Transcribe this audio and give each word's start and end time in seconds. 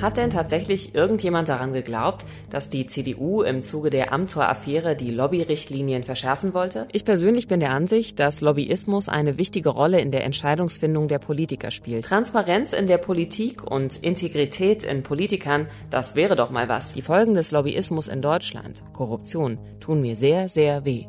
Hat 0.00 0.18
denn 0.18 0.28
tatsächlich 0.28 0.94
irgendjemand 0.94 1.48
daran 1.48 1.72
geglaubt, 1.72 2.24
dass 2.50 2.68
die 2.68 2.86
CDU 2.86 3.42
im 3.42 3.62
Zuge 3.62 3.88
der 3.88 4.12
Amtor-Affäre 4.12 4.94
die 4.94 5.10
Lobbyrichtlinien 5.10 6.02
verschärfen 6.02 6.52
wollte? 6.52 6.86
Ich 6.92 7.04
persönlich 7.04 7.48
bin 7.48 7.60
der 7.60 7.70
Ansicht, 7.70 8.20
dass 8.20 8.42
Lobbyismus 8.42 9.08
eine 9.08 9.38
wichtige 9.38 9.70
Rolle 9.70 10.00
in 10.00 10.10
der 10.10 10.24
Entscheidungsfindung 10.24 11.08
der 11.08 11.18
Politiker 11.18 11.70
spielt. 11.70 12.04
Transparenz 12.04 12.74
in 12.74 12.86
der 12.86 12.98
Politik 12.98 13.64
und 13.64 13.96
Integrität 14.02 14.82
in 14.82 15.02
Politikern, 15.02 15.66
das 15.88 16.14
wäre 16.14 16.36
doch 16.36 16.50
mal 16.50 16.68
was. 16.68 16.92
Die 16.92 17.02
Folgen 17.02 17.34
des 17.34 17.50
Lobbyismus 17.50 18.08
in 18.08 18.20
Deutschland, 18.20 18.82
Korruption, 18.92 19.58
tun 19.80 20.02
mir 20.02 20.16
sehr, 20.16 20.50
sehr 20.50 20.84
weh. 20.84 21.06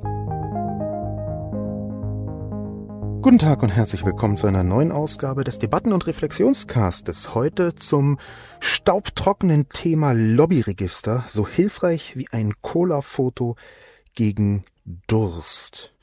Guten 3.27 3.39
Tag 3.39 3.61
und 3.61 3.71
herzlich 3.71 4.05
willkommen 4.05 4.37
zu 4.37 4.47
einer 4.47 4.63
neuen 4.63 4.93
Ausgabe 4.93 5.43
des 5.43 5.59
Debatten- 5.59 5.91
und 5.91 6.07
Reflexionscastes. 6.07 7.35
Heute 7.35 7.75
zum 7.75 8.19
staubtrockenen 8.61 9.67
Thema 9.67 10.13
Lobbyregister, 10.13 11.25
so 11.27 11.45
hilfreich 11.45 12.15
wie 12.15 12.29
ein 12.31 12.53
Cola-Foto 12.61 13.57
gegen 14.15 14.63
Durst. 15.07 15.93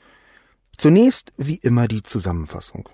Zunächst 0.77 1.33
wie 1.35 1.55
immer 1.55 1.87
die 1.87 2.03
Zusammenfassung. 2.03 2.87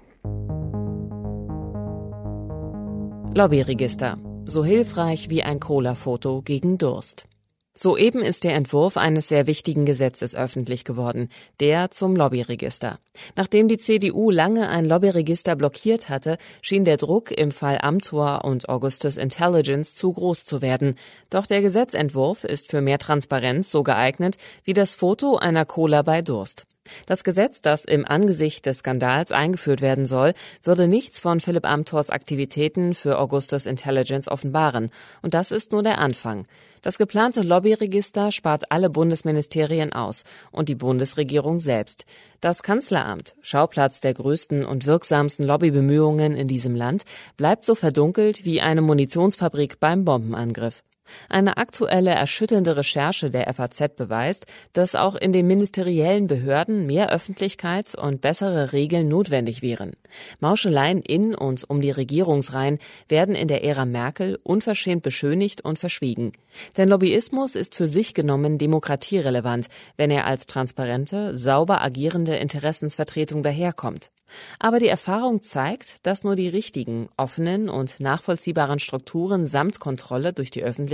Lobbyregister, 3.36 4.18
so 4.46 4.64
hilfreich 4.64 5.30
wie 5.30 5.44
ein 5.44 5.60
Cola-Foto 5.60 6.42
gegen 6.42 6.78
Durst. 6.78 7.28
Soeben 7.74 8.22
ist 8.22 8.44
der 8.44 8.54
Entwurf 8.56 8.98
eines 8.98 9.30
sehr 9.30 9.48
wichtigen 9.48 9.86
Gesetzes 9.86 10.36
öffentlich 10.36 10.84
geworden, 10.84 11.30
der 11.62 11.90
zum 11.90 12.18
Lobbyregister. 12.18 13.00
Nachdem 13.38 13.70
die 13.70 13.78
CDU 13.78 14.30
lange 14.30 14.68
ein 14.68 14.84
Lobbyregister 14.84 15.56
blockiert 15.56 16.10
hatte, 16.10 16.38
schien 16.62 16.84
der 16.84 16.98
Druck 16.98 17.32
im 17.32 17.52
Fall 17.52 17.80
Amtor 17.82 18.44
und 18.44 18.68
Augustus 18.68 19.16
Intelligence 19.16 19.96
zu 19.96 20.12
groß 20.12 20.44
zu 20.44 20.62
werden. 20.62 20.96
Doch 21.30 21.48
der 21.48 21.62
Gesetzentwurf 21.62 22.44
ist 22.44 22.70
für 22.70 22.82
mehr 22.82 23.00
Transparenz 23.00 23.72
so 23.72 23.84
geeignet 23.84 24.36
wie 24.66 24.74
das 24.74 24.94
Foto 24.94 25.38
einer 25.38 25.66
Cola 25.66 26.02
bei 26.02 26.22
Durst. 26.22 26.66
Das 27.06 27.24
Gesetz, 27.24 27.62
das 27.62 27.86
im 27.86 28.06
Angesicht 28.06 28.66
des 28.66 28.80
Skandals 28.80 29.32
eingeführt 29.32 29.82
werden 29.82 30.06
soll, 30.06 30.34
würde 30.64 30.88
nichts 30.88 31.20
von 31.20 31.40
Philipp 31.40 31.66
Amthors 31.66 32.10
Aktivitäten 32.10 32.94
für 32.94 33.20
Augustus 33.20 33.66
Intelligence 33.66 34.28
offenbaren. 34.28 34.92
Und 35.22 35.34
das 35.34 35.52
ist 35.52 35.72
nur 35.72 35.84
der 35.84 35.98
Anfang. 35.98 36.46
Das 36.82 36.98
geplante 36.98 37.42
Lobbyregister 37.42 38.32
spart 38.32 38.72
alle 38.72 38.90
Bundesministerien 38.90 39.94
aus 39.94 40.24
und 40.52 40.70
die 40.70 40.76
Bundesregierung 40.76 41.60
selbst. 41.60 42.06
Das 42.40 42.64
Kanzleramt, 42.64 43.36
Schauplatz 43.42 44.02
der 44.02 44.14
größten 44.14 44.66
und 44.66 44.86
wirksamsten 44.86 45.46
Lobbybemühungen 45.46 46.36
in 46.36 46.48
diesem 46.48 46.76
Land, 46.76 47.04
bleibt 47.38 47.66
so 47.66 47.76
verdunkelt 47.76 48.46
wie 48.46 48.62
eine 48.62 48.82
Munitionsfabrik 48.82 49.80
beim 49.80 50.06
Bombenangriff. 50.06 50.84
Eine 51.30 51.58
aktuelle 51.58 52.12
erschütternde 52.12 52.78
Recherche 52.78 53.30
der 53.30 53.52
FAZ 53.54 53.96
beweist, 53.96 54.46
dass 54.74 54.96
auch 54.96 55.16
in 55.16 55.34
den 55.34 55.48
ministeriellen 55.48 56.28
Behörden 56.28 56.86
mehr 56.86 57.12
Öffentlichkeit 57.12 57.96
und 57.96 58.22
bessere 58.22 58.74
Regeln 58.74 59.08
notwendig 59.08 59.62
wären. 59.62 59.94
Mauscheleien 60.40 61.02
in 61.02 61.36
und 61.36 61.70
um 61.70 61.82
die 61.82 61.92
Regierungsreihen 61.92 62.80
werden 63.08 63.36
in 63.36 63.48
der 63.48 63.64
Ära 63.64 63.86
Merkel 63.86 64.40
unverschämt 64.44 65.04
beschönigt 65.04 65.62
und 65.62 65.80
verschwiegen. 65.80 66.32
Denn 66.78 66.90
Lobbyismus 66.90 67.56
ist 67.56 67.76
für 67.76 67.88
sich 67.88 68.14
genommen 68.14 68.58
demokratierelevant, 68.58 69.68
wenn 69.98 70.12
er 70.12 70.28
als 70.28 70.46
transparente, 70.46 71.36
sauber 71.38 71.82
agierende 71.82 72.36
Interessensvertretung 72.36 73.44
daherkommt. 73.44 74.12
Aber 74.60 74.80
die 74.80 74.88
Erfahrung 74.88 75.44
zeigt, 75.44 76.06
dass 76.08 76.24
nur 76.24 76.36
die 76.36 76.48
richtigen, 76.48 77.10
offenen 77.18 77.68
und 77.68 78.00
nachvollziehbaren 78.00 78.80
Strukturen 78.80 79.46
samt 79.46 79.82
Kontrolle 79.82 80.32
durch 80.32 80.52
die 80.52 80.64
Öffentlichkeit 80.64 80.91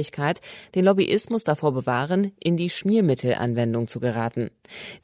den 0.75 0.85
Lobbyismus 0.85 1.43
davor 1.43 1.73
bewahren, 1.73 2.31
in 2.39 2.57
die 2.57 2.69
Schmiermittelanwendung 2.69 3.87
zu 3.87 3.99
geraten. 3.99 4.49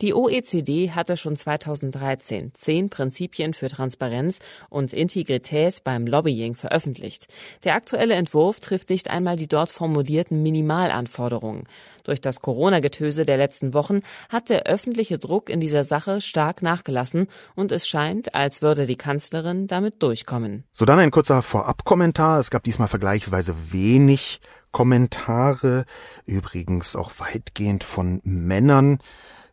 Die 0.02 0.14
OECD 0.14 0.92
hatte 0.92 1.18
schon 1.18 1.36
2013 1.36 2.52
zehn 2.54 2.90
Prinzipien 2.90 3.54
für 3.54 3.68
Transparenz 3.68 4.40
und 4.70 4.94
Integrität 4.94 5.84
beim 5.84 6.06
Lobbying 6.06 6.56
veröffentlicht. 6.56 7.28
Der 7.64 7.76
aktuelle 7.76 8.16
Entwurf 8.16 8.60
trifft 8.60 8.90
nicht 8.90 9.10
einmal 9.10 9.36
die 9.36 9.48
dort 9.48 9.72
formulierten 9.72 10.44
Minimalanforderungen. 10.44 11.64
Durch 12.04 12.20
das 12.20 12.42
Corona-Getöse 12.42 13.26
der 13.26 13.38
letzten 13.38 13.74
Wochen 13.74 14.02
hat 14.30 14.50
der 14.50 14.64
öffentliche 14.64 15.18
Druck 15.18 15.50
in 15.50 15.60
dieser 15.60 15.84
Sache 15.84 16.22
stark 16.22 16.62
nachgelassen 16.62 17.28
und 17.56 17.72
es 17.72 17.88
scheint, 17.88 18.36
als 18.36 18.62
würde 18.62 18.86
die 18.86 18.98
Kanzlerin 18.98 19.68
damit 19.68 20.04
durchkommen. 20.04 20.66
So 20.74 20.86
dann 20.86 21.00
ein 21.00 21.12
kurzer 21.12 21.42
Vorabkommentar. 21.42 22.40
Es 22.40 22.50
gab 22.50 22.64
diesmal 22.64 22.88
vergleichsweise 22.88 23.56
wenig 23.72 24.42
Kommentare, 24.74 25.86
übrigens 26.26 26.98
auch 26.98 27.12
weitgehend 27.20 27.86
von 27.86 28.20
Männern. 28.26 29.00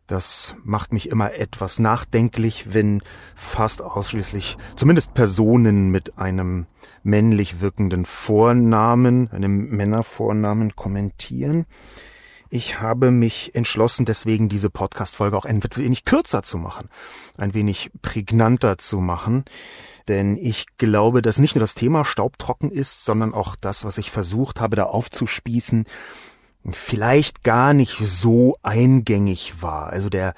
Das 0.09 0.57
macht 0.65 0.93
mich 0.93 1.09
immer 1.09 1.35
etwas 1.35 1.79
nachdenklich, 1.79 2.75
wenn 2.75 3.01
fast 3.37 3.81
ausschließlich 3.81 4.59
zumindest 4.75 5.15
Personen 5.15 5.91
mit 5.91 6.19
einem 6.19 6.67
männlich 7.05 7.61
wirkenden 7.61 8.05
Vornamen, 8.05 9.31
einem 9.31 9.69
Männervornamen 9.69 10.75
kommentieren. 10.75 11.67
Ich 12.49 12.81
habe 12.81 13.13
mich 13.13 13.55
entschlossen, 13.55 14.07
deswegen 14.07 14.49
diese 14.49 14.71
Podcast-Folge 14.71 15.39
auch 15.39 15.45
ein 15.45 15.63
wenig 15.77 16.05
kürzer 16.05 16.43
zu 16.43 16.59
machen, 16.59 16.89
ein 17.37 17.55
wenig 17.55 17.93
prägnanter 18.03 18.79
zu 18.79 18.99
machen. 18.99 19.45
Denn 20.11 20.37
ich 20.37 20.67
glaube, 20.77 21.23
dass 21.23 21.39
nicht 21.39 21.55
nur 21.55 21.61
das 21.61 21.77
Thema 21.77 22.05
staubtrocken 22.05 22.73
ist, 22.73 23.05
sondern 23.05 23.33
auch 23.33 23.55
das, 23.55 23.85
was 23.85 23.97
ich 23.97 24.11
versucht 24.11 24.61
habe, 24.61 24.75
da 24.75 24.83
aufzuspießen, 24.87 25.85
vielleicht 26.73 27.45
gar 27.45 27.75
nicht 27.75 27.97
so 27.99 28.57
eingängig 28.65 29.63
war. 29.63 29.91
Also 29.91 30.09
der 30.09 30.35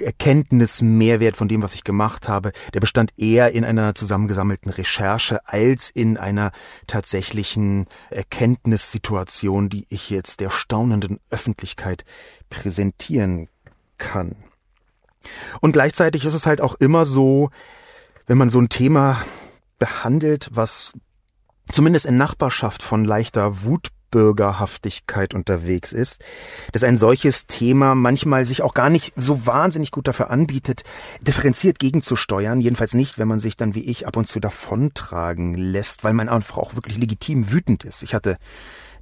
Erkenntnismehrwert 0.00 1.36
von 1.36 1.48
dem, 1.48 1.64
was 1.64 1.74
ich 1.74 1.82
gemacht 1.82 2.28
habe, 2.28 2.52
der 2.74 2.78
bestand 2.78 3.12
eher 3.16 3.50
in 3.50 3.64
einer 3.64 3.96
zusammengesammelten 3.96 4.70
Recherche 4.70 5.40
als 5.48 5.90
in 5.90 6.16
einer 6.16 6.52
tatsächlichen 6.86 7.88
Erkenntnissituation, 8.10 9.68
die 9.68 9.84
ich 9.88 10.10
jetzt 10.10 10.38
der 10.38 10.50
staunenden 10.50 11.18
Öffentlichkeit 11.28 12.04
präsentieren 12.50 13.48
kann. 13.98 14.36
Und 15.60 15.72
gleichzeitig 15.72 16.24
ist 16.24 16.34
es 16.34 16.46
halt 16.46 16.60
auch 16.60 16.76
immer 16.76 17.04
so, 17.04 17.50
wenn 18.28 18.38
man 18.38 18.50
so 18.50 18.60
ein 18.60 18.68
Thema 18.68 19.24
behandelt, 19.78 20.50
was 20.52 20.92
zumindest 21.72 22.06
in 22.06 22.16
Nachbarschaft 22.16 22.82
von 22.82 23.04
leichter 23.04 23.64
Wut 23.64 23.88
Bürgerhaftigkeit 24.10 25.34
unterwegs 25.34 25.92
ist, 25.92 26.24
dass 26.72 26.82
ein 26.82 26.96
solches 26.96 27.46
Thema 27.46 27.94
manchmal 27.94 28.46
sich 28.46 28.62
auch 28.62 28.72
gar 28.72 28.88
nicht 28.88 29.12
so 29.16 29.46
wahnsinnig 29.46 29.90
gut 29.90 30.08
dafür 30.08 30.30
anbietet, 30.30 30.82
differenziert 31.20 31.78
gegenzusteuern, 31.78 32.60
jedenfalls 32.60 32.94
nicht, 32.94 33.18
wenn 33.18 33.28
man 33.28 33.38
sich 33.38 33.56
dann 33.56 33.74
wie 33.74 33.84
ich 33.84 34.06
ab 34.06 34.16
und 34.16 34.26
zu 34.26 34.40
davontragen 34.40 35.54
lässt, 35.56 36.04
weil 36.04 36.14
man 36.14 36.30
einfach 36.30 36.56
auch 36.56 36.74
wirklich 36.74 36.96
legitim 36.96 37.52
wütend 37.52 37.84
ist. 37.84 38.02
Ich 38.02 38.14
hatte 38.14 38.38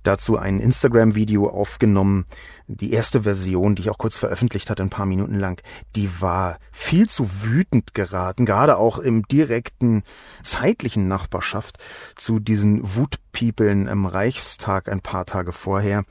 dazu 0.06 0.39
ein 0.39 0.61
Instagram-Video 0.61 1.49
aufgenommen. 1.49 2.27
Die 2.67 2.93
erste 2.93 3.22
Version, 3.22 3.75
die 3.75 3.83
ich 3.83 3.91
auch 3.91 3.99
kurz 3.99 4.17
veröffentlicht 4.17 4.71
hatte, 4.71 4.83
ein 4.83 4.91
paar 4.91 5.06
Minuten 5.06 5.39
lang, 5.39 5.62
die 5.94 6.21
war 6.21 6.58
viel 6.73 7.08
zu 7.08 7.43
wütend 7.43 7.94
geraten, 7.94 8.47
gerade 8.47 8.76
auch 8.76 8.99
im 8.99 9.26
direkten 9.29 10.03
zeitlichen 10.43 11.08
Nachbarschaft 11.08 11.79
zu 12.17 12.38
diesen 12.38 12.97
Wutpiepeln 12.97 13.87
im 13.87 14.06
Reichstag 14.06 14.88
ein 14.88 15.00
paar 15.00 15.26
Tage 15.26 15.53
vorher. 15.53 16.05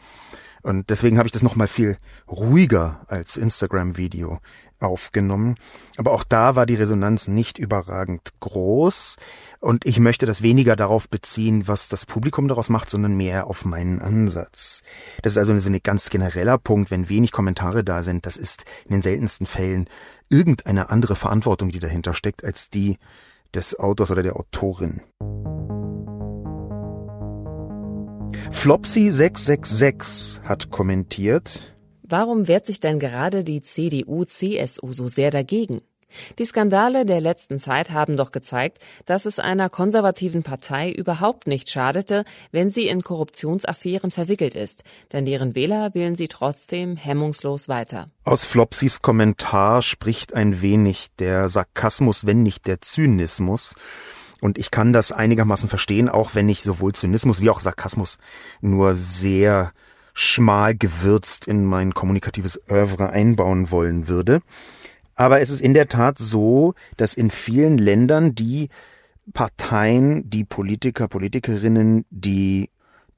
Und 0.65 0.89
deswegen 0.89 1.19
habe 1.19 1.27
ich 1.27 1.31
das 1.31 1.43
nochmal 1.43 1.67
viel 1.67 1.95
ruhiger 2.27 3.05
als 3.07 3.37
Instagram-Video 3.37 4.39
aufgenommen. 4.79 5.57
Aber 5.95 6.11
auch 6.11 6.23
da 6.23 6.55
war 6.55 6.65
die 6.65 6.73
Resonanz 6.73 7.27
nicht 7.27 7.59
überragend 7.59 8.33
groß. 8.39 9.17
Und 9.59 9.85
ich 9.85 9.99
möchte 9.99 10.25
das 10.25 10.41
weniger 10.41 10.75
darauf 10.75 11.07
beziehen, 11.07 11.67
was 11.67 11.87
das 11.87 12.07
Publikum 12.07 12.47
daraus 12.47 12.69
macht, 12.69 12.89
sondern 12.89 13.15
mehr 13.15 13.45
auf 13.45 13.63
meinen 13.63 14.01
Ansatz. 14.01 14.81
Das 15.21 15.33
ist 15.33 15.37
also 15.37 15.55
so 15.55 15.69
ein 15.69 15.79
ganz 15.83 16.09
genereller 16.09 16.57
Punkt, 16.57 16.89
wenn 16.89 17.09
wenig 17.09 17.31
Kommentare 17.31 17.83
da 17.83 18.01
sind. 18.01 18.25
Das 18.25 18.35
ist 18.35 18.65
in 18.85 18.93
den 18.93 19.01
seltensten 19.03 19.45
Fällen 19.45 19.87
irgendeine 20.29 20.89
andere 20.89 21.15
Verantwortung, 21.15 21.69
die 21.69 21.79
dahinter 21.79 22.15
steckt, 22.15 22.43
als 22.43 22.71
die 22.71 22.97
des 23.53 23.77
Autors 23.77 24.09
oder 24.09 24.23
der 24.23 24.35
Autorin. 24.35 25.01
Flopsy666 28.51 30.41
hat 30.43 30.71
kommentiert, 30.71 31.75
Warum 32.07 32.47
wehrt 32.47 32.67
sich 32.67 32.79
denn 32.79 32.99
gerade 32.99 33.43
die 33.43 33.63
CDU-CSU 33.63 34.93
so 34.93 35.07
sehr 35.07 35.31
dagegen? 35.31 35.81
Die 36.37 36.45
Skandale 36.45 37.05
der 37.05 37.19
letzten 37.19 37.59
Zeit 37.59 37.91
haben 37.91 38.15
doch 38.15 38.31
gezeigt, 38.31 38.79
dass 39.05 39.25
es 39.25 39.39
einer 39.39 39.69
konservativen 39.69 40.43
Partei 40.43 40.91
überhaupt 40.91 41.47
nicht 41.47 41.69
schadete, 41.69 42.23
wenn 42.51 42.69
sie 42.69 42.87
in 42.87 43.01
Korruptionsaffären 43.01 44.11
verwickelt 44.11 44.55
ist, 44.55 44.83
denn 45.11 45.25
deren 45.25 45.55
Wähler 45.55 45.93
wählen 45.93 46.15
sie 46.15 46.27
trotzdem 46.27 46.95
hemmungslos 46.95 47.67
weiter. 47.67 48.07
Aus 48.23 48.45
Flopsys 48.45 49.01
Kommentar 49.01 49.81
spricht 49.81 50.33
ein 50.33 50.61
wenig 50.61 51.07
der 51.19 51.49
Sarkasmus, 51.49 52.25
wenn 52.25 52.43
nicht 52.43 52.67
der 52.67 52.81
Zynismus. 52.81 53.75
Und 54.41 54.57
ich 54.57 54.71
kann 54.71 54.93
das 54.93 55.11
einigermaßen 55.11 55.69
verstehen, 55.69 56.09
auch 56.09 56.35
wenn 56.35 56.49
ich 56.49 56.61
sowohl 56.61 56.93
Zynismus 56.93 57.41
wie 57.41 57.49
auch 57.49 57.59
Sarkasmus 57.59 58.17
nur 58.61 58.95
sehr 58.95 59.71
schmal 60.13 60.75
gewürzt 60.75 61.47
in 61.47 61.65
mein 61.65 61.93
kommunikatives 61.93 62.59
Oeuvre 62.69 63.09
einbauen 63.09 63.69
wollen 63.69 64.07
würde. 64.07 64.41
Aber 65.15 65.41
es 65.41 65.49
ist 65.49 65.61
in 65.61 65.73
der 65.73 65.87
Tat 65.87 66.17
so, 66.17 66.73
dass 66.97 67.13
in 67.13 67.31
vielen 67.31 67.77
Ländern 67.77 68.35
die 68.35 68.69
Parteien, 69.33 70.29
die 70.29 70.43
Politiker, 70.43 71.07
Politikerinnen, 71.07 72.05
die 72.09 72.69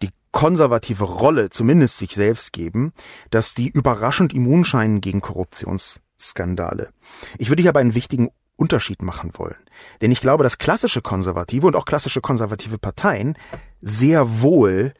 die 0.01 0.09
konservative 0.31 1.03
Rolle 1.03 1.49
zumindest 1.49 1.97
sich 1.97 2.13
selbst 2.15 2.53
geben, 2.53 2.93
dass 3.29 3.53
die 3.53 3.69
überraschend 3.69 4.33
immun 4.33 4.63
scheinen 4.63 5.01
gegen 5.01 5.21
Korruptionsskandale. 5.21 6.89
Ich 7.37 7.49
würde 7.49 7.61
hier 7.61 7.71
aber 7.71 7.79
einen 7.79 7.95
wichtigen 7.95 8.29
Unterschied 8.57 9.01
machen 9.01 9.31
wollen. 9.35 9.55
Denn 10.01 10.11
ich 10.11 10.21
glaube, 10.21 10.43
dass 10.43 10.57
klassische 10.57 11.01
Konservative 11.01 11.67
und 11.67 11.75
auch 11.75 11.85
klassische 11.85 12.21
konservative 12.21 12.77
Parteien 12.77 13.37
sehr 13.81 14.41
wohl 14.41 14.93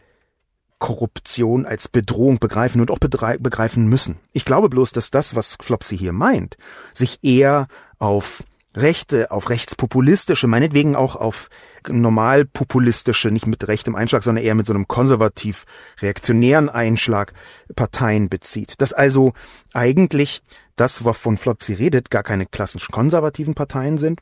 Korruption 0.80 1.65
als 1.65 1.88
Bedrohung 1.88 2.39
begreifen 2.39 2.81
und 2.81 2.92
auch 2.92 3.00
begreifen 3.00 3.88
müssen. 3.88 4.19
Ich 4.31 4.45
glaube 4.45 4.69
bloß, 4.69 4.92
dass 4.92 5.09
das, 5.09 5.36
was 5.36 5.57
Flopsy 5.59 5.98
hier 5.98 6.13
meint, 6.13 6.57
sich 6.94 7.19
eher 7.24 7.68
auf 7.98 8.44
rechte, 8.75 9.31
auf 9.31 9.50
rechtspopulistische, 9.50 10.45
meinetwegen 10.48 10.95
auch 10.95 11.15
auf 11.15 11.50
normalpopulistische, 11.88 13.31
nicht 13.31 13.48
mit 13.48 13.68
rechtem 13.68 13.95
Einschlag, 13.95 14.24
sondern 14.24 14.44
eher 14.44 14.56
mit 14.56 14.68
so 14.68 14.74
einem 14.74 14.88
konservativ 14.88 15.65
reaktionären 16.00 16.69
Einschlag 16.69 17.33
Parteien 17.75 18.30
bezieht. 18.30 18.80
Dass 18.80 18.94
also 18.94 19.33
eigentlich 19.74 20.42
das, 20.77 21.03
wovon 21.03 21.38
Flopsy 21.38 21.74
redet, 21.74 22.09
gar 22.09 22.24
keine 22.24 22.45
klassisch 22.45 22.88
konservativen 22.88 23.56
Parteien 23.56 23.97
sind, 23.97 24.21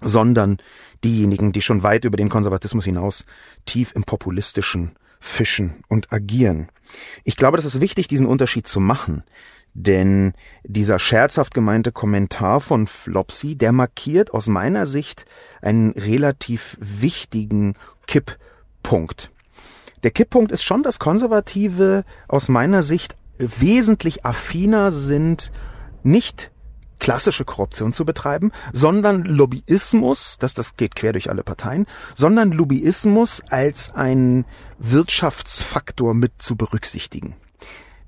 sondern 0.00 0.58
diejenigen, 1.04 1.52
die 1.52 1.62
schon 1.62 1.82
weit 1.82 2.04
über 2.04 2.16
den 2.16 2.30
Konservatismus 2.30 2.84
hinaus 2.84 3.26
tief 3.66 3.92
im 3.94 4.04
populistischen 4.04 4.92
fischen 5.20 5.84
und 5.88 6.12
agieren. 6.12 6.68
Ich 7.24 7.36
glaube, 7.36 7.56
das 7.56 7.64
ist 7.64 7.80
wichtig, 7.80 8.08
diesen 8.08 8.26
Unterschied 8.26 8.66
zu 8.66 8.80
machen. 8.80 9.24
Denn 9.74 10.34
dieser 10.62 11.00
scherzhaft 11.00 11.52
gemeinte 11.52 11.90
Kommentar 11.90 12.60
von 12.60 12.86
Flopsy, 12.86 13.56
der 13.56 13.72
markiert 13.72 14.32
aus 14.32 14.46
meiner 14.46 14.86
Sicht 14.86 15.26
einen 15.60 15.90
relativ 15.92 16.76
wichtigen 16.80 17.74
Kipppunkt. 18.06 19.30
Der 20.04 20.12
Kipppunkt 20.12 20.52
ist 20.52 20.62
schon, 20.62 20.84
dass 20.84 21.00
Konservative 21.00 22.04
aus 22.28 22.48
meiner 22.48 22.82
Sicht 22.82 23.16
wesentlich 23.38 24.24
affiner 24.24 24.92
sind, 24.92 25.50
nicht 26.02 26.50
klassische 26.98 27.44
Korruption 27.44 27.92
zu 27.92 28.04
betreiben, 28.04 28.52
sondern 28.72 29.24
Lobbyismus, 29.24 30.36
das, 30.38 30.54
das 30.54 30.76
geht 30.76 30.96
quer 30.96 31.12
durch 31.12 31.28
alle 31.28 31.42
Parteien, 31.42 31.86
sondern 32.14 32.52
Lobbyismus 32.52 33.42
als 33.48 33.94
einen 33.94 34.46
Wirtschaftsfaktor 34.78 36.14
mit 36.14 36.32
zu 36.38 36.56
berücksichtigen. 36.56 37.36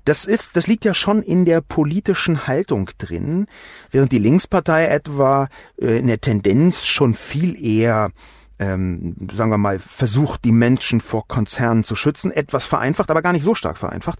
Das 0.05 0.23
ist, 0.25 0.55
das 0.55 0.67
liegt 0.67 0.85
ja 0.85 0.93
schon 0.93 1.21
in 1.21 1.43
der 1.43 1.59
politischen 1.59 2.47
Haltung 2.47 2.89
drin, 2.97 3.47
während 3.91 4.13
die 4.13 4.19
Linkspartei 4.19 4.85
etwa 4.87 5.49
äh, 5.79 5.99
in 5.99 6.07
der 6.07 6.21
Tendenz 6.21 6.85
schon 6.85 7.13
viel 7.13 7.61
eher 7.61 8.11
ähm, 8.59 9.15
sagen 9.33 9.51
wir 9.51 9.57
mal, 9.57 9.79
versucht, 9.79 10.43
die 10.45 10.51
Menschen 10.51 11.01
vor 11.01 11.27
Konzernen 11.27 11.83
zu 11.83 11.95
schützen, 11.95 12.31
etwas 12.31 12.65
vereinfacht, 12.65 13.11
aber 13.11 13.21
gar 13.21 13.33
nicht 13.33 13.43
so 13.43 13.55
stark 13.55 13.77
vereinfacht, 13.77 14.19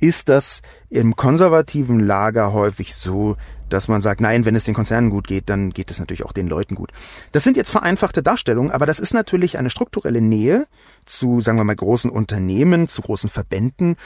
ist 0.00 0.28
das 0.28 0.62
im 0.90 1.16
konservativen 1.16 2.00
Lager 2.00 2.52
häufig 2.52 2.94
so, 2.94 3.36
dass 3.68 3.88
man 3.88 4.00
sagt, 4.00 4.20
nein, 4.20 4.44
wenn 4.44 4.56
es 4.56 4.64
den 4.64 4.74
Konzernen 4.74 5.10
gut 5.10 5.26
geht, 5.26 5.50
dann 5.50 5.70
geht 5.70 5.90
es 5.90 5.98
natürlich 5.98 6.24
auch 6.24 6.32
den 6.32 6.48
Leuten 6.48 6.74
gut. 6.74 6.90
Das 7.32 7.44
sind 7.44 7.56
jetzt 7.56 7.70
vereinfachte 7.70 8.22
Darstellungen, 8.22 8.72
aber 8.72 8.86
das 8.86 8.98
ist 8.98 9.12
natürlich 9.12 9.58
eine 9.58 9.70
strukturelle 9.70 10.20
Nähe 10.20 10.66
zu, 11.04 11.40
sagen 11.40 11.58
wir 11.58 11.64
mal, 11.64 11.76
großen 11.76 12.10
Unternehmen, 12.10 12.88
zu 12.88 13.02
großen 13.02 13.28
Verbänden, 13.28 13.96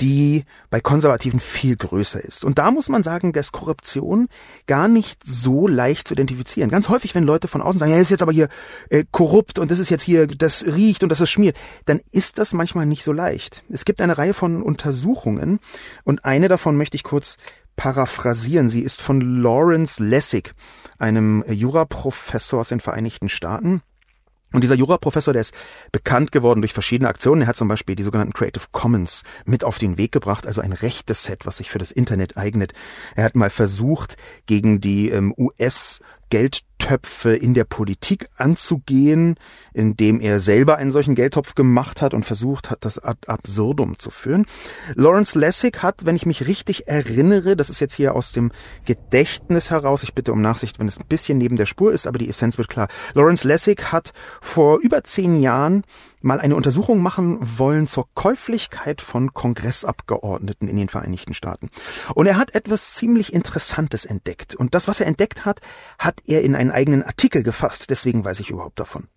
die 0.00 0.44
bei 0.70 0.80
Konservativen 0.80 1.38
viel 1.40 1.76
größer 1.76 2.22
ist. 2.22 2.44
Und 2.44 2.58
da 2.58 2.70
muss 2.70 2.88
man 2.88 3.02
sagen, 3.02 3.32
dass 3.32 3.52
Korruption 3.52 4.28
gar 4.66 4.88
nicht 4.88 5.20
so 5.24 5.68
leicht 5.68 6.08
zu 6.08 6.14
identifizieren. 6.14 6.70
Ganz 6.70 6.88
häufig, 6.88 7.14
wenn 7.14 7.24
Leute 7.24 7.46
von 7.46 7.62
außen 7.62 7.78
sagen, 7.78 7.92
ja, 7.92 7.98
das 7.98 8.06
ist 8.06 8.10
jetzt 8.10 8.22
aber 8.22 8.32
hier 8.32 8.48
äh, 8.90 9.04
korrupt 9.12 9.58
und 9.58 9.70
das 9.70 9.78
ist 9.78 9.90
jetzt 9.90 10.02
hier, 10.02 10.26
das 10.26 10.66
riecht 10.66 11.02
und 11.04 11.10
das 11.10 11.20
ist 11.20 11.30
schmiert, 11.30 11.56
dann 11.84 12.00
ist 12.10 12.38
das 12.38 12.54
manchmal 12.54 12.86
nicht 12.86 13.04
so 13.04 13.12
leicht. 13.12 13.62
Es 13.68 13.84
gibt 13.84 14.00
eine 14.00 14.18
Reihe 14.18 14.34
von 14.34 14.62
Untersuchungen 14.62 15.60
und 16.02 16.23
eine 16.24 16.48
davon 16.48 16.76
möchte 16.76 16.96
ich 16.96 17.02
kurz 17.02 17.36
paraphrasieren. 17.76 18.68
Sie 18.68 18.82
ist 18.82 19.00
von 19.00 19.20
Lawrence 19.20 20.02
Lessig, 20.02 20.54
einem 20.98 21.44
Juraprofessor 21.48 22.60
aus 22.60 22.68
den 22.68 22.80
Vereinigten 22.80 23.28
Staaten. 23.28 23.82
Und 24.52 24.62
dieser 24.62 24.76
Juraprofessor, 24.76 25.32
der 25.32 25.40
ist 25.40 25.52
bekannt 25.90 26.30
geworden 26.30 26.62
durch 26.62 26.72
verschiedene 26.72 27.08
Aktionen. 27.08 27.42
Er 27.42 27.48
hat 27.48 27.56
zum 27.56 27.66
Beispiel 27.66 27.96
die 27.96 28.04
sogenannten 28.04 28.32
Creative 28.32 28.66
Commons 28.70 29.24
mit 29.44 29.64
auf 29.64 29.78
den 29.78 29.98
Weg 29.98 30.12
gebracht, 30.12 30.46
also 30.46 30.60
ein 30.60 30.72
rechtes 30.72 31.24
Set, 31.24 31.44
was 31.44 31.56
sich 31.56 31.70
für 31.70 31.80
das 31.80 31.90
Internet 31.90 32.36
eignet. 32.36 32.72
Er 33.16 33.24
hat 33.24 33.34
mal 33.34 33.50
versucht, 33.50 34.16
gegen 34.46 34.80
die 34.80 35.08
ähm, 35.10 35.34
US 35.36 36.00
Geldtöpfe 36.30 37.34
in 37.34 37.54
der 37.54 37.64
Politik 37.64 38.28
anzugehen, 38.36 39.36
indem 39.72 40.20
er 40.20 40.40
selber 40.40 40.76
einen 40.76 40.92
solchen 40.92 41.14
Geldtopf 41.14 41.54
gemacht 41.54 42.02
hat 42.02 42.14
und 42.14 42.24
versucht 42.24 42.70
hat, 42.70 42.84
das 42.84 42.98
ad 42.98 43.28
absurdum 43.28 43.98
zu 43.98 44.10
führen. 44.10 44.46
Lawrence 44.94 45.38
Lessig 45.38 45.82
hat, 45.82 46.04
wenn 46.04 46.16
ich 46.16 46.26
mich 46.26 46.46
richtig 46.46 46.88
erinnere, 46.88 47.56
das 47.56 47.70
ist 47.70 47.80
jetzt 47.80 47.94
hier 47.94 48.14
aus 48.14 48.32
dem 48.32 48.50
Gedächtnis 48.84 49.70
heraus, 49.70 50.02
ich 50.02 50.14
bitte 50.14 50.32
um 50.32 50.40
Nachsicht, 50.40 50.78
wenn 50.78 50.88
es 50.88 50.98
ein 50.98 51.06
bisschen 51.06 51.38
neben 51.38 51.56
der 51.56 51.66
Spur 51.66 51.92
ist, 51.92 52.06
aber 52.06 52.18
die 52.18 52.28
Essenz 52.28 52.58
wird 52.58 52.68
klar. 52.68 52.88
Lawrence 53.14 53.46
Lessig 53.46 53.92
hat 53.92 54.12
vor 54.40 54.78
über 54.80 55.04
zehn 55.04 55.40
Jahren 55.40 55.84
mal 56.24 56.40
eine 56.40 56.56
Untersuchung 56.56 57.00
machen 57.00 57.38
wollen 57.58 57.86
zur 57.86 58.08
Käuflichkeit 58.14 59.00
von 59.00 59.34
Kongressabgeordneten 59.34 60.68
in 60.68 60.76
den 60.76 60.88
Vereinigten 60.88 61.34
Staaten. 61.34 61.70
Und 62.14 62.26
er 62.26 62.36
hat 62.36 62.54
etwas 62.54 62.94
ziemlich 62.94 63.32
Interessantes 63.32 64.04
entdeckt. 64.04 64.54
Und 64.54 64.74
das, 64.74 64.88
was 64.88 65.00
er 65.00 65.06
entdeckt 65.06 65.44
hat, 65.44 65.60
hat 65.98 66.20
er 66.26 66.42
in 66.42 66.54
einen 66.54 66.70
eigenen 66.70 67.02
Artikel 67.02 67.42
gefasst. 67.42 67.90
Deswegen 67.90 68.24
weiß 68.24 68.40
ich 68.40 68.50
überhaupt 68.50 68.80
davon. 68.80 69.08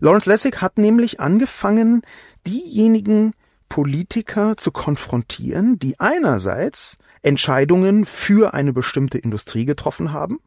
Lawrence 0.00 0.28
Lessig 0.28 0.60
hat 0.60 0.78
nämlich 0.78 1.20
angefangen, 1.20 2.02
diejenigen 2.46 3.32
Politiker 3.68 4.56
zu 4.56 4.72
konfrontieren, 4.72 5.78
die 5.78 5.98
einerseits 6.00 6.96
Entscheidungen 7.22 8.04
für 8.04 8.54
eine 8.54 8.72
bestimmte 8.72 9.18
Industrie 9.18 9.64
getroffen 9.64 10.12
haben 10.12 10.38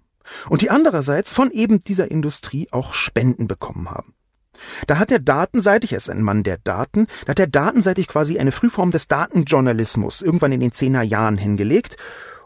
und 0.49 0.61
die 0.61 0.69
andererseits 0.69 1.33
von 1.33 1.51
eben 1.51 1.79
dieser 1.79 2.09
Industrie 2.11 2.67
auch 2.71 2.93
Spenden 2.93 3.47
bekommen 3.47 3.91
haben. 3.91 4.13
Da 4.87 4.99
hat 4.99 5.11
er 5.11 5.19
datenseitig, 5.19 5.93
er 5.93 5.97
ist 5.97 6.09
ein 6.09 6.21
Mann 6.21 6.43
der 6.43 6.57
Daten, 6.57 7.07
da 7.25 7.31
hat 7.31 7.39
er 7.39 7.47
datenseitig 7.47 8.07
quasi 8.07 8.39
eine 8.39 8.51
Frühform 8.51 8.91
des 8.91 9.07
Datenjournalismus 9.07 10.21
irgendwann 10.21 10.51
in 10.51 10.59
den 10.59 10.71
zehner 10.71 11.03
Jahren 11.03 11.37
hingelegt 11.37 11.97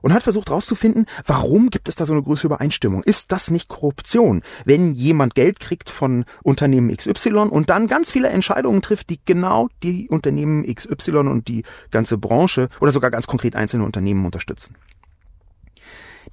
und 0.01 0.13
hat 0.13 0.24
versucht 0.24 0.50
herauszufinden, 0.50 1.06
warum 1.25 1.70
gibt 1.70 1.88
es 1.88 1.96
da 1.96 2.06
so 2.06 2.13
eine 2.13 2.24
große 2.24 2.48
Übereinstimmung? 2.48 3.03
Ist 3.03 3.32
das 3.32 3.51
nicht 3.51 3.68
Korruption, 3.68 4.41
wenn 4.65 4.94
jemand 4.94 5.36
Geld 5.36 5.60
kriegt 5.60 5.89
von 5.89 6.25
Unternehmen 6.44 6.96
XY 6.96 7.50
und 7.50 7.70
dann 7.70 7.88
ganz 7.88 8.12
viele 8.12 8.30
Entscheidungen 8.30 8.82
trifft, 8.82 9.10
die 9.10 9.20
genau 9.24 9.70
die 9.84 10.10
Unternehmen 10.10 10.63
XY 10.63 11.18
und 11.18 11.48
die 11.48 11.63
ganze 11.91 12.18
Branche 12.18 12.70
oder 12.80 12.91
sogar 12.91 13.12
ganz 13.12 13.27
konkret 13.27 13.56
einzelne 13.56 13.86
Unternehmen 13.86 14.25
unterstützen? 14.25 14.75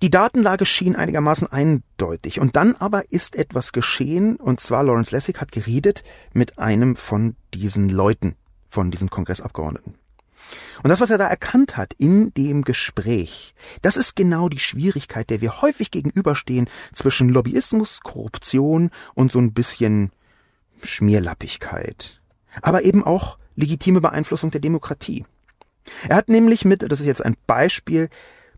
Die 0.01 0.11
Datenlage 0.11 0.65
schien 0.65 0.95
einigermaßen 0.95 1.51
eindeutig. 1.51 2.39
Und 2.39 2.55
dann 2.55 2.77
aber 2.77 3.11
ist 3.11 3.35
etwas 3.35 3.73
geschehen, 3.73 4.37
und 4.37 4.61
zwar 4.61 4.85
Lawrence 4.85 5.15
Lessig 5.15 5.41
hat 5.41 5.51
geredet 5.51 6.05
mit 6.33 6.59
einem 6.59 6.95
von 6.95 7.35
diesen 7.53 7.89
Leuten, 7.89 8.37
von 8.69 8.91
diesen 8.91 9.11
Kongressabgeordneten. 9.11 9.95
Und 10.83 10.89
das, 10.89 11.01
was 11.01 11.11
er 11.11 11.19
da 11.19 11.27
erkannt 11.27 11.77
hat 11.77 11.93
in 11.95 12.33
dem 12.35 12.63
Gespräch, 12.63 13.55
das 13.83 13.97
ist 13.97 14.15
genau 14.15 14.49
die 14.49 14.61
Schwierigkeit, 14.61 15.29
der 15.31 15.41
wir 15.41 15.61
häufig 15.61 15.91
gegenüberstehen 15.91 16.71
zwischen 16.93 17.29
Lobbyismus, 17.29 18.01
Korruption 18.01 18.91
und 19.15 19.33
so 19.33 19.41
ein 19.41 19.53
bisschen 19.53 20.13
Schmierlappigkeit. 20.83 22.21
Aber 22.63 22.83
eben 22.83 23.05
auch 23.05 23.37
legitime 23.57 24.01
Beeinflussung 24.01 24.53
der 24.53 24.61
Demokratie. 24.61 25.27
Er 26.09 26.17
hat 26.17 26.29
nämlich 26.29 26.65
mit, 26.65 26.91
das 26.91 27.01
ist 27.01 27.07
jetzt 27.07 27.25
ein 27.25 27.37
Beispiel, 27.47 28.09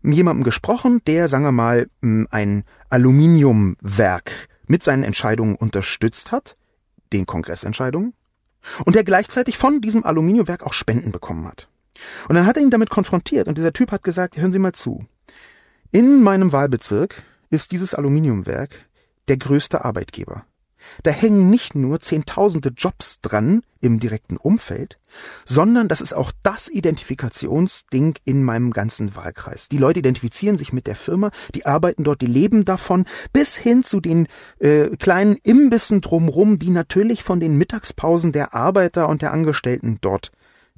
jemandem 0.03 0.43
gesprochen, 0.43 1.01
der, 1.05 1.27
sagen 1.27 1.43
wir 1.43 1.51
mal, 1.51 1.87
ein 2.01 2.63
Aluminiumwerk 2.89 4.31
mit 4.67 4.83
seinen 4.83 5.03
Entscheidungen 5.03 5.55
unterstützt 5.55 6.31
hat, 6.31 6.55
den 7.13 7.25
Kongressentscheidungen, 7.25 8.13
und 8.85 8.95
der 8.95 9.03
gleichzeitig 9.03 9.57
von 9.57 9.81
diesem 9.81 10.03
Aluminiumwerk 10.03 10.63
auch 10.63 10.73
Spenden 10.73 11.11
bekommen 11.11 11.47
hat. 11.47 11.67
Und 12.27 12.35
dann 12.35 12.45
hat 12.45 12.57
er 12.57 12.63
ihn 12.63 12.69
damit 12.69 12.89
konfrontiert 12.89 13.47
und 13.47 13.57
dieser 13.57 13.73
Typ 13.73 13.91
hat 13.91 14.03
gesagt, 14.03 14.37
hören 14.37 14.51
Sie 14.51 14.59
mal 14.59 14.73
zu. 14.73 15.05
In 15.91 16.23
meinem 16.23 16.51
Wahlbezirk 16.51 17.23
ist 17.49 17.71
dieses 17.71 17.93
Aluminiumwerk 17.93 18.87
der 19.27 19.37
größte 19.37 19.83
Arbeitgeber. 19.83 20.45
Da 21.03 21.11
hängen 21.11 21.49
nicht 21.49 21.75
nur 21.75 21.99
zehntausende 21.99 22.69
Jobs 22.69 23.21
dran 23.21 23.63
im 23.79 23.99
direkten 23.99 24.37
Umfeld, 24.37 24.99
sondern 25.45 25.87
das 25.87 26.01
ist 26.01 26.13
auch 26.13 26.31
das 26.43 26.67
Identifikationsding 26.67 28.15
in 28.25 28.43
meinem 28.43 28.71
ganzen 28.71 29.15
Wahlkreis. 29.15 29.69
Die 29.69 29.77
Leute 29.77 29.99
identifizieren 29.99 30.57
sich 30.57 30.73
mit 30.73 30.87
der 30.87 30.95
Firma, 30.95 31.31
die 31.55 31.65
arbeiten 31.65 32.03
dort, 32.03 32.21
die 32.21 32.27
leben 32.27 32.65
davon, 32.65 33.05
bis 33.33 33.55
hin 33.55 33.83
zu 33.83 33.99
den 33.99 34.27
äh, 34.59 34.95
kleinen 34.97 35.37
Imbissen 35.43 36.01
drumrum, 36.01 36.59
die 36.59 36.69
natürlich 36.69 37.23
von 37.23 37.39
den 37.39 37.57
Mittagspausen 37.57 38.31
der 38.31 38.53
Arbeiter 38.53 39.09
und 39.09 39.21
der 39.21 39.33
Angestellten 39.33 39.97
dort 40.01 40.31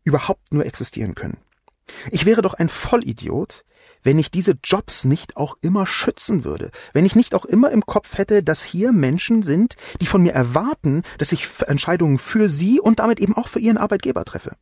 überhaupt 0.03 0.53
nur 0.53 0.65
existieren 0.65 1.15
können. 1.15 1.37
Ich 2.11 2.25
wäre 2.25 2.41
doch 2.41 2.53
ein 2.53 2.69
Vollidiot, 2.69 3.65
wenn 4.03 4.19
ich 4.19 4.31
diese 4.31 4.57
Jobs 4.63 5.05
nicht 5.05 5.37
auch 5.37 5.57
immer 5.61 5.85
schützen 5.85 6.43
würde, 6.43 6.71
wenn 6.93 7.05
ich 7.05 7.15
nicht 7.15 7.33
auch 7.33 7.45
immer 7.45 7.71
im 7.71 7.85
Kopf 7.85 8.17
hätte, 8.17 8.43
dass 8.43 8.63
hier 8.63 8.91
Menschen 8.91 9.41
sind, 9.41 9.75
die 10.01 10.05
von 10.05 10.21
mir 10.21 10.33
erwarten, 10.33 11.03
dass 11.17 11.31
ich 11.31 11.47
Entscheidungen 11.65 12.17
für 12.17 12.49
sie 12.49 12.79
und 12.79 12.99
damit 12.99 13.19
eben 13.19 13.35
auch 13.35 13.47
für 13.47 13.59
ihren 13.59 13.77
Arbeitgeber 13.77 14.25
treffe. 14.25 14.55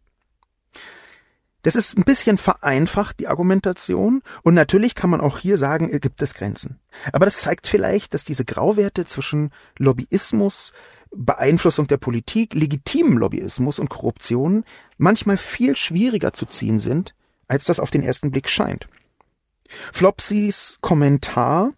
Das 1.64 1.76
ist 1.76 1.96
ein 1.96 2.04
bisschen 2.04 2.40
vereinfacht, 2.40 3.20
die 3.20 3.28
Argumentation, 3.28 4.24
und 4.42 4.56
natürlich 4.56 4.96
kann 4.96 5.12
man 5.12 5.22
auch 5.22 5.38
hier 5.38 5.60
sagen, 5.60 5.92
gibt 6.00 6.22
es 6.22 6.34
Grenzen. 6.34 6.80
Aber 7.14 7.26
das 7.26 7.40
zeigt 7.40 7.68
vielleicht, 7.68 8.16
dass 8.16 8.24
diese 8.24 8.46
Grauwerte 8.46 9.06
zwischen 9.06 9.52
Lobbyismus, 9.78 10.74
Beeinflussung 11.12 11.86
der 11.88 11.98
Politik, 11.98 12.56
legitimem 12.56 13.18
Lobbyismus 13.18 13.78
und 13.78 13.90
Korruption 13.90 14.64
manchmal 14.98 15.38
viel 15.38 15.76
schwieriger 15.76 16.34
zu 16.34 16.48
ziehen 16.48 16.80
sind, 16.80 17.14
als 17.48 17.66
das 17.66 17.80
auf 17.80 17.92
den 17.92 18.02
ersten 18.02 18.32
Blick 18.32 18.50
scheint. 18.50 18.88
Flopsys 19.94 20.78
Kommentar 20.82 21.74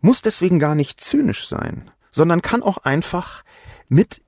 muss 0.00 0.22
deswegen 0.22 0.58
gar 0.58 0.74
nicht 0.74 1.00
zynisch 1.00 1.48
sein, 1.48 1.90
sondern 2.10 2.42
kann 2.42 2.62
auch 2.62 2.78
einfach 2.78 3.44
mit 3.88 4.22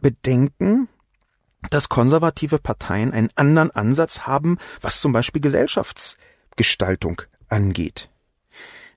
bedenken, 0.00 0.88
dass 1.70 1.88
konservative 1.88 2.58
Parteien 2.58 3.12
einen 3.12 3.30
anderen 3.34 3.70
Ansatz 3.70 4.20
haben, 4.20 4.58
was 4.80 5.00
zum 5.00 5.12
Beispiel 5.12 5.42
Gesellschaftsgestaltung 5.42 7.22
angeht 7.48 8.10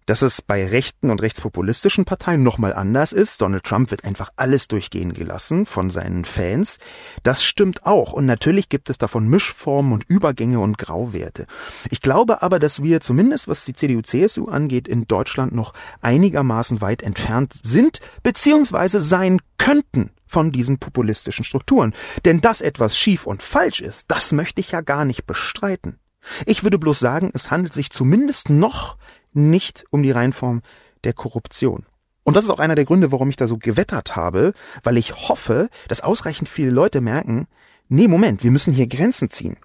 dass 0.05 0.21
es 0.21 0.41
bei 0.41 0.65
rechten 0.65 1.09
und 1.09 1.21
rechtspopulistischen 1.21 2.05
Parteien 2.05 2.43
nochmal 2.43 2.73
anders 2.73 3.13
ist. 3.13 3.41
Donald 3.41 3.63
Trump 3.63 3.91
wird 3.91 4.03
einfach 4.03 4.31
alles 4.35 4.67
durchgehen 4.67 5.13
gelassen 5.13 5.65
von 5.65 5.89
seinen 5.89 6.25
Fans. 6.25 6.79
Das 7.23 7.43
stimmt 7.43 7.85
auch. 7.85 8.13
Und 8.13 8.25
natürlich 8.25 8.69
gibt 8.69 8.89
es 8.89 8.97
davon 8.97 9.27
Mischformen 9.27 9.93
und 9.93 10.03
Übergänge 10.07 10.59
und 10.59 10.77
Grauwerte. 10.77 11.47
Ich 11.89 12.01
glaube 12.01 12.41
aber, 12.41 12.59
dass 12.59 12.83
wir 12.83 13.01
zumindest 13.01 13.47
was 13.47 13.65
die 13.65 13.73
CDU-CSU 13.73 14.47
angeht, 14.47 14.87
in 14.87 15.05
Deutschland 15.05 15.53
noch 15.53 15.73
einigermaßen 16.01 16.81
weit 16.81 17.03
entfernt 17.03 17.53
sind, 17.63 17.99
beziehungsweise 18.23 19.01
sein 19.01 19.39
könnten 19.57 20.11
von 20.27 20.51
diesen 20.51 20.79
populistischen 20.79 21.43
Strukturen. 21.43 21.93
Denn 22.25 22.41
dass 22.41 22.61
etwas 22.61 22.97
schief 22.97 23.27
und 23.27 23.43
falsch 23.43 23.81
ist, 23.81 24.09
das 24.09 24.31
möchte 24.31 24.61
ich 24.61 24.71
ja 24.71 24.81
gar 24.81 25.05
nicht 25.05 25.25
bestreiten. 25.25 25.99
Ich 26.45 26.63
würde 26.63 26.79
bloß 26.79 26.99
sagen, 26.99 27.31
es 27.33 27.51
handelt 27.51 27.73
sich 27.73 27.91
zumindest 27.91 28.49
noch 28.49 28.97
nicht 29.33 29.85
um 29.89 30.03
die 30.03 30.11
Reinform 30.11 30.61
der 31.03 31.13
Korruption. 31.13 31.85
Und 32.23 32.35
das 32.35 32.45
ist 32.45 32.51
auch 32.51 32.59
einer 32.59 32.75
der 32.75 32.85
Gründe, 32.85 33.11
warum 33.11 33.29
ich 33.29 33.35
da 33.35 33.47
so 33.47 33.57
gewettert 33.57 34.15
habe, 34.15 34.53
weil 34.83 34.97
ich 34.97 35.29
hoffe, 35.29 35.69
dass 35.87 36.01
ausreichend 36.01 36.49
viele 36.49 36.71
Leute 36.71 37.01
merken, 37.01 37.47
nee, 37.87 38.07
Moment, 38.07 38.43
wir 38.43 38.51
müssen 38.51 38.73
hier 38.73 38.87
Grenzen 38.87 39.29
ziehen. 39.29 39.57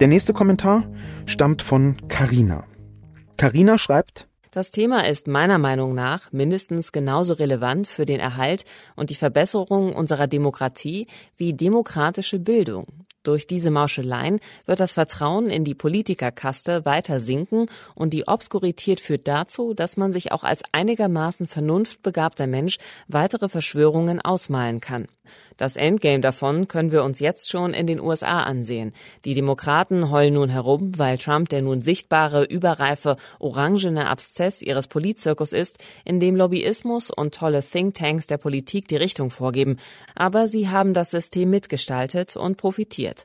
Der 0.00 0.08
nächste 0.08 0.32
Kommentar 0.32 0.90
stammt 1.26 1.62
von 1.62 2.08
Carina. 2.08 2.64
Carina 3.36 3.78
schreibt, 3.78 4.26
das 4.50 4.72
Thema 4.72 5.06
ist 5.06 5.28
meiner 5.28 5.58
Meinung 5.58 5.94
nach 5.94 6.32
mindestens 6.32 6.90
genauso 6.90 7.34
relevant 7.34 7.86
für 7.86 8.04
den 8.04 8.18
Erhalt 8.18 8.64
und 8.96 9.10
die 9.10 9.14
Verbesserung 9.14 9.94
unserer 9.94 10.26
Demokratie 10.26 11.06
wie 11.36 11.54
demokratische 11.54 12.40
Bildung. 12.40 12.86
Durch 13.22 13.46
diese 13.46 13.70
Mauscheleien 13.70 14.40
wird 14.64 14.80
das 14.80 14.94
Vertrauen 14.94 15.50
in 15.50 15.62
die 15.62 15.74
Politikerkaste 15.74 16.86
weiter 16.86 17.20
sinken 17.20 17.66
und 17.94 18.14
die 18.14 18.26
Obskurität 18.26 18.98
führt 18.98 19.28
dazu, 19.28 19.74
dass 19.74 19.98
man 19.98 20.10
sich 20.10 20.32
auch 20.32 20.42
als 20.42 20.62
einigermaßen 20.72 21.46
vernunftbegabter 21.46 22.46
Mensch 22.46 22.78
weitere 23.08 23.50
Verschwörungen 23.50 24.22
ausmalen 24.22 24.80
kann. 24.80 25.06
Das 25.56 25.76
Endgame 25.76 26.20
davon 26.20 26.68
können 26.68 26.92
wir 26.92 27.04
uns 27.04 27.20
jetzt 27.20 27.50
schon 27.50 27.74
in 27.74 27.86
den 27.86 28.00
USA 28.00 28.42
ansehen. 28.42 28.92
Die 29.24 29.34
Demokraten 29.34 30.10
heulen 30.10 30.34
nun 30.34 30.48
herum, 30.48 30.92
weil 30.96 31.18
Trump 31.18 31.48
der 31.50 31.62
nun 31.62 31.82
sichtbare, 31.82 32.44
überreife, 32.44 33.16
orangene 33.38 34.08
Abszess 34.08 34.62
ihres 34.62 34.88
Politzirkus 34.88 35.52
ist, 35.52 35.78
in 36.04 36.20
dem 36.20 36.36
Lobbyismus 36.36 37.10
und 37.10 37.34
tolle 37.34 37.62
Thinktanks 37.62 38.26
der 38.26 38.38
Politik 38.38 38.88
die 38.88 38.96
Richtung 38.96 39.30
vorgeben. 39.30 39.76
Aber 40.14 40.48
sie 40.48 40.68
haben 40.68 40.94
das 40.94 41.10
System 41.10 41.50
mitgestaltet 41.50 42.36
und 42.36 42.56
profitiert. 42.56 43.19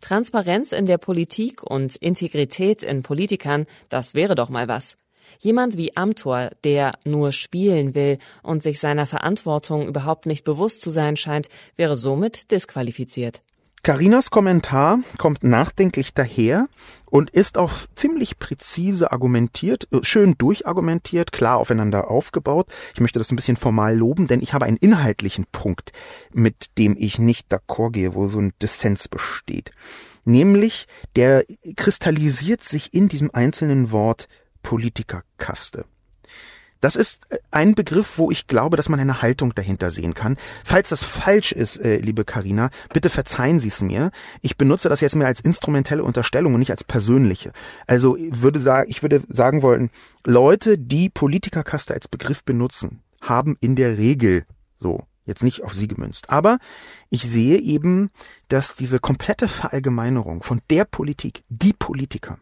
Transparenz 0.00 0.72
in 0.72 0.86
der 0.86 0.98
Politik 0.98 1.62
und 1.62 1.96
Integrität 1.96 2.82
in 2.82 3.02
Politikern, 3.02 3.66
das 3.88 4.14
wäre 4.14 4.34
doch 4.34 4.48
mal 4.48 4.68
was. 4.68 4.96
Jemand 5.38 5.76
wie 5.76 5.96
Amtor, 5.96 6.50
der 6.64 6.92
nur 7.04 7.32
spielen 7.32 7.94
will 7.94 8.18
und 8.42 8.62
sich 8.62 8.78
seiner 8.78 9.06
Verantwortung 9.06 9.86
überhaupt 9.86 10.26
nicht 10.26 10.44
bewusst 10.44 10.82
zu 10.82 10.90
sein 10.90 11.16
scheint, 11.16 11.48
wäre 11.76 11.96
somit 11.96 12.50
disqualifiziert. 12.50 13.42
Carinas 13.82 14.30
Kommentar 14.30 15.00
kommt 15.18 15.42
nachdenklich 15.42 16.14
daher 16.14 16.68
und 17.12 17.28
ist 17.28 17.58
auch 17.58 17.72
ziemlich 17.94 18.38
präzise 18.38 19.12
argumentiert, 19.12 19.86
äh, 19.92 19.98
schön 20.02 20.34
durchargumentiert, 20.38 21.30
klar 21.30 21.58
aufeinander 21.58 22.10
aufgebaut. 22.10 22.68
Ich 22.94 23.02
möchte 23.02 23.18
das 23.18 23.30
ein 23.30 23.36
bisschen 23.36 23.58
formal 23.58 23.94
loben, 23.94 24.28
denn 24.28 24.40
ich 24.40 24.54
habe 24.54 24.64
einen 24.64 24.78
inhaltlichen 24.78 25.44
Punkt, 25.52 25.92
mit 26.32 26.78
dem 26.78 26.96
ich 26.98 27.18
nicht 27.18 27.52
d'accord 27.52 27.92
gehe, 27.92 28.14
wo 28.14 28.28
so 28.28 28.40
ein 28.40 28.54
Dissens 28.62 29.08
besteht. 29.08 29.72
Nämlich, 30.24 30.86
der 31.14 31.44
kristallisiert 31.76 32.62
sich 32.62 32.94
in 32.94 33.08
diesem 33.08 33.30
einzelnen 33.34 33.92
Wort 33.92 34.26
Politikerkaste. 34.62 35.84
Das 36.82 36.96
ist 36.96 37.20
ein 37.52 37.76
Begriff, 37.76 38.18
wo 38.18 38.32
ich 38.32 38.48
glaube, 38.48 38.76
dass 38.76 38.88
man 38.88 38.98
eine 38.98 39.22
Haltung 39.22 39.54
dahinter 39.54 39.92
sehen 39.92 40.14
kann. 40.14 40.36
Falls 40.64 40.88
das 40.88 41.04
falsch 41.04 41.52
ist, 41.52 41.76
äh, 41.76 41.98
liebe 41.98 42.24
Karina, 42.24 42.70
bitte 42.92 43.08
verzeihen 43.08 43.60
Sie 43.60 43.68
es 43.68 43.82
mir. 43.82 44.10
Ich 44.40 44.56
benutze 44.56 44.88
das 44.88 45.00
jetzt 45.00 45.14
mehr 45.14 45.28
als 45.28 45.38
instrumentelle 45.38 46.02
Unterstellung 46.02 46.54
und 46.54 46.58
nicht 46.58 46.72
als 46.72 46.82
persönliche. 46.82 47.52
Also 47.86 48.16
würde 48.18 48.58
sagen, 48.58 48.90
ich 48.90 49.00
würde 49.00 49.22
sagen 49.28 49.62
wollen, 49.62 49.90
Leute, 50.26 50.76
die 50.76 51.08
Politikerkaste 51.08 51.94
als 51.94 52.08
Begriff 52.08 52.42
benutzen, 52.42 53.00
haben 53.20 53.56
in 53.60 53.76
der 53.76 53.96
Regel 53.96 54.44
so 54.76 55.04
jetzt 55.24 55.44
nicht 55.44 55.62
auf 55.62 55.74
sie 55.74 55.86
gemünzt. 55.86 56.30
Aber 56.30 56.58
ich 57.10 57.22
sehe 57.30 57.58
eben, 57.58 58.10
dass 58.48 58.74
diese 58.74 58.98
komplette 58.98 59.46
Verallgemeinerung 59.46 60.42
von 60.42 60.60
der 60.68 60.84
Politik, 60.84 61.44
die 61.48 61.74
Politiker, 61.74 62.40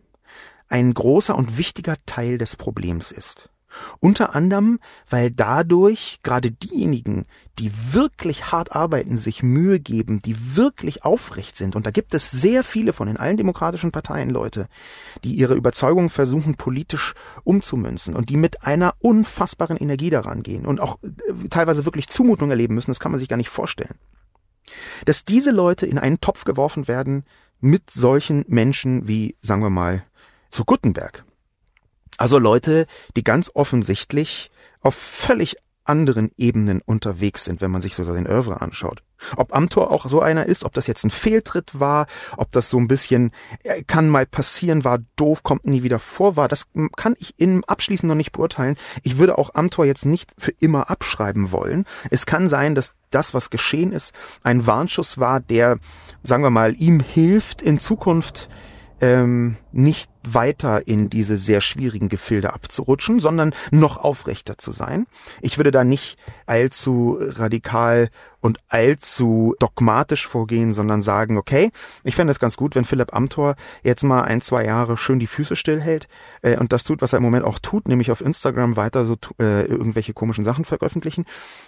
ein 0.70 0.94
großer 0.94 1.36
und 1.36 1.58
wichtiger 1.58 1.96
Teil 2.06 2.38
des 2.38 2.56
Problems 2.56 3.12
ist. 3.12 3.50
Unter 4.00 4.34
anderem, 4.34 4.80
weil 5.08 5.30
dadurch 5.30 6.20
gerade 6.22 6.50
diejenigen, 6.50 7.26
die 7.58 7.70
wirklich 7.92 8.52
hart 8.52 8.74
arbeiten, 8.74 9.16
sich 9.16 9.42
Mühe 9.42 9.80
geben, 9.80 10.20
die 10.22 10.56
wirklich 10.56 11.04
aufrecht 11.04 11.56
sind, 11.56 11.76
und 11.76 11.86
da 11.86 11.90
gibt 11.90 12.14
es 12.14 12.30
sehr 12.30 12.64
viele 12.64 12.92
von 12.92 13.08
in 13.08 13.16
allen 13.16 13.36
demokratischen 13.36 13.92
Parteien 13.92 14.30
Leute, 14.30 14.68
die 15.24 15.34
ihre 15.34 15.54
Überzeugungen 15.54 16.10
versuchen 16.10 16.56
politisch 16.56 17.14
umzumünzen 17.44 18.16
und 18.16 18.30
die 18.30 18.36
mit 18.36 18.64
einer 18.64 18.94
unfassbaren 19.00 19.76
Energie 19.76 20.10
daran 20.10 20.42
gehen 20.42 20.66
und 20.66 20.80
auch 20.80 20.98
äh, 21.02 21.48
teilweise 21.48 21.84
wirklich 21.84 22.08
Zumutung 22.08 22.50
erleben 22.50 22.74
müssen, 22.74 22.90
das 22.90 23.00
kann 23.00 23.12
man 23.12 23.18
sich 23.18 23.28
gar 23.28 23.36
nicht 23.36 23.50
vorstellen. 23.50 23.96
Dass 25.04 25.24
diese 25.24 25.50
Leute 25.50 25.86
in 25.86 25.98
einen 25.98 26.20
Topf 26.20 26.44
geworfen 26.44 26.88
werden 26.88 27.24
mit 27.60 27.90
solchen 27.90 28.44
Menschen 28.48 29.06
wie, 29.08 29.36
sagen 29.40 29.62
wir 29.62 29.70
mal, 29.70 30.04
zu 30.50 30.64
Gutenberg. 30.64 31.24
Also 32.20 32.36
Leute, 32.36 32.86
die 33.16 33.24
ganz 33.24 33.50
offensichtlich 33.54 34.50
auf 34.82 34.94
völlig 34.94 35.56
anderen 35.84 36.30
Ebenen 36.36 36.82
unterwegs 36.82 37.46
sind, 37.46 37.62
wenn 37.62 37.70
man 37.70 37.80
sich 37.80 37.94
so 37.94 38.04
sein 38.04 38.28
Oeuvre 38.28 38.60
anschaut. 38.60 39.02
Ob 39.36 39.56
Amtor 39.56 39.90
auch 39.90 40.04
so 40.04 40.20
einer 40.20 40.44
ist, 40.44 40.64
ob 40.64 40.74
das 40.74 40.86
jetzt 40.86 41.02
ein 41.02 41.10
Fehltritt 41.10 41.80
war, 41.80 42.06
ob 42.36 42.52
das 42.52 42.68
so 42.68 42.78
ein 42.78 42.88
bisschen 42.88 43.32
äh, 43.62 43.82
kann 43.84 44.10
mal 44.10 44.26
passieren, 44.26 44.84
war 44.84 44.98
doof, 45.16 45.42
kommt 45.42 45.64
nie 45.64 45.82
wieder 45.82 45.98
vor, 45.98 46.36
war, 46.36 46.46
das 46.46 46.66
kann 46.94 47.16
ich 47.18 47.32
im 47.38 47.64
Abschließen 47.64 48.06
noch 48.06 48.14
nicht 48.14 48.32
beurteilen. 48.32 48.76
Ich 49.02 49.16
würde 49.16 49.38
auch 49.38 49.54
Amtor 49.54 49.86
jetzt 49.86 50.04
nicht 50.04 50.30
für 50.36 50.52
immer 50.60 50.90
abschreiben 50.90 51.52
wollen. 51.52 51.86
Es 52.10 52.26
kann 52.26 52.50
sein, 52.50 52.74
dass 52.74 52.92
das, 53.08 53.32
was 53.32 53.48
geschehen 53.48 53.92
ist, 53.92 54.14
ein 54.42 54.66
Warnschuss 54.66 55.16
war, 55.16 55.40
der, 55.40 55.78
sagen 56.22 56.42
wir 56.42 56.50
mal, 56.50 56.74
ihm 56.76 57.00
hilft, 57.00 57.62
in 57.62 57.78
Zukunft 57.78 58.50
ähm, 59.00 59.56
nicht 59.72 60.10
weiter 60.22 60.86
in 60.86 61.08
diese 61.08 61.38
sehr 61.38 61.60
schwierigen 61.60 62.08
Gefilde 62.08 62.52
abzurutschen, 62.52 63.20
sondern 63.20 63.54
noch 63.70 63.96
aufrechter 63.96 64.58
zu 64.58 64.72
sein. 64.72 65.06
Ich 65.40 65.58
würde 65.58 65.70
da 65.70 65.84
nicht 65.84 66.18
allzu 66.46 67.18
radikal 67.20 68.10
und 68.40 68.58
allzu 68.68 69.54
dogmatisch 69.58 70.26
vorgehen, 70.26 70.74
sondern 70.74 71.02
sagen, 71.02 71.38
okay, 71.38 71.70
ich 72.04 72.16
fände 72.16 72.30
es 72.30 72.38
ganz 72.38 72.56
gut, 72.56 72.74
wenn 72.74 72.84
Philipp 72.84 73.14
Amthor 73.14 73.56
jetzt 73.82 74.02
mal 74.02 74.22
ein, 74.22 74.40
zwei 74.40 74.64
Jahre 74.64 74.96
schön 74.96 75.18
die 75.18 75.26
Füße 75.26 75.56
stillhält 75.56 76.08
äh, 76.42 76.56
und 76.56 76.72
das 76.72 76.84
tut, 76.84 77.00
was 77.00 77.12
er 77.12 77.18
im 77.18 77.22
Moment 77.22 77.44
auch 77.44 77.58
tut, 77.58 77.88
nämlich 77.88 78.10
auf 78.10 78.20
Instagram 78.20 78.76
weiter 78.76 79.06
so 79.06 79.16
äh, 79.38 79.64
irgendwelche 79.64 80.12
komischen 80.12 80.44
Sachen 80.44 80.64
veröffentlichen. 80.64 81.24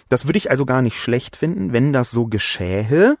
Das 0.09 0.25
würde 0.27 0.37
ich 0.37 0.51
also 0.51 0.65
gar 0.65 0.81
nicht 0.81 0.97
schlecht 0.97 1.35
finden, 1.35 1.73
wenn 1.73 1.93
das 1.93 2.11
so 2.11 2.27
geschähe. 2.27 3.17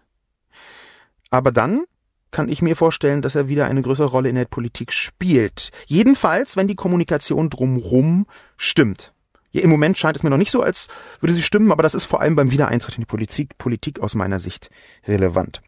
Aber 1.29 1.51
dann 1.51 1.85
kann 2.33 2.49
ich 2.49 2.61
mir 2.61 2.75
vorstellen, 2.75 3.21
dass 3.21 3.35
er 3.35 3.47
wieder 3.47 3.67
eine 3.67 3.81
größere 3.81 4.07
Rolle 4.07 4.27
in 4.27 4.35
der 4.35 4.45
Politik 4.45 4.91
spielt. 4.91 5.71
Jedenfalls, 5.85 6.57
wenn 6.57 6.67
die 6.67 6.75
Kommunikation 6.75 7.49
drumrum 7.49 8.25
stimmt. 8.57 9.13
Ja, 9.51 9.61
Im 9.61 9.69
Moment 9.69 9.97
scheint 9.97 10.17
es 10.17 10.23
mir 10.23 10.31
noch 10.31 10.37
nicht 10.37 10.51
so, 10.51 10.61
als 10.61 10.87
würde 11.21 11.33
sie 11.33 11.43
stimmen, 11.43 11.71
aber 11.71 11.83
das 11.83 11.93
ist 11.93 12.05
vor 12.05 12.19
allem 12.19 12.35
beim 12.35 12.51
Wiedereintritt 12.51 12.95
in 12.95 13.03
die 13.03 13.07
Politik, 13.07 13.57
Politik 13.57 13.99
aus 14.01 14.15
meiner 14.15 14.39
Sicht 14.39 14.69
relevant. 15.07 15.61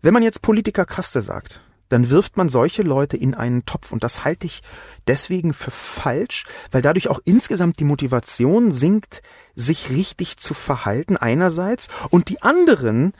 Wenn 0.00 0.14
man 0.14 0.22
jetzt 0.22 0.42
Politikerkaste 0.42 1.20
sagt, 1.20 1.60
dann 1.88 2.10
wirft 2.10 2.36
man 2.36 2.48
solche 2.48 2.82
Leute 2.82 3.16
in 3.16 3.34
einen 3.34 3.64
Topf 3.64 3.92
und 3.92 4.04
das 4.04 4.24
halte 4.24 4.46
ich 4.46 4.62
deswegen 5.08 5.54
für 5.54 5.70
falsch, 5.70 6.44
weil 6.70 6.82
dadurch 6.82 7.08
auch 7.08 7.20
insgesamt 7.24 7.80
die 7.80 7.84
Motivation 7.84 8.70
sinkt, 8.70 9.22
sich 9.56 9.90
richtig 9.90 10.36
zu 10.36 10.54
verhalten 10.54 11.16
einerseits 11.16 11.88
und 12.10 12.28
die 12.28 12.42
anderen, 12.42 13.12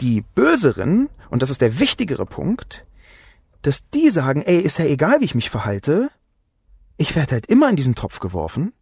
die 0.00 0.22
Böseren, 0.34 1.08
und 1.30 1.42
das 1.42 1.50
ist 1.50 1.60
der 1.60 1.78
wichtigere 1.78 2.26
Punkt, 2.26 2.86
dass 3.62 3.88
die 3.90 4.10
sagen, 4.10 4.42
ey, 4.42 4.58
ist 4.58 4.78
ja 4.78 4.86
egal, 4.86 5.20
wie 5.20 5.26
ich 5.26 5.34
mich 5.34 5.50
verhalte, 5.50 6.10
ich 6.96 7.16
werde 7.16 7.32
halt 7.32 7.46
immer 7.46 7.68
in 7.68 7.76
diesen 7.76 7.94
Topf 7.94 8.20
geworfen, 8.20 8.72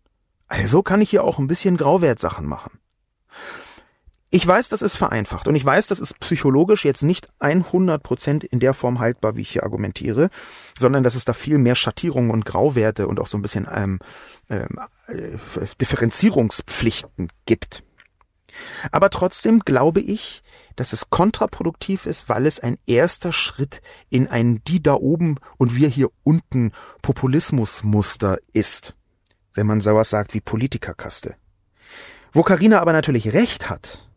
also 0.47 0.83
kann 0.83 1.01
ich 1.01 1.11
hier 1.11 1.25
auch 1.25 1.39
ein 1.39 1.47
bisschen 1.47 1.77
Grauwertsachen 1.77 2.47
machen. 2.47 2.79
Ich 4.31 4.47
weiß, 4.47 4.69
das 4.69 4.83
ist 4.83 4.97
vereinfacht 4.97 5.49
und 5.49 5.55
ich 5.55 5.65
weiß, 5.65 5.87
das 5.87 6.01
ist 6.01 6.21
psychologisch 6.21 6.85
jetzt 6.85 7.03
nicht 7.03 7.31
100% 7.41 8.45
in 8.45 8.61
der 8.61 8.75
Form 8.75 8.99
haltbar, 8.99 9.37
wie 9.37 9.41
ich 9.41 9.51
hier 9.51 9.63
argumentiere, 9.63 10.29
sondern 10.79 11.03
dass 11.03 11.15
es 11.15 11.25
da 11.25 11.33
viel 11.33 11.57
mehr 11.57 11.75
Schattierungen 11.75 12.31
und 12.31 12.45
Grauwerte 12.45 13.09
und 13.09 13.21
auch 13.21 13.27
so 13.27 13.39
ein 13.39 13.43
bisschen 13.43 13.67
ähm, 13.75 14.01
ähm, 14.51 14.79
äh, 15.07 15.39
Differenzierungspflichten 15.81 17.29
gibt. 17.47 17.83
Aber 18.93 19.09
trotzdem 19.09 19.61
glaube 19.61 20.01
ich, 20.01 20.43
dass 20.79 20.93
es 20.93 21.11
kontraproduktiv 21.11 22.07
ist, 22.07 22.29
weil 22.29 22.47
es 22.47 22.61
ein 22.61 22.79
erster 22.87 23.33
Schritt 23.33 23.83
in 24.11 24.29
ein 24.29 24.63
die 24.63 24.81
da 24.81 24.95
oben 24.95 25.37
und 25.57 25.75
wir 25.75 25.89
hier 25.89 26.09
unten 26.23 26.71
Populismusmuster 27.03 28.39
ist, 28.53 28.95
wenn 29.55 29.67
man 29.67 29.81
sowas 29.81 30.11
sagt 30.11 30.35
wie 30.35 30.41
Politikerkaste. 30.41 31.35
Wo 32.33 32.45
Karina 32.45 32.79
aber 32.79 32.93
natürlich 32.93 33.33
recht 33.33 33.69
hat, 33.69 34.09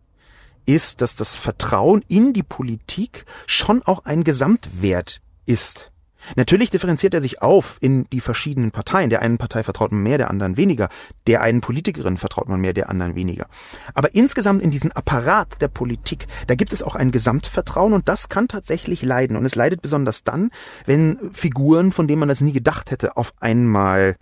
ist, 0.67 1.01
dass 1.01 1.15
das 1.15 1.35
Vertrauen 1.35 2.03
in 2.07 2.31
die 2.31 2.43
Politik 2.43 3.25
schon 3.47 3.81
auch 3.81 4.05
ein 4.05 4.23
Gesamtwert 4.23 5.19
ist. 5.47 5.91
Natürlich 6.35 6.69
differenziert 6.69 7.13
er 7.13 7.21
sich 7.21 7.41
auf 7.41 7.77
in 7.81 8.05
die 8.11 8.21
verschiedenen 8.21 8.71
Parteien. 8.71 9.09
Der 9.09 9.21
einen 9.21 9.37
Partei 9.37 9.63
vertraut 9.63 9.91
man 9.91 10.03
mehr, 10.03 10.17
der 10.17 10.29
anderen 10.29 10.57
weniger. 10.57 10.89
Der 11.27 11.41
einen 11.41 11.61
Politikerin 11.61 12.17
vertraut 12.17 12.49
man 12.49 12.61
mehr, 12.61 12.73
der 12.73 12.89
anderen 12.89 13.15
weniger. 13.15 13.47
Aber 13.93 14.13
insgesamt 14.15 14.61
in 14.61 14.71
diesen 14.71 14.91
Apparat 14.91 15.61
der 15.61 15.67
Politik, 15.67 16.27
da 16.47 16.55
gibt 16.55 16.73
es 16.73 16.83
auch 16.83 16.95
ein 16.95 17.11
Gesamtvertrauen 17.11 17.93
und 17.93 18.07
das 18.07 18.29
kann 18.29 18.47
tatsächlich 18.47 19.01
leiden. 19.01 19.37
Und 19.37 19.45
es 19.45 19.55
leidet 19.55 19.81
besonders 19.81 20.23
dann, 20.23 20.51
wenn 20.85 21.31
Figuren, 21.31 21.91
von 21.91 22.07
denen 22.07 22.19
man 22.19 22.29
das 22.29 22.41
nie 22.41 22.53
gedacht 22.53 22.91
hätte, 22.91 23.17
auf 23.17 23.33
einmal 23.39 24.17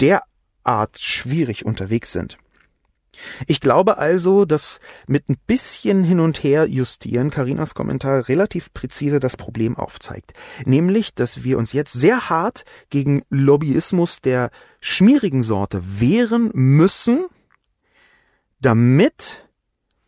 derart 0.00 0.98
schwierig 0.98 1.64
unterwegs 1.64 2.12
sind. 2.12 2.38
Ich 3.46 3.60
glaube 3.60 3.98
also, 3.98 4.44
dass 4.44 4.80
mit 5.06 5.28
ein 5.28 5.36
bisschen 5.46 6.04
hin 6.04 6.20
und 6.20 6.42
her 6.42 6.66
justieren 6.66 7.30
Karinas 7.30 7.74
Kommentar 7.74 8.28
relativ 8.28 8.72
präzise 8.72 9.20
das 9.20 9.36
Problem 9.36 9.76
aufzeigt. 9.76 10.32
Nämlich, 10.64 11.14
dass 11.14 11.44
wir 11.44 11.58
uns 11.58 11.72
jetzt 11.72 11.92
sehr 11.92 12.28
hart 12.28 12.64
gegen 12.90 13.22
Lobbyismus 13.30 14.20
der 14.20 14.50
schmierigen 14.80 15.42
Sorte 15.42 15.82
wehren 16.00 16.50
müssen, 16.52 17.26
damit 18.60 19.48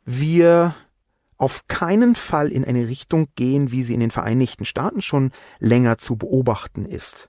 wir 0.05 0.75
auf 1.39 1.67
keinen 1.69 2.15
Fall 2.15 2.49
in 2.49 2.65
eine 2.65 2.89
Richtung 2.89 3.29
gehen, 3.35 3.71
wie 3.71 3.83
sie 3.83 3.95
in 3.95 4.01
den 4.01 4.11
Vereinigten 4.11 4.65
Staaten 4.65 5.03
schon 5.03 5.33
länger 5.59 5.99
zu 5.99 6.17
beobachten 6.17 6.87
ist. 6.87 7.29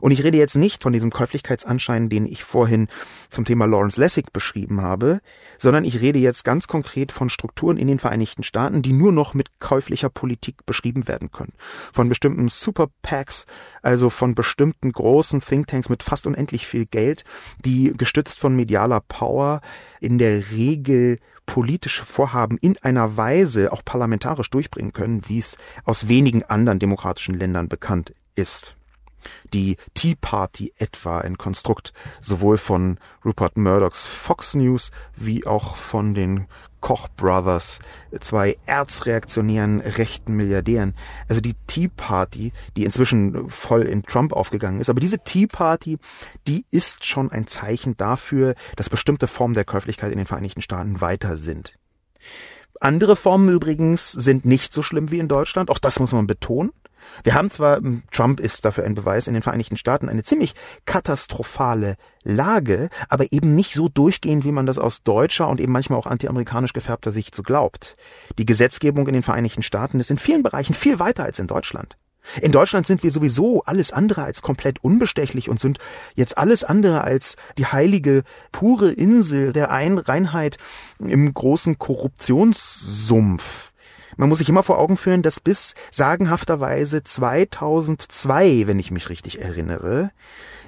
Und 0.00 0.10
ich 0.10 0.22
rede 0.22 0.38
jetzt 0.38 0.56
nicht 0.56 0.82
von 0.82 0.92
diesem 0.92 1.10
Käuflichkeitsanschein, 1.10 2.08
den 2.08 2.26
ich 2.26 2.44
vorhin 2.44 2.88
zum 3.30 3.44
Thema 3.44 3.66
Lawrence 3.66 4.00
Lessig 4.00 4.32
beschrieben 4.32 4.82
habe, 4.82 5.20
sondern 5.58 5.84
ich 5.84 6.00
rede 6.00 6.18
jetzt 6.18 6.44
ganz 6.44 6.66
konkret 6.66 7.12
von 7.12 7.30
Strukturen 7.30 7.76
in 7.76 7.88
den 7.88 7.98
Vereinigten 7.98 8.42
Staaten, 8.42 8.82
die 8.82 8.92
nur 8.92 9.12
noch 9.12 9.34
mit 9.34 9.60
käuflicher 9.60 10.08
Politik 10.10 10.66
beschrieben 10.66 11.08
werden 11.08 11.30
können. 11.30 11.52
Von 11.92 12.08
bestimmten 12.08 12.48
Super 12.48 12.88
PACs, 13.02 13.46
also 13.82 14.10
von 14.10 14.34
bestimmten 14.34 14.92
großen 14.92 15.40
Thinktanks 15.40 15.88
mit 15.88 16.02
fast 16.02 16.26
unendlich 16.26 16.66
viel 16.66 16.84
Geld, 16.84 17.24
die 17.64 17.92
gestützt 17.96 18.38
von 18.38 18.54
medialer 18.54 19.00
Power 19.00 19.60
in 20.00 20.18
der 20.18 20.50
Regel 20.50 21.18
politische 21.46 22.04
Vorhaben 22.04 22.56
in 22.58 22.78
einer 22.78 23.16
Weise 23.16 23.72
auch 23.72 23.84
parlamentarisch 23.84 24.50
durchbringen 24.50 24.92
können, 24.92 25.22
wie 25.28 25.38
es 25.38 25.58
aus 25.84 26.08
wenigen 26.08 26.44
anderen 26.44 26.78
demokratischen 26.78 27.34
Ländern 27.34 27.68
bekannt 27.68 28.14
ist 28.34 28.76
die 29.52 29.76
Tea 29.94 30.14
Party 30.14 30.72
etwa 30.78 31.18
ein 31.18 31.38
Konstrukt 31.38 31.92
sowohl 32.20 32.58
von 32.58 32.98
Rupert 33.24 33.56
Murdochs 33.56 34.06
Fox 34.06 34.54
News 34.54 34.90
wie 35.16 35.46
auch 35.46 35.76
von 35.76 36.14
den 36.14 36.46
Koch 36.82 37.08
Brothers, 37.16 37.78
zwei 38.20 38.58
erzreaktionären 38.66 39.80
rechten 39.80 40.34
Milliardären. 40.34 40.94
Also 41.28 41.40
die 41.40 41.54
Tea 41.66 41.88
Party, 41.88 42.52
die 42.76 42.84
inzwischen 42.84 43.48
voll 43.48 43.82
in 43.82 44.02
Trump 44.02 44.32
aufgegangen 44.32 44.80
ist, 44.80 44.90
aber 44.90 45.00
diese 45.00 45.20
Tea 45.20 45.46
Party, 45.46 45.98
die 46.46 46.66
ist 46.70 47.06
schon 47.06 47.30
ein 47.30 47.46
Zeichen 47.46 47.96
dafür, 47.96 48.54
dass 48.76 48.90
bestimmte 48.90 49.28
Formen 49.28 49.54
der 49.54 49.64
Käuflichkeit 49.64 50.12
in 50.12 50.18
den 50.18 50.26
Vereinigten 50.26 50.60
Staaten 50.60 51.00
weiter 51.00 51.36
sind. 51.36 51.78
Andere 52.80 53.14
Formen 53.14 53.48
übrigens 53.48 54.10
sind 54.10 54.44
nicht 54.44 54.72
so 54.72 54.82
schlimm 54.82 55.12
wie 55.12 55.20
in 55.20 55.28
Deutschland, 55.28 55.70
auch 55.70 55.78
das 55.78 56.00
muss 56.00 56.12
man 56.12 56.26
betonen. 56.26 56.72
Wir 57.24 57.34
haben 57.34 57.50
zwar, 57.50 57.78
hm, 57.78 58.02
Trump 58.10 58.40
ist 58.40 58.64
dafür 58.64 58.84
ein 58.84 58.94
Beweis, 58.94 59.26
in 59.26 59.34
den 59.34 59.42
Vereinigten 59.42 59.76
Staaten 59.76 60.08
eine 60.08 60.22
ziemlich 60.22 60.54
katastrophale 60.86 61.96
Lage, 62.24 62.88
aber 63.08 63.32
eben 63.32 63.54
nicht 63.54 63.74
so 63.74 63.88
durchgehend, 63.88 64.44
wie 64.44 64.52
man 64.52 64.66
das 64.66 64.78
aus 64.78 65.02
deutscher 65.02 65.48
und 65.48 65.60
eben 65.60 65.72
manchmal 65.72 65.98
auch 65.98 66.06
antiamerikanisch 66.06 66.72
gefärbter 66.72 67.12
Sicht 67.12 67.34
so 67.34 67.42
glaubt. 67.42 67.96
Die 68.38 68.46
Gesetzgebung 68.46 69.06
in 69.06 69.14
den 69.14 69.22
Vereinigten 69.22 69.62
Staaten 69.62 70.00
ist 70.00 70.10
in 70.10 70.18
vielen 70.18 70.42
Bereichen 70.42 70.74
viel 70.74 70.98
weiter 70.98 71.24
als 71.24 71.38
in 71.38 71.46
Deutschland. 71.46 71.96
In 72.40 72.52
Deutschland 72.52 72.86
sind 72.86 73.02
wir 73.02 73.10
sowieso 73.10 73.62
alles 73.64 73.92
andere 73.92 74.22
als 74.22 74.42
komplett 74.42 74.82
unbestechlich 74.84 75.48
und 75.48 75.58
sind 75.60 75.78
jetzt 76.14 76.38
alles 76.38 76.62
andere 76.64 77.02
als 77.02 77.36
die 77.58 77.66
heilige, 77.66 78.22
pure 78.52 78.92
Insel 78.92 79.52
der 79.52 79.70
Einreinheit 79.70 80.56
im 80.98 81.34
großen 81.34 81.78
Korruptionssumpf. 81.78 83.71
Man 84.16 84.28
muss 84.28 84.38
sich 84.38 84.48
immer 84.48 84.62
vor 84.62 84.78
Augen 84.78 84.96
führen, 84.96 85.22
dass 85.22 85.40
bis 85.40 85.74
sagenhafterweise 85.90 87.02
2002, 87.02 88.66
wenn 88.66 88.78
ich 88.78 88.90
mich 88.90 89.08
richtig 89.08 89.40
erinnere, 89.40 90.10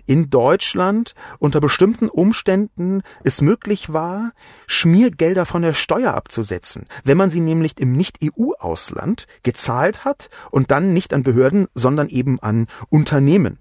in 0.07 0.31
Deutschland 0.31 1.15
unter 1.39 1.61
bestimmten 1.61 2.09
Umständen 2.09 3.03
es 3.23 3.41
möglich 3.41 3.93
war, 3.93 4.33
Schmiergelder 4.67 5.47
von 5.47 5.63
der 5.63 5.75
Steuer 5.75 6.15
abzusetzen, 6.15 6.85
wenn 7.05 7.17
man 7.17 7.31
sie 7.31 7.41
nämlich 7.41 7.79
im 7.79 7.93
Nicht-EU-Ausland 7.93 9.27
gezahlt 9.43 10.05
hat 10.05 10.29
und 10.51 10.71
dann 10.71 10.93
nicht 10.93 11.15
an 11.15 11.23
Behörden, 11.23 11.69
sondern 11.75 12.09
eben 12.09 12.39
an 12.41 12.67
Unternehmen. 12.91 13.59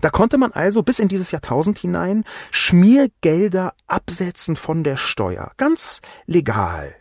Da 0.00 0.10
konnte 0.10 0.36
man 0.38 0.52
also 0.52 0.82
bis 0.82 0.98
in 0.98 1.08
dieses 1.08 1.30
Jahrtausend 1.30 1.78
hinein 1.78 2.24
Schmiergelder 2.50 3.74
absetzen 3.86 4.56
von 4.56 4.82
der 4.82 4.96
Steuer. 4.96 5.52
Ganz 5.56 6.00
legal. 6.26 6.94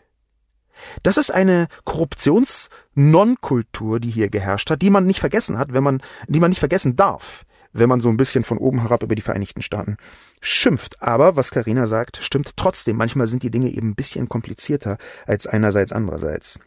Das 1.04 1.18
ist 1.18 1.32
eine 1.32 1.68
Korruptions-Non-Kultur, 1.84 4.00
die 4.00 4.10
hier 4.10 4.30
geherrscht 4.30 4.70
hat, 4.70 4.82
die 4.82 4.90
man 4.90 5.06
nicht 5.06 5.20
vergessen 5.20 5.58
hat, 5.58 5.74
wenn 5.74 5.84
man, 5.84 6.02
die 6.28 6.40
man 6.40 6.50
nicht 6.50 6.60
vergessen 6.60 6.96
darf, 6.96 7.46
wenn 7.74 7.90
man 7.90 8.00
so 8.02 8.10
ein 8.10 8.18
bisschen 8.18 8.44
von 8.44 8.58
oben 8.58 8.82
herab 8.82 9.04
über 9.04 9.16
die 9.16 9.22
Vereinigten 9.22 9.62
Staaten 9.62 9.98
schimpft. 10.42 11.02
Aber 11.02 11.36
was 11.36 11.52
Karina 11.52 11.88
sagt, 11.88 12.18
stimmt 12.18 12.56
trotzdem. 12.56 12.98
Manchmal 12.98 13.28
sind 13.28 13.44
die 13.44 13.52
Dinge 13.52 13.70
eben 13.70 13.90
ein 13.90 13.96
bisschen 13.96 14.30
komplizierter 14.30 14.98
als 15.26 15.48
einerseits 15.48 15.92
andererseits. 15.92 16.60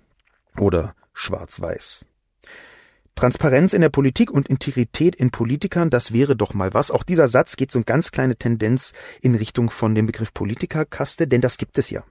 Oder 0.57 0.95
schwarz-weiß. 1.15 2.07
Transparenz 3.19 3.73
in 3.73 3.81
der 3.81 3.89
Politik 3.89 4.31
und 4.31 4.49
Integrität 4.49 5.17
in 5.17 5.33
Politikern, 5.33 5.91
das 5.91 6.13
wäre 6.13 6.37
doch 6.37 6.55
mal 6.55 6.73
was. 6.73 6.93
Auch 6.93 7.03
dieser 7.03 7.27
Satz 7.27 7.57
geht 7.57 7.73
so 7.73 7.81
eine 7.81 7.85
ganz 7.85 8.13
kleine 8.13 8.37
Tendenz 8.37 8.93
in 9.21 9.35
Richtung 9.35 9.71
von 9.71 9.97
dem 9.97 10.07
Begriff 10.07 10.33
Politikerkaste, 10.33 11.27
denn 11.27 11.41
das 11.41 11.59
gibt 11.59 11.79
es 11.79 11.91
ja. 11.91 12.05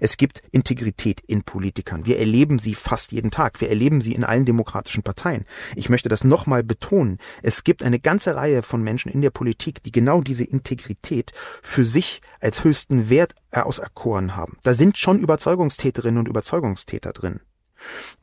Es 0.00 0.16
gibt 0.16 0.42
Integrität 0.50 1.20
in 1.20 1.42
Politikern. 1.42 2.06
Wir 2.06 2.18
erleben 2.18 2.58
sie 2.58 2.74
fast 2.74 3.12
jeden 3.12 3.30
Tag. 3.30 3.60
Wir 3.60 3.68
erleben 3.68 4.00
sie 4.00 4.14
in 4.14 4.24
allen 4.24 4.44
demokratischen 4.44 5.02
Parteien. 5.02 5.44
Ich 5.76 5.88
möchte 5.88 6.08
das 6.08 6.24
nochmal 6.24 6.62
betonen. 6.62 7.18
Es 7.42 7.64
gibt 7.64 7.82
eine 7.82 7.98
ganze 7.98 8.36
Reihe 8.36 8.62
von 8.62 8.82
Menschen 8.82 9.10
in 9.10 9.20
der 9.20 9.30
Politik, 9.30 9.82
die 9.82 9.92
genau 9.92 10.20
diese 10.20 10.44
Integrität 10.44 11.32
für 11.62 11.84
sich 11.84 12.20
als 12.40 12.64
höchsten 12.64 13.08
Wert 13.08 13.34
auserkoren 13.50 14.36
haben. 14.36 14.58
Da 14.62 14.74
sind 14.74 14.98
schon 14.98 15.18
Überzeugungstäterinnen 15.18 16.18
und 16.18 16.28
Überzeugungstäter 16.28 17.12
drin. 17.12 17.40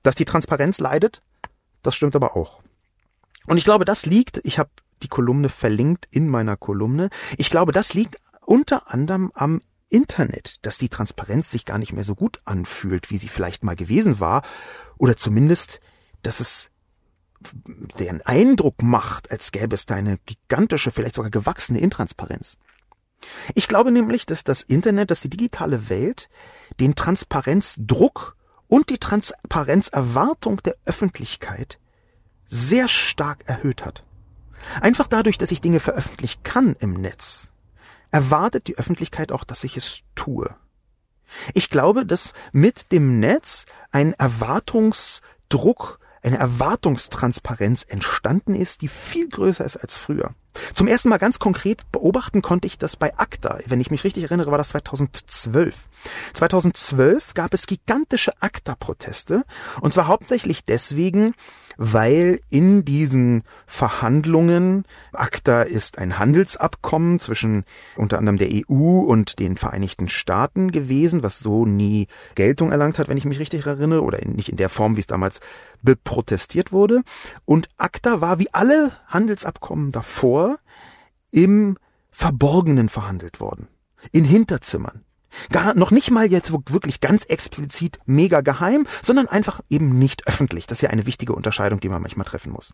Dass 0.04 0.16
die 0.16 0.26
Transparenz 0.26 0.80
leidet, 0.80 1.22
das 1.84 1.96
stimmt 1.96 2.16
aber 2.16 2.36
auch. 2.36 2.62
Und 3.46 3.58
ich 3.58 3.64
glaube, 3.64 3.86
das 3.86 4.06
liegt, 4.06 4.42
ich 4.44 4.60
habe 4.60 4.70
die 5.04 5.08
Kolumne 5.08 5.50
verlinkt 5.50 6.08
in 6.12 6.28
meiner 6.28 6.58
Kolumne, 6.58 7.10
ich 7.38 7.50
glaube, 7.50 7.72
das 7.72 7.94
liegt 7.94 8.18
unter 8.46 8.92
anderem 8.92 9.32
am 9.34 9.62
Internet, 9.90 10.58
dass 10.64 10.78
die 10.78 10.90
Transparenz 10.90 11.52
sich 11.52 11.66
gar 11.66 11.78
nicht 11.78 11.94
mehr 11.94 12.04
so 12.04 12.16
gut 12.16 12.42
anfühlt, 12.46 13.10
wie 13.10 13.18
sie 13.18 13.30
vielleicht 13.30 13.64
mal 13.64 13.76
gewesen 13.76 14.20
war, 14.20 14.44
oder 14.98 15.16
zumindest, 15.16 15.80
dass 16.24 16.40
es 16.40 16.72
den 18.00 18.22
Eindruck 18.24 18.82
macht, 18.82 19.32
als 19.32 19.52
gäbe 19.52 19.76
es 19.76 19.86
da 19.86 19.96
eine 19.96 20.18
gigantische, 20.26 20.92
vielleicht 20.92 21.16
sogar 21.16 21.32
gewachsene 21.32 21.80
Intransparenz. 21.80 22.58
Ich 23.54 23.68
glaube 23.68 23.92
nämlich, 23.92 24.26
dass 24.26 24.44
das 24.44 24.64
Internet, 24.64 25.12
dass 25.12 25.22
die 25.22 25.30
digitale 25.30 25.90
Welt 25.90 26.30
den 26.80 26.96
Transparenzdruck 26.96 28.36
und 28.68 28.90
die 28.90 28.98
Transparenzerwartung 28.98 30.62
der 30.64 30.76
Öffentlichkeit 30.86 31.80
sehr 32.46 32.88
stark 32.88 33.44
erhöht 33.48 33.86
hat. 33.86 34.04
Einfach 34.82 35.08
dadurch, 35.08 35.38
dass 35.38 35.52
ich 35.52 35.62
Dinge 35.62 35.80
veröffentlichen 35.80 36.44
kann 36.44 36.76
im 36.80 36.94
Netz, 36.94 37.52
erwartet 38.18 38.66
die 38.66 38.80
Öffentlichkeit 38.80 39.32
auch, 39.32 39.44
dass 39.44 39.64
ich 39.64 39.78
es 39.78 40.00
tue. 40.16 40.50
Ich 41.54 41.70
glaube, 41.70 42.04
dass 42.04 42.34
mit 42.52 42.92
dem 42.92 43.20
Netz 43.20 43.68
ein 43.92 44.14
Erwartungsdruck, 44.14 46.00
eine 46.24 46.38
Erwartungstransparenz 46.40 47.86
entstanden 47.88 48.56
ist, 48.56 48.82
die 48.82 48.88
viel 48.88 49.30
größer 49.30 49.64
ist 49.64 49.78
als 49.78 49.98
früher. 49.98 50.34
Zum 50.74 50.88
ersten 50.88 51.10
Mal 51.10 51.20
ganz 51.20 51.38
konkret 51.38 51.92
beobachten 51.92 52.42
konnte 52.42 52.66
ich 52.66 52.80
das 52.80 52.96
bei 52.96 53.16
ACTA. 53.16 53.60
Wenn 53.68 53.82
ich 53.82 53.92
mich 53.92 54.04
richtig 54.04 54.24
erinnere, 54.24 54.50
war 54.50 54.58
das 54.58 54.70
2012. 54.70 55.88
2012 56.34 57.36
gab 57.36 57.54
es 57.54 57.68
gigantische 57.68 58.34
ACTA-Proteste 58.42 59.44
und 59.80 59.94
zwar 59.94 60.08
hauptsächlich 60.08 60.64
deswegen, 60.64 61.36
weil 61.78 62.42
in 62.50 62.84
diesen 62.84 63.44
Verhandlungen, 63.66 64.86
ACTA 65.14 65.62
ist 65.62 65.98
ein 65.98 66.20
Handelsabkommen 66.20 67.20
zwischen 67.20 67.64
unter 67.96 68.18
anderem 68.18 68.38
der 68.38 68.50
EU 68.50 69.00
und 69.00 69.40
den 69.40 69.58
Vereinigten 69.58 70.10
Staaten 70.10 70.72
gewesen, 70.72 71.24
was 71.24 71.40
so 71.40 71.66
nie 71.66 72.08
Geltung 72.36 72.72
erlangt 72.72 73.00
hat, 73.00 73.08
wenn 73.08 73.18
ich 73.18 73.26
mich 73.26 73.40
richtig 73.40 73.66
erinnere, 73.66 74.02
oder 74.02 74.20
nicht 74.26 74.50
in 74.50 74.58
der 74.58 74.70
Form, 74.70 74.96
wie 74.96 75.02
es 75.02 75.08
damals 75.08 75.40
beprotestiert 75.82 76.72
wurde. 76.72 77.04
Und 77.46 77.70
ACTA 77.78 78.22
war 78.22 78.40
wie 78.40 78.54
alle 78.54 78.92
Handelsabkommen 79.08 79.92
davor 79.92 80.58
im 81.32 81.78
Verborgenen 82.12 82.90
verhandelt 82.90 83.40
worden. 83.40 83.68
In 84.12 84.24
Hinterzimmern. 84.24 85.04
Gar 85.52 85.74
noch 85.76 85.92
nicht 85.92 86.12
mal 86.12 86.30
jetzt 86.32 86.52
wirklich 86.52 87.00
ganz 87.00 87.24
explizit 87.26 88.00
mega 88.06 88.42
geheim, 88.42 88.88
sondern 89.02 89.28
einfach 89.28 89.62
eben 89.70 89.98
nicht 89.98 90.28
öffentlich. 90.28 90.68
Das 90.68 90.80
ist 90.80 90.82
ja 90.82 90.90
eine 90.90 91.06
wichtige 91.06 91.34
Unterscheidung, 91.34 91.80
die 91.80 91.90
man 91.90 92.02
manchmal 92.02 92.26
treffen 92.26 92.52
muss. 92.52 92.74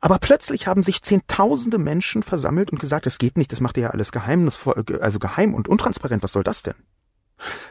Aber 0.00 0.18
plötzlich 0.18 0.66
haben 0.66 0.82
sich 0.82 1.02
zehntausende 1.02 1.78
Menschen 1.78 2.22
versammelt 2.22 2.70
und 2.70 2.80
gesagt, 2.80 3.06
es 3.06 3.18
geht 3.18 3.36
nicht, 3.36 3.52
das 3.52 3.60
macht 3.60 3.76
ihr 3.76 3.84
ja 3.84 3.90
alles 3.90 4.12
geheimnisvoll, 4.12 4.84
also 5.00 5.18
geheim 5.18 5.54
und 5.54 5.68
untransparent, 5.68 6.22
was 6.22 6.32
soll 6.32 6.42
das 6.42 6.62
denn? 6.62 6.74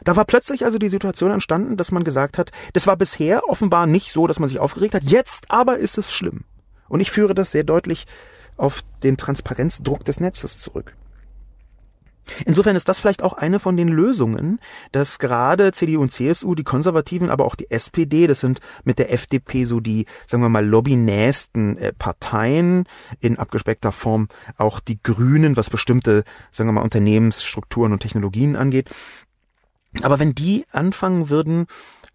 Da 0.03 0.15
war 0.15 0.25
plötzlich 0.25 0.65
also 0.65 0.77
die 0.77 0.89
Situation 0.89 1.31
entstanden, 1.31 1.77
dass 1.77 1.91
man 1.91 2.03
gesagt 2.03 2.37
hat, 2.37 2.51
das 2.73 2.87
war 2.87 2.97
bisher 2.97 3.47
offenbar 3.49 3.87
nicht 3.87 4.11
so, 4.11 4.27
dass 4.27 4.39
man 4.39 4.49
sich 4.49 4.59
aufgeregt 4.59 4.95
hat, 4.95 5.03
jetzt 5.03 5.49
aber 5.49 5.77
ist 5.77 5.97
es 5.97 6.11
schlimm. 6.11 6.43
Und 6.87 6.99
ich 6.99 7.11
führe 7.11 7.35
das 7.35 7.51
sehr 7.51 7.63
deutlich 7.63 8.07
auf 8.57 8.81
den 9.03 9.17
Transparenzdruck 9.17 10.03
des 10.05 10.19
Netzes 10.19 10.57
zurück. 10.57 10.95
Insofern 12.45 12.75
ist 12.75 12.89
das 12.89 12.99
vielleicht 12.99 13.23
auch 13.23 13.33
eine 13.33 13.59
von 13.59 13.77
den 13.77 13.87
Lösungen, 13.87 14.59
dass 14.91 15.19
gerade 15.19 15.71
CDU 15.71 16.01
und 16.01 16.13
CSU, 16.13 16.55
die 16.55 16.63
Konservativen, 16.63 17.29
aber 17.29 17.45
auch 17.45 17.55
die 17.55 17.69
SPD, 17.71 18.27
das 18.27 18.39
sind 18.39 18.59
mit 18.83 18.99
der 18.99 19.13
FDP 19.13 19.65
so 19.65 19.79
die, 19.79 20.05
sagen 20.27 20.43
wir 20.43 20.49
mal, 20.49 20.65
lobbynästen 20.65 21.77
äh, 21.77 21.93
Parteien, 21.93 22.85
in 23.19 23.37
abgespeckter 23.37 23.91
Form 23.91 24.27
auch 24.57 24.79
die 24.79 25.01
Grünen, 25.01 25.57
was 25.57 25.69
bestimmte, 25.69 26.23
sagen 26.51 26.69
wir 26.69 26.73
mal, 26.73 26.81
Unternehmensstrukturen 26.81 27.91
und 27.91 27.99
Technologien 27.99 28.55
angeht. 28.55 28.89
Aber 30.01 30.19
wenn 30.19 30.35
die 30.35 30.65
anfangen 30.71 31.29
würden, 31.29 31.65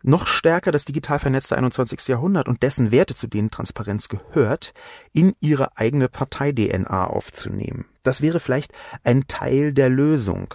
noch 0.04 0.26
stärker 0.26 0.70
das 0.70 0.84
digital 0.84 1.18
vernetzte 1.18 1.56
21. 1.56 2.06
Jahrhundert 2.08 2.46
und 2.46 2.62
dessen 2.62 2.92
Werte, 2.92 3.14
zu 3.14 3.26
denen 3.26 3.50
Transparenz 3.50 4.08
gehört, 4.08 4.74
in 5.12 5.34
ihre 5.40 5.78
eigene 5.78 6.08
Partei-DNA 6.08 7.06
aufzunehmen. 7.06 7.86
Das 8.02 8.20
wäre 8.20 8.38
vielleicht 8.38 8.72
ein 9.02 9.26
Teil 9.28 9.72
der 9.72 9.88
Lösung. 9.88 10.54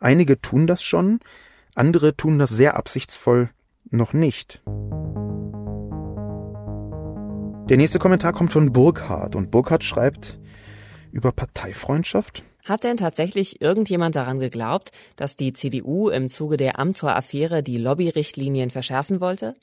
Einige 0.00 0.40
tun 0.40 0.66
das 0.66 0.82
schon, 0.82 1.20
andere 1.76 2.16
tun 2.16 2.40
das 2.40 2.50
sehr 2.50 2.76
absichtsvoll 2.76 3.50
noch 3.90 4.12
nicht. 4.12 4.62
Der 7.68 7.76
nächste 7.76 8.00
Kommentar 8.00 8.32
kommt 8.32 8.52
von 8.52 8.72
Burkhardt 8.72 9.36
und 9.36 9.52
Burkhardt 9.52 9.84
schreibt 9.84 10.40
über 11.12 11.30
Parteifreundschaft. 11.30 12.42
Hat 12.64 12.84
denn 12.84 12.96
tatsächlich 12.96 13.60
irgendjemand 13.60 14.14
daran 14.14 14.38
geglaubt, 14.38 14.90
dass 15.16 15.36
die 15.36 15.52
CDU 15.52 16.08
im 16.08 16.28
Zuge 16.28 16.56
der 16.56 16.78
Amtor-Affäre 16.78 17.62
die 17.62 17.78
Lobbyrichtlinien 17.78 18.70
verschärfen 18.70 19.20
wollte? 19.20 19.54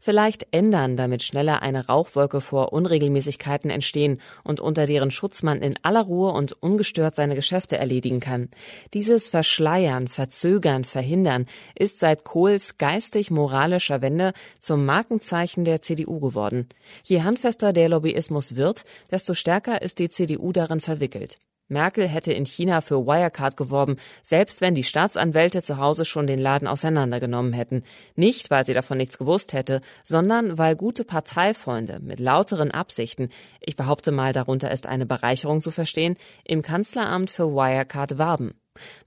Vielleicht 0.00 0.46
ändern, 0.52 0.96
damit 0.96 1.24
schneller 1.24 1.62
eine 1.62 1.86
Rauchwolke 1.86 2.40
vor 2.40 2.72
Unregelmäßigkeiten 2.72 3.70
entstehen 3.70 4.20
und 4.44 4.60
unter 4.60 4.86
deren 4.86 5.10
Schutz 5.10 5.42
man 5.42 5.60
in 5.60 5.74
aller 5.82 6.02
Ruhe 6.02 6.30
und 6.30 6.52
ungestört 6.62 7.16
seine 7.16 7.34
Geschäfte 7.34 7.76
erledigen 7.76 8.20
kann. 8.20 8.48
Dieses 8.94 9.28
Verschleiern, 9.28 10.08
Verzögern, 10.08 10.84
Verhindern 10.84 11.46
ist 11.74 11.98
seit 11.98 12.24
Kohls 12.24 12.78
geistig-moralischer 12.78 14.02
Wende 14.02 14.32
zum 14.60 14.84
Markenzeichen 14.84 15.64
der 15.64 15.82
CDU 15.82 16.20
geworden. 16.20 16.68
Je 17.02 17.22
handfester 17.22 17.72
der 17.72 17.88
Lobbyismus 17.88 18.56
wird, 18.56 18.84
desto 19.10 19.34
stärker 19.34 19.82
ist 19.82 19.98
die 19.98 20.08
CDU 20.08 20.52
darin 20.52 20.80
verwickelt. 20.80 21.38
Merkel 21.68 22.06
hätte 22.06 22.32
in 22.32 22.46
China 22.46 22.80
für 22.80 23.06
Wirecard 23.06 23.56
geworben, 23.56 23.96
selbst 24.22 24.60
wenn 24.60 24.74
die 24.74 24.84
Staatsanwälte 24.84 25.62
zu 25.62 25.78
Hause 25.78 26.04
schon 26.04 26.26
den 26.26 26.38
Laden 26.38 26.68
auseinandergenommen 26.68 27.52
hätten. 27.52 27.82
Nicht, 28.14 28.50
weil 28.50 28.64
sie 28.64 28.72
davon 28.72 28.98
nichts 28.98 29.18
gewusst 29.18 29.52
hätte, 29.52 29.80
sondern 30.04 30.58
weil 30.58 30.76
gute 30.76 31.04
Parteifreunde 31.04 32.00
mit 32.00 32.20
lauteren 32.20 32.70
Absichten, 32.70 33.28
ich 33.60 33.76
behaupte 33.76 34.12
mal, 34.12 34.32
darunter 34.32 34.70
ist 34.70 34.86
eine 34.86 35.06
Bereicherung 35.06 35.60
zu 35.60 35.70
verstehen, 35.70 36.16
im 36.44 36.62
Kanzleramt 36.62 37.30
für 37.30 37.52
Wirecard 37.52 38.18
warben. 38.18 38.54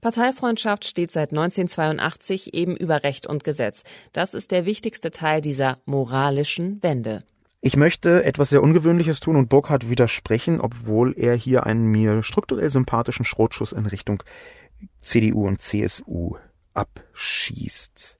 Parteifreundschaft 0.00 0.84
steht 0.84 1.12
seit 1.12 1.30
1982 1.30 2.54
eben 2.54 2.76
über 2.76 3.02
Recht 3.02 3.26
und 3.26 3.44
Gesetz. 3.44 3.84
Das 4.12 4.34
ist 4.34 4.50
der 4.50 4.66
wichtigste 4.66 5.10
Teil 5.10 5.40
dieser 5.40 5.78
moralischen 5.84 6.82
Wende. 6.82 7.22
Ich 7.62 7.76
möchte 7.76 8.24
etwas 8.24 8.48
sehr 8.48 8.62
Ungewöhnliches 8.62 9.20
tun 9.20 9.36
und 9.36 9.50
Burkhardt 9.50 9.90
widersprechen, 9.90 10.60
obwohl 10.60 11.12
er 11.16 11.34
hier 11.34 11.66
einen 11.66 11.84
mir 11.84 12.22
strukturell 12.22 12.70
sympathischen 12.70 13.26
Schrotschuss 13.26 13.72
in 13.72 13.84
Richtung 13.84 14.22
CDU 15.02 15.46
und 15.46 15.60
CSU 15.60 16.36
abschießt. 16.72 18.18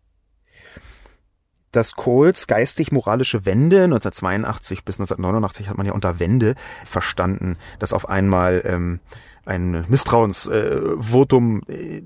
Das 1.72 1.94
Kohls 1.94 2.48
geistig-moralische 2.48 3.46
Wende 3.46 3.85
1982 3.85 4.85
bis 4.85 4.96
1989 4.96 5.68
hat 5.68 5.79
man 5.79 5.87
ja 5.87 5.92
unter 5.92 6.18
Wende 6.18 6.55
verstanden, 6.85 7.57
dass 7.79 7.92
auf 7.94 8.09
einmal 8.09 8.61
ähm, 8.66 9.00
ein 9.44 9.85
Misstrauensvotum 9.88 11.62
äh, 11.68 12.03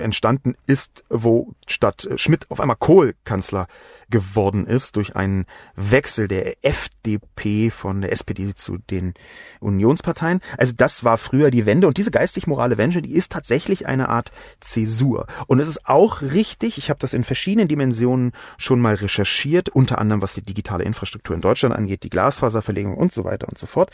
entstanden 0.00 0.56
ist, 0.66 1.04
wo 1.08 1.54
statt 1.66 2.08
Schmidt 2.16 2.50
auf 2.50 2.60
einmal 2.60 2.76
Kohl 2.76 3.14
Kanzler 3.24 3.66
geworden 4.10 4.66
ist 4.66 4.96
durch 4.96 5.16
einen 5.16 5.46
Wechsel 5.76 6.28
der 6.28 6.64
FDP 6.64 7.70
von 7.70 8.00
der 8.00 8.12
SPD 8.12 8.54
zu 8.54 8.78
den 8.78 9.14
Unionsparteien. 9.60 10.40
Also 10.58 10.72
das 10.76 11.04
war 11.04 11.18
früher 11.18 11.50
die 11.50 11.66
Wende 11.66 11.86
und 11.86 11.96
diese 11.98 12.10
geistig-morale 12.10 12.78
Wende, 12.78 13.02
die 13.02 13.14
ist 13.14 13.32
tatsächlich 13.32 13.86
eine 13.86 14.08
Art 14.08 14.32
Zäsur. 14.60 15.26
Und 15.46 15.60
es 15.60 15.68
ist 15.68 15.86
auch 15.86 16.22
richtig, 16.22 16.78
ich 16.78 16.90
habe 16.90 17.00
das 17.00 17.14
in 17.14 17.24
verschiedenen 17.24 17.68
Dimensionen 17.68 18.32
schon 18.58 18.80
mal 18.80 18.94
recherchiert, 18.94 19.68
unter 19.68 19.98
anderem 19.98 20.22
was 20.22 20.34
die 20.34 20.42
digitale 20.42 20.84
Infrastruktur 20.84 21.34
in 21.34 21.42
Deutschland 21.42 21.74
angeht, 21.74 22.02
die 22.02 22.10
Glasfaserverlegung 22.10 22.96
und 22.96 23.12
so 23.12 23.24
weiter 23.24 23.48
und 23.48 23.58
so 23.58 23.66
fort 23.66 23.90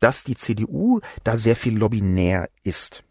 dass 0.00 0.24
die 0.24 0.36
CDU 0.36 1.00
da 1.24 1.36
sehr 1.36 1.56
viel 1.56 1.76
lobbynär 1.76 2.48
ist. 2.62 3.04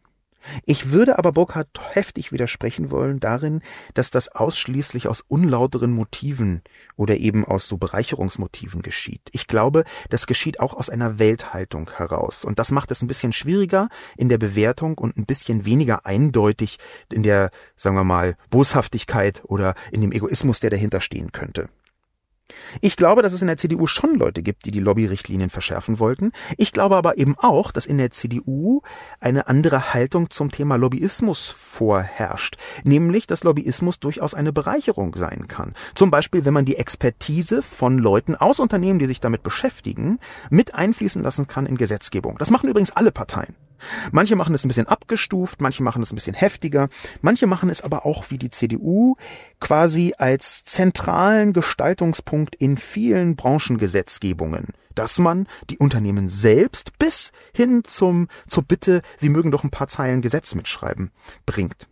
Ich 0.65 0.91
würde 0.91 1.17
aber 1.17 1.31
Burkhardt 1.31 1.69
heftig 1.93 2.31
widersprechen 2.31 2.91
wollen 2.91 3.19
darin, 3.19 3.61
dass 3.93 4.11
das 4.11 4.29
ausschließlich 4.29 5.07
aus 5.07 5.23
unlauteren 5.27 5.91
Motiven 5.91 6.61
oder 6.95 7.17
eben 7.17 7.45
aus 7.45 7.67
so 7.67 7.77
Bereicherungsmotiven 7.77 8.81
geschieht. 8.81 9.21
Ich 9.31 9.47
glaube, 9.47 9.83
das 10.09 10.27
geschieht 10.27 10.59
auch 10.59 10.73
aus 10.73 10.89
einer 10.89 11.19
Welthaltung 11.19 11.89
heraus. 11.95 12.45
Und 12.45 12.59
das 12.59 12.71
macht 12.71 12.91
es 12.91 13.01
ein 13.01 13.07
bisschen 13.07 13.33
schwieriger 13.33 13.89
in 14.15 14.29
der 14.29 14.37
Bewertung 14.37 14.97
und 14.97 15.17
ein 15.17 15.25
bisschen 15.25 15.65
weniger 15.65 16.05
eindeutig 16.05 16.77
in 17.11 17.23
der, 17.23 17.51
sagen 17.75 17.95
wir 17.95 18.03
mal, 18.03 18.37
Boshaftigkeit 18.49 19.43
oder 19.45 19.75
in 19.91 20.01
dem 20.01 20.11
Egoismus, 20.11 20.59
der 20.59 20.69
dahinter 20.69 21.01
stehen 21.01 21.31
könnte. 21.31 21.69
Ich 22.81 22.95
glaube, 22.95 23.21
dass 23.21 23.33
es 23.33 23.41
in 23.41 23.47
der 23.47 23.57
CDU 23.57 23.87
schon 23.87 24.15
Leute 24.15 24.41
gibt, 24.41 24.65
die 24.65 24.71
die 24.71 24.79
Lobbyrichtlinien 24.79 25.49
verschärfen 25.49 25.99
wollten. 25.99 26.31
Ich 26.57 26.71
glaube 26.71 26.95
aber 26.95 27.17
eben 27.17 27.35
auch, 27.37 27.71
dass 27.71 27.85
in 27.85 27.97
der 27.97 28.11
CDU 28.11 28.81
eine 29.19 29.47
andere 29.47 29.93
Haltung 29.93 30.29
zum 30.29 30.51
Thema 30.51 30.77
Lobbyismus 30.77 31.49
vorherrscht, 31.49 32.57
nämlich 32.83 33.27
dass 33.27 33.43
Lobbyismus 33.43 33.99
durchaus 33.99 34.33
eine 34.33 34.53
Bereicherung 34.53 35.15
sein 35.15 35.47
kann. 35.47 35.73
Zum 35.95 36.11
Beispiel, 36.11 36.45
wenn 36.45 36.53
man 36.53 36.65
die 36.65 36.77
Expertise 36.77 37.61
von 37.61 37.97
Leuten 37.97 38.35
aus 38.35 38.59
Unternehmen, 38.59 38.99
die 38.99 39.07
sich 39.07 39.19
damit 39.19 39.43
beschäftigen, 39.43 40.19
mit 40.49 40.73
einfließen 40.73 41.21
lassen 41.21 41.47
kann 41.47 41.65
in 41.65 41.77
Gesetzgebung. 41.77 42.37
Das 42.37 42.51
machen 42.51 42.69
übrigens 42.69 42.91
alle 42.91 43.11
Parteien. 43.11 43.55
Manche 44.11 44.35
machen 44.35 44.53
es 44.53 44.63
ein 44.63 44.67
bisschen 44.67 44.87
abgestuft, 44.87 45.61
manche 45.61 45.83
machen 45.83 46.01
es 46.01 46.11
ein 46.11 46.15
bisschen 46.15 46.35
heftiger, 46.35 46.89
manche 47.21 47.47
machen 47.47 47.69
es 47.69 47.81
aber 47.81 48.05
auch 48.05 48.29
wie 48.29 48.37
die 48.37 48.49
CDU 48.49 49.15
quasi 49.59 50.13
als 50.17 50.63
zentralen 50.63 51.53
Gestaltungspunkt 51.53 52.55
in 52.55 52.77
vielen 52.77 53.35
Branchengesetzgebungen, 53.35 54.67
dass 54.95 55.19
man 55.19 55.47
die 55.69 55.77
Unternehmen 55.77 56.29
selbst 56.29 56.97
bis 56.97 57.31
hin 57.53 57.83
zum 57.85 58.27
zur 58.47 58.63
Bitte, 58.63 59.01
sie 59.17 59.29
mögen 59.29 59.51
doch 59.51 59.63
ein 59.63 59.71
paar 59.71 59.87
Zeilen 59.87 60.21
Gesetz 60.21 60.55
mitschreiben, 60.55 61.11
bringt. 61.45 61.87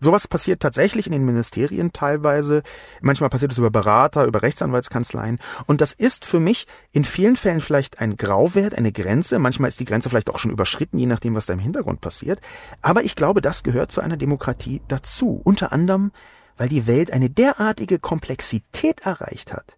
Sowas 0.00 0.26
passiert 0.26 0.60
tatsächlich 0.60 1.06
in 1.06 1.12
den 1.12 1.24
Ministerien 1.26 1.92
teilweise. 1.92 2.62
Manchmal 3.02 3.28
passiert 3.28 3.52
es 3.52 3.58
über 3.58 3.70
Berater, 3.70 4.24
über 4.24 4.42
Rechtsanwaltskanzleien. 4.42 5.38
Und 5.66 5.82
das 5.82 5.92
ist 5.92 6.24
für 6.24 6.40
mich 6.40 6.66
in 6.92 7.04
vielen 7.04 7.36
Fällen 7.36 7.60
vielleicht 7.60 8.00
ein 8.00 8.16
Grauwert, 8.16 8.76
eine 8.76 8.92
Grenze. 8.92 9.38
Manchmal 9.38 9.68
ist 9.68 9.78
die 9.78 9.84
Grenze 9.84 10.08
vielleicht 10.08 10.30
auch 10.30 10.38
schon 10.38 10.50
überschritten, 10.50 10.98
je 10.98 11.06
nachdem, 11.06 11.34
was 11.34 11.46
da 11.46 11.52
im 11.52 11.58
Hintergrund 11.58 12.00
passiert. 12.00 12.40
Aber 12.80 13.04
ich 13.04 13.14
glaube, 13.14 13.42
das 13.42 13.62
gehört 13.62 13.92
zu 13.92 14.00
einer 14.00 14.16
Demokratie 14.16 14.80
dazu. 14.88 15.40
Unter 15.44 15.70
anderem, 15.72 16.12
weil 16.56 16.68
die 16.68 16.86
Welt 16.86 17.12
eine 17.12 17.28
derartige 17.28 17.98
Komplexität 17.98 19.00
erreicht 19.00 19.52
hat, 19.52 19.76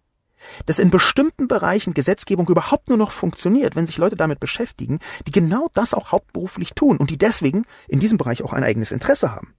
dass 0.65 0.79
in 0.79 0.89
bestimmten 0.89 1.47
Bereichen 1.47 1.93
Gesetzgebung 1.93 2.47
überhaupt 2.47 2.89
nur 2.89 2.97
noch 2.97 3.11
funktioniert, 3.11 3.75
wenn 3.75 3.85
sich 3.85 3.97
Leute 3.97 4.15
damit 4.15 4.39
beschäftigen, 4.39 4.99
die 5.27 5.31
genau 5.31 5.69
das 5.73 5.93
auch 5.93 6.11
hauptberuflich 6.11 6.73
tun 6.73 6.97
und 6.97 7.09
die 7.09 7.17
deswegen 7.17 7.65
in 7.87 7.99
diesem 7.99 8.17
Bereich 8.17 8.43
auch 8.43 8.53
ein 8.53 8.63
eigenes 8.63 8.91
Interesse 8.91 9.33
haben. 9.33 9.53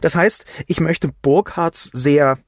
Das 0.00 0.14
heißt, 0.14 0.44
ich 0.66 0.80
möchte 0.80 1.08
Burkhards 1.22 1.90
sehr 1.92 2.38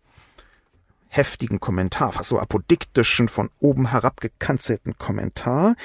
heftigen 1.09 1.61
Kommentar, 1.61 2.13
fast 2.13 2.29
so 2.29 2.39
apodiktischen, 2.39 3.29
von 3.29 3.51
oben 3.59 3.91
herab 3.91 4.21
gekanzelten 4.21 4.99
Kommentar, 4.99 5.77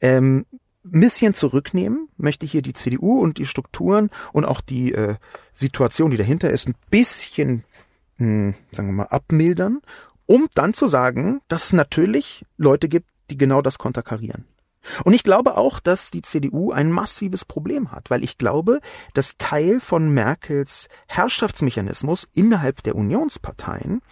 ähm, 0.00 0.46
bisschen 0.82 1.32
zurücknehmen, 1.34 2.08
möchte 2.18 2.44
hier 2.44 2.60
die 2.60 2.74
CDU 2.74 3.20
und 3.20 3.38
die 3.38 3.46
Strukturen 3.46 4.10
und 4.32 4.44
auch 4.44 4.60
die 4.60 4.92
äh, 4.92 5.16
Situation, 5.52 6.10
die 6.10 6.18
dahinter 6.18 6.50
ist, 6.50 6.68
ein 6.68 6.74
bisschen, 6.90 7.64
mh, 8.18 8.26
hm, 8.26 8.54
sagen 8.70 8.88
wir 8.88 8.92
mal, 8.92 9.04
abmildern, 9.04 9.80
um 10.26 10.48
dann 10.54 10.74
zu 10.74 10.86
sagen, 10.86 11.40
dass 11.48 11.64
es 11.64 11.72
natürlich 11.72 12.44
Leute 12.58 12.88
gibt, 12.88 13.08
die 13.30 13.38
genau 13.38 13.62
das 13.62 13.78
konterkarieren. 13.78 14.44
Und 15.04 15.14
ich 15.14 15.22
glaube 15.22 15.56
auch, 15.56 15.80
dass 15.80 16.10
die 16.10 16.22
CDU 16.22 16.72
ein 16.72 16.90
massives 16.90 17.44
Problem 17.44 17.92
hat, 17.92 18.10
weil 18.10 18.24
ich 18.24 18.38
glaube, 18.38 18.80
dass 19.12 19.36
Teil 19.38 19.80
von 19.80 20.10
Merkels 20.10 20.88
Herrschaftsmechanismus 21.08 22.26
innerhalb 22.32 22.82
der 22.82 22.96
Unionsparteien 22.96 24.02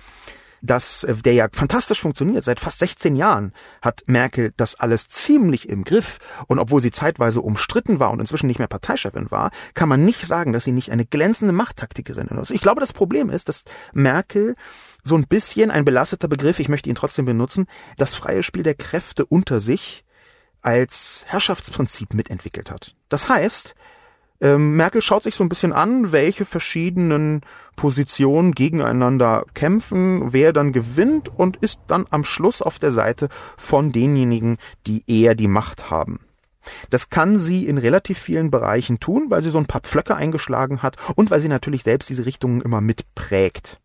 dass 0.63 1.05
äh, 1.05 1.15
der 1.15 1.35
ja 1.35 1.49
fantastisch 1.53 2.01
funktioniert. 2.01 2.45
Seit 2.45 2.61
fast 2.61 2.79
16 2.79 3.17
Jahren 3.17 3.53
hat 3.83 4.05
Merkel 4.07 4.53
das 4.57 4.75
alles 4.77 5.09
ziemlich 5.09 5.69
im 5.69 5.85
Griff. 5.85 6.19
Und 6.47 6.59
obwohl 6.59 6.81
sie 6.81 6.91
zeitweise 6.91 7.43
umstritten 7.43 7.99
war 7.99 8.11
und 8.11 8.21
inzwischen 8.21 8.47
nicht 8.47 8.59
mehr 8.59 8.69
Parteichefin 8.69 9.31
war, 9.31 9.51
kann 9.75 9.89
man 9.89 10.05
nicht 10.05 10.25
sagen, 10.27 10.53
dass 10.53 10.65
sie 10.65 10.73
nicht 10.73 10.91
eine 10.91 11.05
glänzende 11.05 11.53
Machttaktikerin 11.53 12.29
ist. 12.29 12.51
Ich 12.51 12.61
glaube, 12.61 12.81
das 12.81 12.93
Problem 12.93 13.29
ist, 13.29 13.49
dass 13.49 13.65
Merkel 13.93 14.55
so 15.03 15.17
ein 15.17 15.27
bisschen 15.27 15.71
ein 15.71 15.85
belasteter 15.85 16.29
Begriff, 16.29 16.61
ich 16.61 16.69
möchte 16.69 16.89
ihn 16.89 16.95
trotzdem 16.95 17.25
benutzen, 17.25 17.67
das 17.97 18.15
freie 18.15 18.45
Spiel 18.45 18.63
der 18.63 18.75
Kräfte 18.75 19.27
unter 19.27 19.61
sich 19.61 20.05
als 20.63 21.25
Herrschaftsprinzip 21.27 22.15
mitentwickelt 22.15 22.71
hat. 22.71 22.95
Das 23.09 23.29
heißt, 23.29 23.75
ähm, 24.41 24.77
Merkel 24.77 25.03
schaut 25.03 25.23
sich 25.23 25.35
so 25.35 25.45
ein 25.45 25.49
bisschen 25.49 25.73
an, 25.73 26.11
welche 26.11 26.45
verschiedenen 26.45 27.43
Positionen 27.77 28.53
gegeneinander 28.53 29.45
kämpfen, 29.55 30.33
wer 30.33 30.53
dann 30.53 30.73
gewinnt 30.73 31.29
und 31.29 31.57
ist 31.59 31.81
dann 31.87 32.07
am 32.11 32.25
Schluss 32.25 32.63
auf 32.63 32.79
der 32.79 32.91
Seite 32.91 33.29
von 33.57 33.93
denjenigen, 33.93 34.59
die 34.87 35.05
eher 35.07 35.35
die 35.35 35.49
Macht 35.49 35.91
haben. 35.91 36.21
Das 36.91 37.11
kann 37.11 37.39
sie 37.39 37.67
in 37.67 37.79
relativ 37.79 38.19
vielen 38.19 38.51
Bereichen 38.51 39.01
tun, 39.01 39.27
weil 39.29 39.43
sie 39.43 39.51
so 39.51 39.59
ein 39.59 39.67
paar 39.67 39.81
Pflöcke 39.81 40.15
eingeschlagen 40.15 40.83
hat 40.83 40.97
und 41.17 41.31
weil 41.31 41.41
sie 41.41 41.49
natürlich 41.49 41.83
selbst 41.83 42.09
diese 42.09 42.27
Richtungen 42.27 42.61
immer 42.61 42.81
mitprägt. 42.81 43.82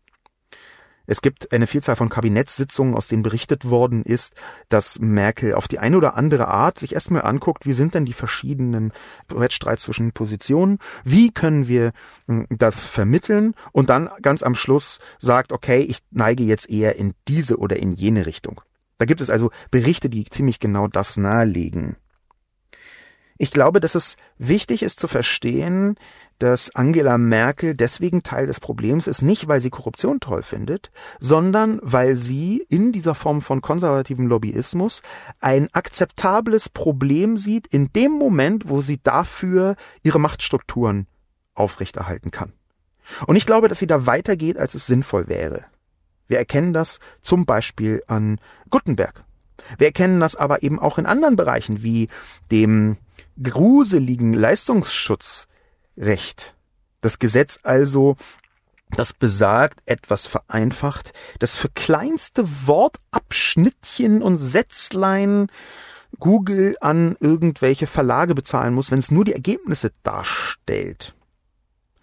Es 1.10 1.22
gibt 1.22 1.52
eine 1.52 1.66
Vielzahl 1.66 1.96
von 1.96 2.10
Kabinettssitzungen, 2.10 2.94
aus 2.94 3.08
denen 3.08 3.22
berichtet 3.22 3.64
worden 3.70 4.02
ist, 4.02 4.34
dass 4.68 4.98
Merkel 5.00 5.54
auf 5.54 5.66
die 5.66 5.78
eine 5.78 5.96
oder 5.96 6.16
andere 6.16 6.48
Art 6.48 6.78
sich 6.78 6.92
erstmal 6.92 7.22
anguckt, 7.22 7.64
wie 7.64 7.72
sind 7.72 7.94
denn 7.94 8.04
die 8.04 8.12
verschiedenen 8.12 8.92
Wettstreits 9.28 9.84
zwischen 9.84 10.12
Positionen, 10.12 10.78
wie 11.04 11.30
können 11.32 11.66
wir 11.66 11.92
hm, 12.26 12.46
das 12.50 12.84
vermitteln 12.84 13.54
und 13.72 13.88
dann 13.88 14.10
ganz 14.20 14.42
am 14.42 14.54
Schluss 14.54 14.98
sagt, 15.18 15.50
okay, 15.50 15.80
ich 15.80 16.00
neige 16.10 16.44
jetzt 16.44 16.68
eher 16.68 16.96
in 16.96 17.14
diese 17.26 17.56
oder 17.56 17.78
in 17.78 17.94
jene 17.94 18.26
Richtung. 18.26 18.60
Da 18.98 19.06
gibt 19.06 19.22
es 19.22 19.30
also 19.30 19.50
Berichte, 19.70 20.10
die 20.10 20.26
ziemlich 20.26 20.60
genau 20.60 20.88
das 20.88 21.16
nahelegen. 21.16 21.96
Ich 23.38 23.50
glaube, 23.50 23.80
dass 23.80 23.94
es 23.94 24.16
wichtig 24.36 24.82
ist 24.82 25.00
zu 25.00 25.08
verstehen, 25.08 25.96
dass 26.38 26.74
Angela 26.74 27.18
Merkel 27.18 27.74
deswegen 27.74 28.22
Teil 28.22 28.46
des 28.46 28.60
Problems 28.60 29.06
ist, 29.06 29.22
nicht 29.22 29.48
weil 29.48 29.60
sie 29.60 29.70
Korruption 29.70 30.20
toll 30.20 30.42
findet, 30.42 30.90
sondern 31.18 31.80
weil 31.82 32.16
sie 32.16 32.64
in 32.68 32.92
dieser 32.92 33.14
Form 33.14 33.42
von 33.42 33.60
konservativem 33.60 34.26
Lobbyismus 34.26 35.02
ein 35.40 35.68
akzeptables 35.72 36.68
Problem 36.68 37.36
sieht 37.36 37.66
in 37.66 37.92
dem 37.92 38.12
Moment, 38.12 38.68
wo 38.68 38.82
sie 38.82 39.00
dafür 39.02 39.76
ihre 40.02 40.20
Machtstrukturen 40.20 41.06
aufrechterhalten 41.54 42.30
kann. 42.30 42.52
Und 43.26 43.36
ich 43.36 43.46
glaube, 43.46 43.68
dass 43.68 43.78
sie 43.78 43.86
da 43.86 44.06
weitergeht, 44.06 44.58
als 44.58 44.74
es 44.74 44.86
sinnvoll 44.86 45.28
wäre. 45.28 45.64
Wir 46.28 46.38
erkennen 46.38 46.72
das 46.72 47.00
zum 47.22 47.46
Beispiel 47.46 48.02
an 48.06 48.38
Gutenberg. 48.70 49.24
Wir 49.78 49.88
erkennen 49.88 50.20
das 50.20 50.36
aber 50.36 50.62
eben 50.62 50.78
auch 50.78 50.98
in 50.98 51.06
anderen 51.06 51.36
Bereichen 51.36 51.82
wie 51.82 52.08
dem 52.52 52.96
gruseligen 53.42 54.34
Leistungsschutzrecht. 55.98 56.54
Das 57.00 57.18
Gesetz 57.18 57.60
also, 57.62 58.16
das 58.90 59.12
besagt, 59.12 59.80
etwas 59.86 60.26
vereinfacht, 60.26 61.12
dass 61.38 61.54
für 61.54 61.68
kleinste 61.68 62.44
Wortabschnittchen 62.66 64.22
und 64.22 64.38
Sätzlein 64.38 65.48
Google 66.18 66.76
an 66.80 67.16
irgendwelche 67.20 67.86
Verlage 67.86 68.34
bezahlen 68.34 68.74
muss, 68.74 68.90
wenn 68.90 68.98
es 68.98 69.10
nur 69.10 69.24
die 69.24 69.34
Ergebnisse 69.34 69.92
darstellt. 70.02 71.14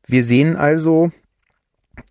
Wir 0.08 0.24
sehen 0.24 0.56
also, 0.56 1.12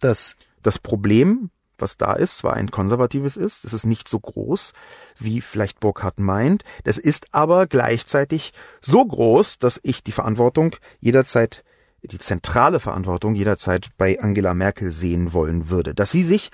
dass 0.01 0.37
das 0.63 0.79
Problem 0.79 1.51
was 1.79 1.97
da 1.97 2.13
ist, 2.15 2.39
zwar 2.39 2.55
ein 2.55 2.71
konservatives 2.71 3.37
ist, 3.37 3.65
es 3.65 3.73
ist 3.73 3.87
nicht 3.87 4.09
so 4.09 4.19
groß, 4.21 4.73
wie 5.19 5.41
vielleicht 5.41 5.81
Burkhardt 5.81 6.19
meint, 6.19 6.65
das 6.85 6.99
ist 6.99 7.29
aber 7.33 7.67
gleichzeitig 7.67 8.53
so 8.81 9.05
groß, 9.05 9.59
dass 9.59 9.81
ich 9.83 10.03
die 10.03 10.13
Verantwortung 10.13 10.77
jederzeit, 11.01 11.65
die 12.03 12.19
zentrale 12.19 12.81
Verantwortung 12.81 13.35
jederzeit 13.35 13.89
bei 13.97 14.21
Angela 14.21 14.55
Merkel 14.55 14.91
sehen 14.91 15.33
wollen 15.33 15.71
würde, 15.71 15.95
dass 15.95 16.11
sie 16.11 16.25
sich 16.25 16.51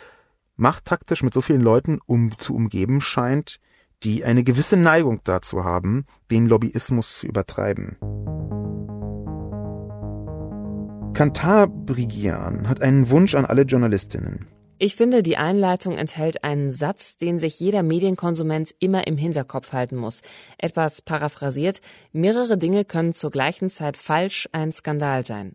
machttaktisch 0.57 1.23
mit 1.23 1.35
so 1.35 1.41
vielen 1.41 1.63
Leuten 1.63 2.01
um 2.07 2.39
zu 2.39 2.55
umgeben 2.55 3.01
scheint, 3.01 3.61
die 4.03 4.25
eine 4.25 4.45
gewisse 4.45 4.77
Neigung 4.77 5.21
dazu 5.25 5.65
haben, 5.65 6.07
den 6.31 6.47
Lobbyismus 6.47 7.19
zu 7.19 7.27
übertreiben. 7.27 7.97
Kantabrigian 11.15 12.69
hat 12.69 12.81
einen 12.81 13.11
Wunsch 13.11 13.35
an 13.35 13.45
alle 13.45 13.63
Journalistinnen. 13.63 14.47
Ich 14.83 14.97
finde, 14.97 15.23
die 15.23 15.37
Einleitung 15.37 15.99
enthält 15.99 16.43
einen 16.43 16.71
Satz, 16.71 17.19
den 17.19 17.39
sich 17.39 17.61
jeder 17.61 17.83
Medienkonsument 17.83 18.75
immer 18.79 19.07
im 19.07 19.19
Hinterkopf 19.19 19.75
halten 19.75 19.97
muss. 19.97 20.23
Etwas 20.57 21.03
paraphrasiert, 21.03 21.83
mehrere 22.13 22.57
Dinge 22.57 22.87
können 22.87 23.13
zur 23.13 23.31
gleichen 23.31 23.69
Zeit 23.69 23.99
falsch 23.99 24.49
ein 24.53 24.73
Skandal 24.73 25.23
sein. 25.27 25.53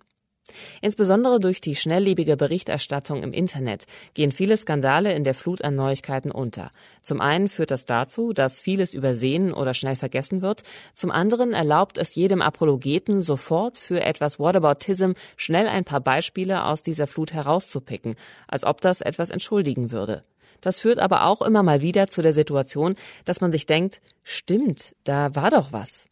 Insbesondere 0.81 1.39
durch 1.39 1.61
die 1.61 1.75
schnelllebige 1.75 2.37
Berichterstattung 2.37 3.23
im 3.23 3.33
Internet 3.33 3.85
gehen 4.13 4.31
viele 4.31 4.57
Skandale 4.57 5.13
in 5.13 5.23
der 5.23 5.33
Flut 5.33 5.63
an 5.63 5.75
Neuigkeiten 5.75 6.31
unter. 6.31 6.69
Zum 7.01 7.21
einen 7.21 7.49
führt 7.49 7.71
das 7.71 7.85
dazu, 7.85 8.33
dass 8.33 8.61
vieles 8.61 8.93
übersehen 8.93 9.53
oder 9.53 9.73
schnell 9.73 9.95
vergessen 9.95 10.41
wird. 10.41 10.63
Zum 10.93 11.11
anderen 11.11 11.53
erlaubt 11.53 11.97
es 11.97 12.15
jedem 12.15 12.41
Apologeten 12.41 13.19
sofort 13.19 13.77
für 13.77 14.01
etwas 14.01 14.39
Whataboutism 14.39 15.11
schnell 15.35 15.67
ein 15.67 15.83
paar 15.83 16.01
Beispiele 16.01 16.65
aus 16.65 16.83
dieser 16.83 17.07
Flut 17.07 17.33
herauszupicken, 17.33 18.15
als 18.47 18.63
ob 18.63 18.81
das 18.81 19.01
etwas 19.01 19.31
entschuldigen 19.31 19.91
würde. 19.91 20.23
Das 20.61 20.79
führt 20.79 20.99
aber 20.99 21.25
auch 21.25 21.41
immer 21.41 21.63
mal 21.63 21.81
wieder 21.81 22.07
zu 22.07 22.21
der 22.21 22.33
Situation, 22.33 22.95
dass 23.23 23.41
man 23.41 23.51
sich 23.51 23.65
denkt, 23.65 24.01
stimmt, 24.23 24.95
da 25.03 25.35
war 25.35 25.51
doch 25.51 25.71
was. 25.71 26.05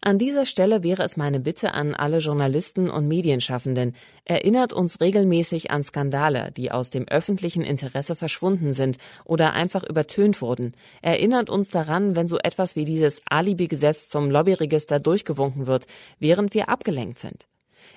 An 0.00 0.18
dieser 0.18 0.46
Stelle 0.46 0.82
wäre 0.82 1.02
es 1.02 1.16
meine 1.16 1.40
Bitte 1.40 1.74
an 1.74 1.94
alle 1.94 2.18
Journalisten 2.18 2.90
und 2.90 3.08
Medienschaffenden, 3.08 3.94
erinnert 4.24 4.72
uns 4.72 5.00
regelmäßig 5.00 5.70
an 5.70 5.82
Skandale, 5.82 6.52
die 6.56 6.70
aus 6.70 6.90
dem 6.90 7.08
öffentlichen 7.08 7.62
Interesse 7.62 8.16
verschwunden 8.16 8.72
sind 8.72 8.98
oder 9.24 9.52
einfach 9.52 9.84
übertönt 9.84 10.40
wurden. 10.42 10.72
Erinnert 11.02 11.50
uns 11.50 11.70
daran, 11.70 12.16
wenn 12.16 12.28
so 12.28 12.38
etwas 12.38 12.76
wie 12.76 12.84
dieses 12.84 13.20
Alibi-Gesetz 13.28 14.08
zum 14.08 14.30
Lobbyregister 14.30 15.00
durchgewunken 15.00 15.66
wird, 15.66 15.86
während 16.18 16.54
wir 16.54 16.68
abgelenkt 16.68 17.18
sind. 17.18 17.46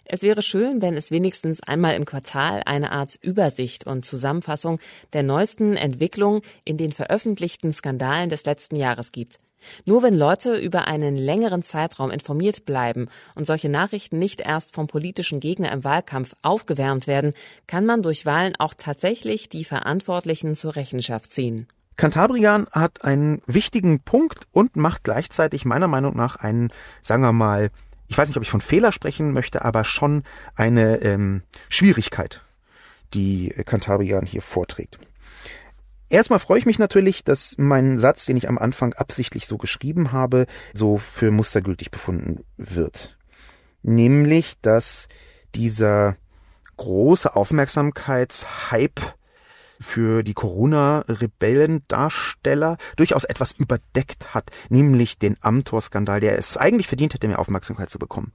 Es 0.06 0.22
wäre 0.22 0.42
schön, 0.42 0.82
wenn 0.82 0.98
es 0.98 1.12
wenigstens 1.12 1.62
einmal 1.62 1.96
im 1.96 2.06
Quartal 2.06 2.62
eine 2.66 2.92
Art 2.92 3.18
Übersicht 3.22 3.86
und 3.86 4.06
Zusammenfassung 4.06 4.80
der 5.14 5.24
neuesten 5.24 5.76
Entwicklungen 5.76 6.42
in 6.66 6.78
den 6.78 6.92
veröffentlichten 6.92 7.74
Skandalen 7.74 8.30
des 8.30 8.46
letzten 8.46 8.76
Jahres 8.76 9.12
gibt. 9.12 9.40
Nur 9.86 10.04
wenn 10.04 10.14
Leute 10.14 10.58
über 10.58 10.88
einen 10.88 11.16
längeren 11.16 11.64
Zeitraum 11.64 12.12
informiert 12.12 12.66
bleiben 12.66 13.08
und 13.36 13.46
solche 13.46 13.70
Nachrichten 13.70 14.20
nicht 14.20 14.42
erst 14.42 14.74
vom 14.74 14.88
politischen 14.88 15.40
Gegner 15.40 15.72
im 15.72 15.84
Wahlkampf 15.84 16.36
aufgewärmt 16.42 17.08
werden, 17.08 17.34
kann 17.68 17.86
man 17.86 18.02
durch 18.02 18.26
Wahlen 18.26 18.56
auch 18.58 18.74
tatsächlich 18.78 19.50
die 19.50 19.66
Verantwortlichen 19.66 20.56
zur 20.56 20.76
Rechenschaft 20.76 21.32
ziehen. 21.32 21.68
Cantabrian 21.98 22.68
hat 22.72 23.04
einen 23.04 23.42
wichtigen 23.46 24.00
Punkt 24.00 24.48
und 24.54 24.78
macht 24.78 25.04
gleichzeitig 25.04 25.66
meiner 25.66 25.90
Meinung 25.90 26.16
nach 26.16 26.38
einen, 26.38 26.72
sagen 27.02 27.24
wir 27.24 27.34
mal, 27.34 27.72
ich 28.08 28.18
weiß 28.18 28.30
nicht, 28.30 28.38
ob 28.38 28.44
ich 28.44 28.50
von 28.50 28.62
Fehler 28.62 28.92
sprechen 28.92 29.34
möchte, 29.34 29.66
aber 29.66 29.84
schon 29.84 30.24
eine 30.56 31.02
ähm, 31.02 31.44
Schwierigkeit, 31.68 32.42
die 33.14 33.50
Cantabrian 33.66 34.26
hier 34.26 34.42
vorträgt. 34.42 34.98
Erstmal 36.10 36.40
freue 36.40 36.58
ich 36.58 36.66
mich 36.66 36.80
natürlich, 36.80 37.24
dass 37.24 37.56
mein 37.58 38.00
Satz, 38.00 38.26
den 38.26 38.36
ich 38.36 38.50
am 38.50 38.58
Anfang 38.58 38.94
absichtlich 38.94 39.46
so 39.46 39.58
geschrieben 39.58 40.12
habe, 40.12 40.48
so 40.74 40.98
für 40.98 41.30
mustergültig 41.30 41.92
befunden 41.92 42.44
wird. 42.58 43.18
Nämlich, 43.84 44.60
dass 44.62 45.08
dieser 45.56 46.18
große 46.78 47.36
Aufmerksamkeitshype 47.36 49.04
für 49.80 50.24
die 50.24 50.34
Corona-Rebellendarsteller 50.34 52.78
durchaus 52.96 53.24
etwas 53.24 53.52
überdeckt 53.52 54.34
hat, 54.34 54.50
nämlich 54.70 55.20
den 55.20 55.38
Amtor-Skandal, 55.42 56.20
der 56.20 56.36
es 56.38 56.58
eigentlich 56.58 56.88
verdient 56.88 57.14
hätte, 57.14 57.28
mehr 57.28 57.38
Aufmerksamkeit 57.40 57.92
zu 57.92 58.00
bekommen. 58.00 58.32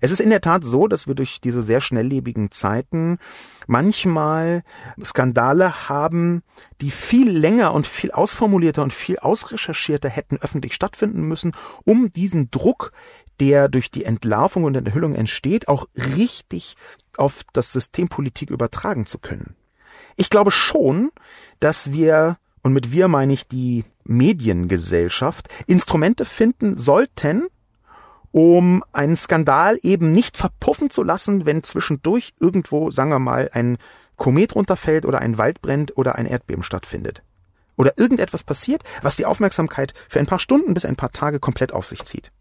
Es 0.00 0.10
ist 0.10 0.20
in 0.20 0.30
der 0.30 0.40
Tat 0.40 0.64
so, 0.64 0.86
dass 0.86 1.06
wir 1.06 1.14
durch 1.14 1.40
diese 1.40 1.62
sehr 1.62 1.80
schnelllebigen 1.80 2.50
Zeiten 2.50 3.18
manchmal 3.66 4.62
Skandale 5.02 5.88
haben, 5.88 6.42
die 6.80 6.90
viel 6.90 7.30
länger 7.30 7.74
und 7.74 7.86
viel 7.86 8.10
ausformulierter 8.10 8.82
und 8.82 8.92
viel 8.92 9.18
ausrecherchierter 9.18 10.08
hätten 10.08 10.38
öffentlich 10.40 10.74
stattfinden 10.74 11.22
müssen, 11.22 11.52
um 11.84 12.10
diesen 12.10 12.50
Druck, 12.50 12.92
der 13.40 13.68
durch 13.68 13.90
die 13.90 14.04
Entlarvung 14.04 14.64
und 14.64 14.76
Enthüllung 14.76 15.14
entsteht, 15.14 15.68
auch 15.68 15.86
richtig 16.16 16.76
auf 17.16 17.42
das 17.52 17.72
System 17.72 18.08
Politik 18.08 18.50
übertragen 18.50 19.06
zu 19.06 19.18
können. 19.18 19.56
Ich 20.16 20.30
glaube 20.30 20.50
schon, 20.50 21.10
dass 21.60 21.92
wir, 21.92 22.38
und 22.62 22.72
mit 22.72 22.92
wir 22.92 23.08
meine 23.08 23.32
ich 23.32 23.48
die 23.48 23.84
Mediengesellschaft, 24.04 25.48
Instrumente 25.66 26.24
finden 26.24 26.76
sollten, 26.76 27.46
um 28.32 28.84
einen 28.92 29.16
Skandal 29.16 29.78
eben 29.82 30.12
nicht 30.12 30.36
verpuffen 30.36 30.90
zu 30.90 31.02
lassen, 31.02 31.46
wenn 31.46 31.62
zwischendurch 31.62 32.34
irgendwo, 32.40 32.90
sagen 32.90 33.10
wir 33.10 33.18
mal, 33.18 33.50
ein 33.52 33.78
Komet 34.16 34.54
runterfällt 34.54 35.04
oder 35.04 35.20
ein 35.20 35.38
Wald 35.38 35.60
brennt 35.60 35.96
oder 35.96 36.16
ein 36.16 36.26
Erdbeben 36.26 36.62
stattfindet. 36.62 37.22
Oder 37.76 37.98
irgendetwas 37.98 38.42
passiert, 38.42 38.82
was 39.02 39.16
die 39.16 39.26
Aufmerksamkeit 39.26 39.92
für 40.08 40.18
ein 40.18 40.26
paar 40.26 40.38
Stunden 40.38 40.74
bis 40.74 40.84
ein 40.84 40.96
paar 40.96 41.12
Tage 41.12 41.40
komplett 41.40 41.72
auf 41.72 41.86
sich 41.86 42.04
zieht. 42.04 42.32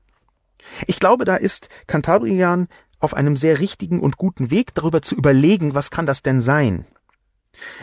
Ich 0.88 1.00
glaube, 1.00 1.26
da 1.26 1.36
ist 1.36 1.70
Cantabrian 1.88 2.68
auf 3.00 3.14
einem 3.14 3.36
sehr 3.36 3.60
richtigen 3.60 4.00
und 4.00 4.18
guten 4.18 4.50
Weg, 4.50 4.74
darüber 4.74 5.02
zu 5.02 5.16
überlegen, 5.16 5.76
was 5.76 5.92
kann 5.92 6.06
das 6.06 6.24
denn 6.24 6.42
sein? 6.42 6.86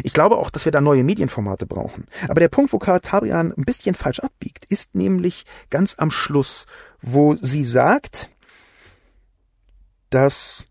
Ich 0.02 0.12
glaube 0.12 0.36
auch, 0.36 0.50
dass 0.50 0.64
wir 0.64 0.72
da 0.72 0.80
neue 0.80 1.04
Medienformate 1.04 1.66
brauchen. 1.66 2.06
Aber 2.28 2.40
der 2.40 2.48
Punkt, 2.48 2.72
wo 2.72 2.78
Cantabrian 2.78 3.52
ein 3.56 3.64
bisschen 3.64 3.94
falsch 3.94 4.20
abbiegt, 4.20 4.64
ist 4.66 4.94
nämlich 4.94 5.44
ganz 5.70 5.94
am 5.96 6.10
Schluss, 6.10 6.66
wo 7.02 7.34
sie 7.36 7.64
sagt, 7.64 8.30
dass 10.10 10.66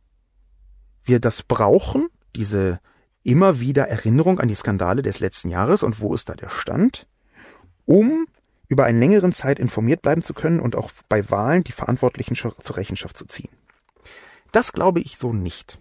wir 1.04 1.20
das 1.20 1.44
brauchen, 1.44 2.08
diese 2.36 2.80
immer 3.24 3.60
wieder 3.60 3.88
Erinnerung 3.88 4.39
an 4.39 4.48
die 4.48 4.56
Skandale 4.56 5.02
des 5.02 5.20
letzten 5.20 5.50
Jahres 5.50 5.84
und 5.84 6.00
wo 6.00 6.13
ist 6.13 6.30
da 6.30 6.34
der 6.34 6.50
Stand, 6.50 7.08
um 7.86 8.28
über 8.67 8.86
einen 8.86 9.00
längeren 9.00 9.34
Zeit 9.34 9.60
informiert 9.60 10.02
bleiben 10.02 10.22
zu 10.22 10.34
können 10.34 10.60
und 10.60 10.76
auch 10.76 10.91
bei 11.10 11.30
Wahlen 11.30 11.63
die 11.63 11.74
Verantwortlichen 11.74 12.36
zur 12.36 12.56
Rechenschaft 12.78 13.17
zu 13.17 13.26
ziehen. 13.26 13.50
Das 14.52 14.72
glaube 14.72 15.02
ich 15.02 15.17
so 15.17 15.34
nicht. 15.34 15.80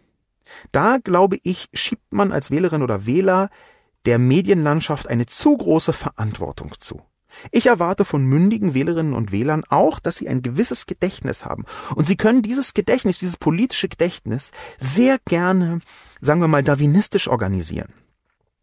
Da, 0.72 0.98
glaube 0.98 1.38
ich, 1.42 1.68
schiebt 1.72 2.12
man 2.12 2.32
als 2.32 2.50
Wählerin 2.50 2.82
oder 2.82 3.06
Wähler 3.06 3.50
der 4.06 4.18
Medienlandschaft 4.18 5.06
eine 5.06 5.26
zu 5.26 5.56
große 5.56 5.92
Verantwortung 5.92 6.72
zu. 6.80 7.02
Ich 7.50 7.66
erwarte 7.66 8.04
von 8.04 8.24
mündigen 8.24 8.74
Wählerinnen 8.74 9.14
und 9.14 9.32
Wählern 9.32 9.64
auch, 9.68 9.98
dass 9.98 10.16
sie 10.16 10.28
ein 10.28 10.42
gewisses 10.42 10.86
Gedächtnis 10.86 11.44
haben. 11.44 11.64
Und 11.94 12.06
sie 12.06 12.16
können 12.16 12.42
dieses 12.42 12.74
Gedächtnis, 12.74 13.18
dieses 13.18 13.36
politische 13.36 13.88
Gedächtnis 13.88 14.52
sehr 14.78 15.18
gerne, 15.24 15.80
sagen 16.20 16.40
wir 16.40 16.48
mal, 16.48 16.62
darwinistisch 16.62 17.28
organisieren. 17.28 17.92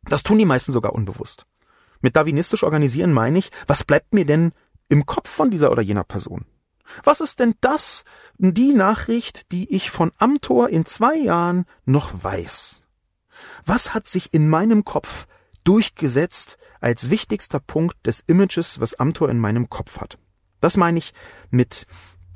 Das 0.04 0.24
tun 0.24 0.38
die 0.38 0.46
meisten 0.46 0.72
sogar 0.72 0.94
unbewusst. 0.94 1.46
Mit 2.02 2.16
darwinistisch 2.16 2.64
organisieren 2.64 3.12
meine 3.12 3.40
ich, 3.40 3.52
was 3.66 3.84
bleibt 3.84 4.14
mir 4.14 4.26
denn 4.26 4.52
im 4.90 5.06
Kopf 5.06 5.30
von 5.30 5.50
dieser 5.50 5.72
oder 5.72 5.82
jener 5.82 6.04
Person? 6.04 6.46
Was 7.04 7.20
ist 7.20 7.40
denn 7.40 7.56
das, 7.60 8.06
die 8.38 8.74
Nachricht, 8.74 9.52
die 9.52 9.74
ich 9.76 9.92
von 9.92 10.12
Amtor 10.18 10.70
in 10.70 10.86
zwei 10.86 11.16
Jahren 11.18 11.66
noch 11.86 12.24
weiß? 12.24 12.84
Was 13.66 13.94
hat 13.94 14.08
sich 14.08 14.34
in 14.34 14.48
meinem 14.48 14.86
Kopf 14.86 15.28
durchgesetzt 15.68 16.58
als 16.80 17.10
wichtigster 17.10 17.60
Punkt 17.60 17.98
des 18.06 18.24
Images, 18.26 18.80
was 18.80 18.94
Amtor 18.96 19.30
in 19.30 19.38
meinem 19.38 19.70
Kopf 19.70 20.00
hat. 20.00 20.18
Das 20.62 20.78
meine 20.78 20.98
ich 20.98 21.14
mit 21.50 21.86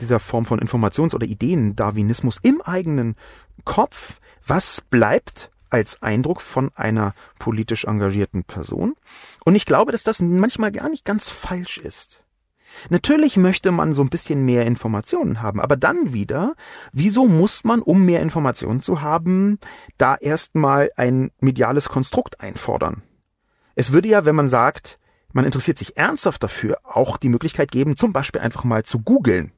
dieser 0.02 0.20
Form 0.20 0.46
von 0.46 0.60
Informations- 0.60 1.16
oder 1.16 1.26
Ideen-Darwinismus 1.26 2.40
im 2.42 2.62
eigenen 2.62 3.16
Kopf. 3.64 4.20
Was 4.46 4.82
bleibt 4.82 5.50
als 5.70 6.02
Eindruck 6.02 6.42
von 6.42 6.72
einer 6.76 7.14
politisch 7.40 7.86
engagierten 7.86 8.44
Person? 8.44 8.96
Und 9.46 9.56
ich 9.56 9.66
glaube, 9.66 9.94
dass 9.94 10.04
das 10.04 10.22
manchmal 10.22 10.74
gar 10.74 10.90
nicht 10.90 11.06
ganz 11.06 11.30
falsch 11.30 11.78
ist. 11.78 12.26
Natürlich 12.90 13.38
möchte 13.38 13.72
man 13.72 13.94
so 13.94 14.02
ein 14.02 14.10
bisschen 14.10 14.44
mehr 14.44 14.66
Informationen 14.66 15.42
haben, 15.42 15.60
aber 15.60 15.76
dann 15.78 16.14
wieder, 16.14 16.56
wieso 16.92 17.28
muss 17.28 17.64
man, 17.64 17.82
um 17.82 18.04
mehr 18.04 18.22
Informationen 18.22 18.82
zu 18.82 19.02
haben, 19.02 19.60
da 19.98 20.16
erstmal 20.16 20.90
ein 20.96 21.32
mediales 21.40 21.90
Konstrukt 21.90 22.42
einfordern? 22.42 23.04
Es 23.76 23.92
würde 23.92 24.10
ja, 24.10 24.26
wenn 24.26 24.36
man 24.36 24.50
sagt, 24.50 25.00
man 25.34 25.46
interessiert 25.46 25.78
sich 25.78 25.98
ernsthaft 25.98 26.44
dafür, 26.44 26.78
auch 26.84 27.18
die 27.18 27.30
Möglichkeit 27.30 27.72
geben, 27.72 27.96
zum 27.96 28.14
Beispiel 28.14 28.42
einfach 28.42 28.64
mal 28.64 28.84
zu 28.84 29.00
googeln. 29.00 29.52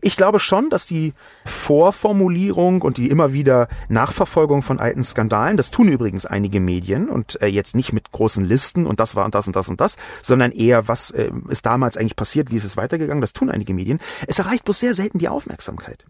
Ich 0.00 0.16
glaube 0.16 0.38
schon, 0.38 0.70
dass 0.70 0.86
die 0.86 1.12
Vorformulierung 1.44 2.82
und 2.82 2.96
die 2.96 3.10
immer 3.10 3.32
wieder 3.32 3.68
Nachverfolgung 3.88 4.62
von 4.62 4.78
alten 4.78 5.02
Skandalen, 5.02 5.56
das 5.56 5.70
tun 5.70 5.88
übrigens 5.88 6.26
einige 6.26 6.60
Medien 6.60 7.08
und 7.08 7.40
äh, 7.42 7.46
jetzt 7.46 7.74
nicht 7.74 7.92
mit 7.92 8.10
großen 8.12 8.44
Listen 8.44 8.86
und 8.86 9.00
das 9.00 9.14
war 9.14 9.24
und 9.24 9.34
das 9.34 9.46
und 9.46 9.56
das 9.56 9.68
und 9.68 9.80
das, 9.80 9.96
sondern 10.22 10.52
eher, 10.52 10.88
was 10.88 11.10
äh, 11.10 11.30
ist 11.48 11.66
damals 11.66 11.96
eigentlich 11.96 12.16
passiert, 12.16 12.50
wie 12.50 12.56
ist 12.56 12.64
es 12.64 12.76
weitergegangen, 12.76 13.20
das 13.20 13.32
tun 13.32 13.50
einige 13.50 13.74
Medien. 13.74 14.00
Es 14.26 14.38
erreicht 14.38 14.64
bloß 14.64 14.78
sehr 14.78 14.94
selten 14.94 15.18
die 15.18 15.28
Aufmerksamkeit. 15.28 16.04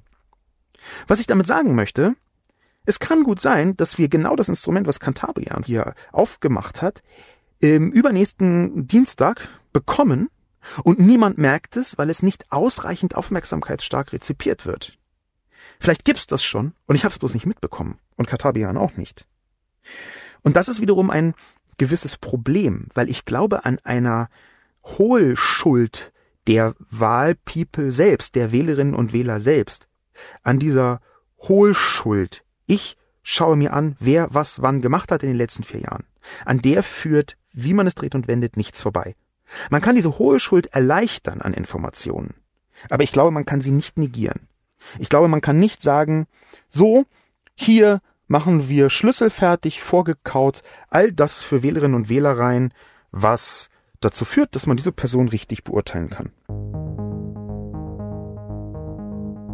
Was 1.07 1.21
ich 1.21 1.27
damit 1.27 1.47
sagen 1.47 1.75
möchte, 1.75 2.14
es 2.89 3.01
kann 3.01 3.22
gut 3.22 3.39
sein, 3.39 3.76
dass 3.76 3.99
wir 3.99 4.09
genau 4.09 4.34
das 4.34 4.49
Instrument, 4.49 4.86
was 4.86 4.99
Cantabria 4.99 5.61
hier 5.62 5.95
aufgemacht 6.11 6.80
hat, 6.80 7.03
im 7.61 7.93
übernächsten 7.93 8.86
Dienstag 8.86 9.47
bekommen, 9.74 10.30
und 10.82 10.99
niemand 10.99 11.39
merkt 11.39 11.76
es, 11.76 11.99
weil 11.99 12.09
es 12.11 12.22
nicht 12.22 12.51
ausreichend 12.51 13.14
aufmerksamkeitsstark 13.14 14.12
rezipiert 14.12 14.66
wird. 14.66 14.99
Vielleicht 15.80 16.05
gibt's 16.05 16.26
das 16.26 16.43
schon 16.43 16.72
und 16.86 16.97
ich 16.97 17.05
habe 17.05 17.12
es 17.12 17.18
bloß 17.18 17.34
nicht 17.34 17.47
mitbekommen 17.47 17.99
und 18.16 18.26
Katabian 18.26 18.76
auch 18.76 18.97
nicht. 18.97 19.26
Und 20.43 20.57
das 20.57 20.68
ist 20.68 20.80
wiederum 20.80 21.11
ein 21.11 21.34
gewisses 21.76 22.16
Problem, 22.16 22.89
weil 22.95 23.09
ich 23.09 23.24
glaube 23.24 23.64
an 23.64 23.78
einer 23.84 24.30
Hohlschuld 24.82 26.12
der 26.47 26.74
Wahlpeople 26.91 27.93
selbst, 27.93 28.34
der 28.34 28.51
Wählerinnen 28.51 28.95
und 28.95 29.12
Wähler 29.12 29.41
selbst, 29.41 29.89
an 30.43 30.59
dieser 30.59 31.01
Hohlschuld. 31.39 32.45
Ich 32.69 32.99
schaue 33.23 33.57
mir 33.57 33.73
an, 33.73 33.97
wer 33.99 34.29
was 34.31 34.61
wann 34.61 34.83
gemacht 34.83 35.11
hat 35.11 35.23
in 35.23 35.31
den 35.31 35.39
letzten 35.39 35.64
vier 35.64 35.81
Jahren. 35.81 36.05
An 36.45 36.61
der 36.61 36.83
führt, 36.83 37.39
wie 37.51 37.73
man 37.73 37.87
es 37.87 37.95
dreht 37.95 38.14
und 38.14 38.29
wendet, 38.29 38.59
nichts 38.59 38.83
vorbei. 38.83 39.16
Man 39.71 39.81
kann 39.81 39.97
diese 39.97 40.19
hohe 40.19 40.39
Schuld 40.39 40.66
erleichtern 40.66 41.41
an 41.41 41.55
Informationen. 41.55 42.35
Aber 42.91 43.03
ich 43.03 43.11
glaube, 43.11 43.31
man 43.31 43.47
kann 43.47 43.62
sie 43.62 43.71
nicht 43.71 43.97
negieren. 43.97 44.49
Ich 44.99 45.09
glaube, 45.09 45.29
man 45.29 45.41
kann 45.41 45.59
nicht 45.59 45.83
sagen, 45.83 46.27
so, 46.69 47.07
hier 47.55 48.03
machen 48.27 48.69
wir 48.69 48.91
schlüsselfertig 48.91 49.81
vorgekaut 49.81 50.62
all 50.91 51.11
das 51.11 51.41
für 51.41 51.62
Wählerinnen 51.62 51.97
und 51.97 52.11
Wähler 52.11 52.39
rein, 52.39 52.75
was 53.12 53.71
dazu 54.01 54.27
führt, 54.27 54.55
dass 54.55 54.66
man 54.66 54.77
diese 54.77 54.93
Person 54.93 55.29
richtig 55.29 55.64
beurteilen 55.64 56.11
kann. 56.11 56.33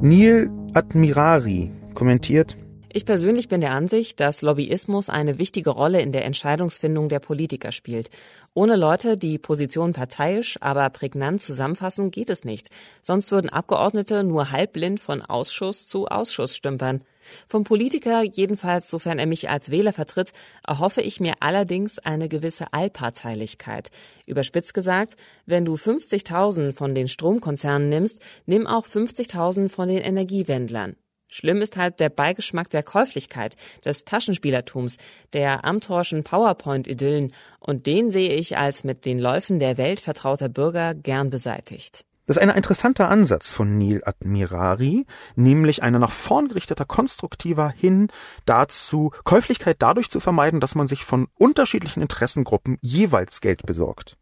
Neil 0.02 0.50
Admirari 0.74 1.70
kommentiert, 1.94 2.56
ich 2.94 3.04
persönlich 3.04 3.48
bin 3.48 3.60
der 3.60 3.72
Ansicht, 3.72 4.20
dass 4.20 4.40
Lobbyismus 4.40 5.08
eine 5.08 5.38
wichtige 5.38 5.70
Rolle 5.70 6.00
in 6.00 6.12
der 6.12 6.24
Entscheidungsfindung 6.24 7.08
der 7.08 7.18
Politiker 7.18 7.72
spielt. 7.72 8.08
Ohne 8.54 8.76
Leute, 8.76 9.16
die 9.16 9.36
Positionen 9.36 9.92
parteiisch, 9.92 10.58
aber 10.60 10.88
prägnant 10.90 11.42
zusammenfassen, 11.42 12.12
geht 12.12 12.30
es 12.30 12.44
nicht. 12.44 12.68
Sonst 13.02 13.32
würden 13.32 13.50
Abgeordnete 13.50 14.22
nur 14.22 14.52
halbblind 14.52 15.00
von 15.00 15.22
Ausschuss 15.22 15.88
zu 15.88 16.06
Ausschuss 16.06 16.54
stümpern. 16.54 17.02
Vom 17.48 17.64
Politiker, 17.64 18.22
jedenfalls 18.22 18.88
sofern 18.88 19.18
er 19.18 19.26
mich 19.26 19.50
als 19.50 19.72
Wähler 19.72 19.92
vertritt, 19.92 20.32
erhoffe 20.64 21.00
ich 21.00 21.18
mir 21.18 21.34
allerdings 21.40 21.98
eine 21.98 22.28
gewisse 22.28 22.72
Allparteilichkeit. 22.72 23.90
Überspitzt 24.26 24.72
gesagt, 24.72 25.16
wenn 25.46 25.64
du 25.64 25.74
50.000 25.74 26.72
von 26.72 26.94
den 26.94 27.08
Stromkonzernen 27.08 27.88
nimmst, 27.88 28.20
nimm 28.46 28.68
auch 28.68 28.86
50.000 28.86 29.68
von 29.68 29.88
den 29.88 29.98
Energiewendlern. 29.98 30.94
Schlimm 31.28 31.62
ist 31.62 31.76
halt 31.76 32.00
der 32.00 32.10
Beigeschmack 32.10 32.70
der 32.70 32.82
Käuflichkeit, 32.82 33.56
des 33.84 34.04
Taschenspielertums, 34.04 34.98
der 35.32 35.64
amtorschen 35.64 36.24
PowerPoint-Idyllen 36.24 37.32
und 37.58 37.86
den 37.86 38.10
sehe 38.10 38.34
ich 38.34 38.56
als 38.56 38.84
mit 38.84 39.04
den 39.04 39.18
Läufen 39.18 39.58
der 39.58 39.76
Welt 39.76 40.00
vertrauter 40.00 40.48
Bürger 40.48 40.94
gern 40.94 41.30
beseitigt. 41.30 42.04
Das 42.26 42.38
ist 42.38 42.42
ein 42.42 42.48
interessanter 42.48 43.08
Ansatz 43.10 43.50
von 43.50 43.76
Neil 43.76 44.00
Admirari, 44.04 45.04
nämlich 45.36 45.82
ein 45.82 45.92
nach 45.92 46.10
vorn 46.10 46.48
gerichteter, 46.48 46.86
konstruktiver 46.86 47.68
hin 47.68 48.08
dazu, 48.46 49.10
Käuflichkeit 49.24 49.76
dadurch 49.80 50.08
zu 50.08 50.20
vermeiden, 50.20 50.58
dass 50.58 50.74
man 50.74 50.88
sich 50.88 51.04
von 51.04 51.28
unterschiedlichen 51.34 52.00
Interessengruppen 52.00 52.78
jeweils 52.80 53.42
Geld 53.42 53.66
besorgt. 53.66 54.16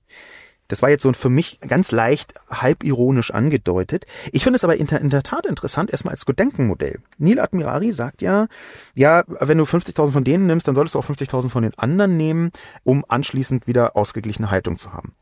Das 0.73 0.81
war 0.81 0.89
jetzt 0.89 1.03
so 1.03 1.12
für 1.12 1.29
mich 1.29 1.61
ganz 1.61 1.93
leicht 1.93 2.33
halbironisch 2.51 3.31
angedeutet. 3.31 4.07
Ich 4.33 4.43
finde 4.43 4.57
es 4.57 4.64
aber 4.64 4.79
in 4.79 4.87
der, 4.87 5.03
in 5.03 5.11
der 5.11 5.23
Tat 5.23 5.45
interessant, 5.45 5.91
erstmal 5.91 6.12
als 6.12 6.25
Gedenkenmodell. 6.25 7.01
Neil 7.18 7.41
Admirari 7.41 7.93
sagt 7.93 8.23
ja, 8.23 8.47
ja, 8.95 9.23
wenn 9.27 9.59
du 9.59 9.64
50.000 9.64 10.12
von 10.12 10.25
denen 10.25 10.47
nimmst, 10.47 10.66
dann 10.66 10.75
solltest 10.75 10.95
du 10.95 10.99
auch 10.99 11.05
50.000 11.05 11.51
von 11.51 11.62
den 11.62 11.77
anderen 11.77 12.16
nehmen, 12.16 12.53
um 12.85 13.05
anschließend 13.07 13.66
wieder 13.66 13.97
ausgeglichene 13.97 14.51
Haltung 14.51 14.79
zu 14.79 14.95
haben. 14.95 15.12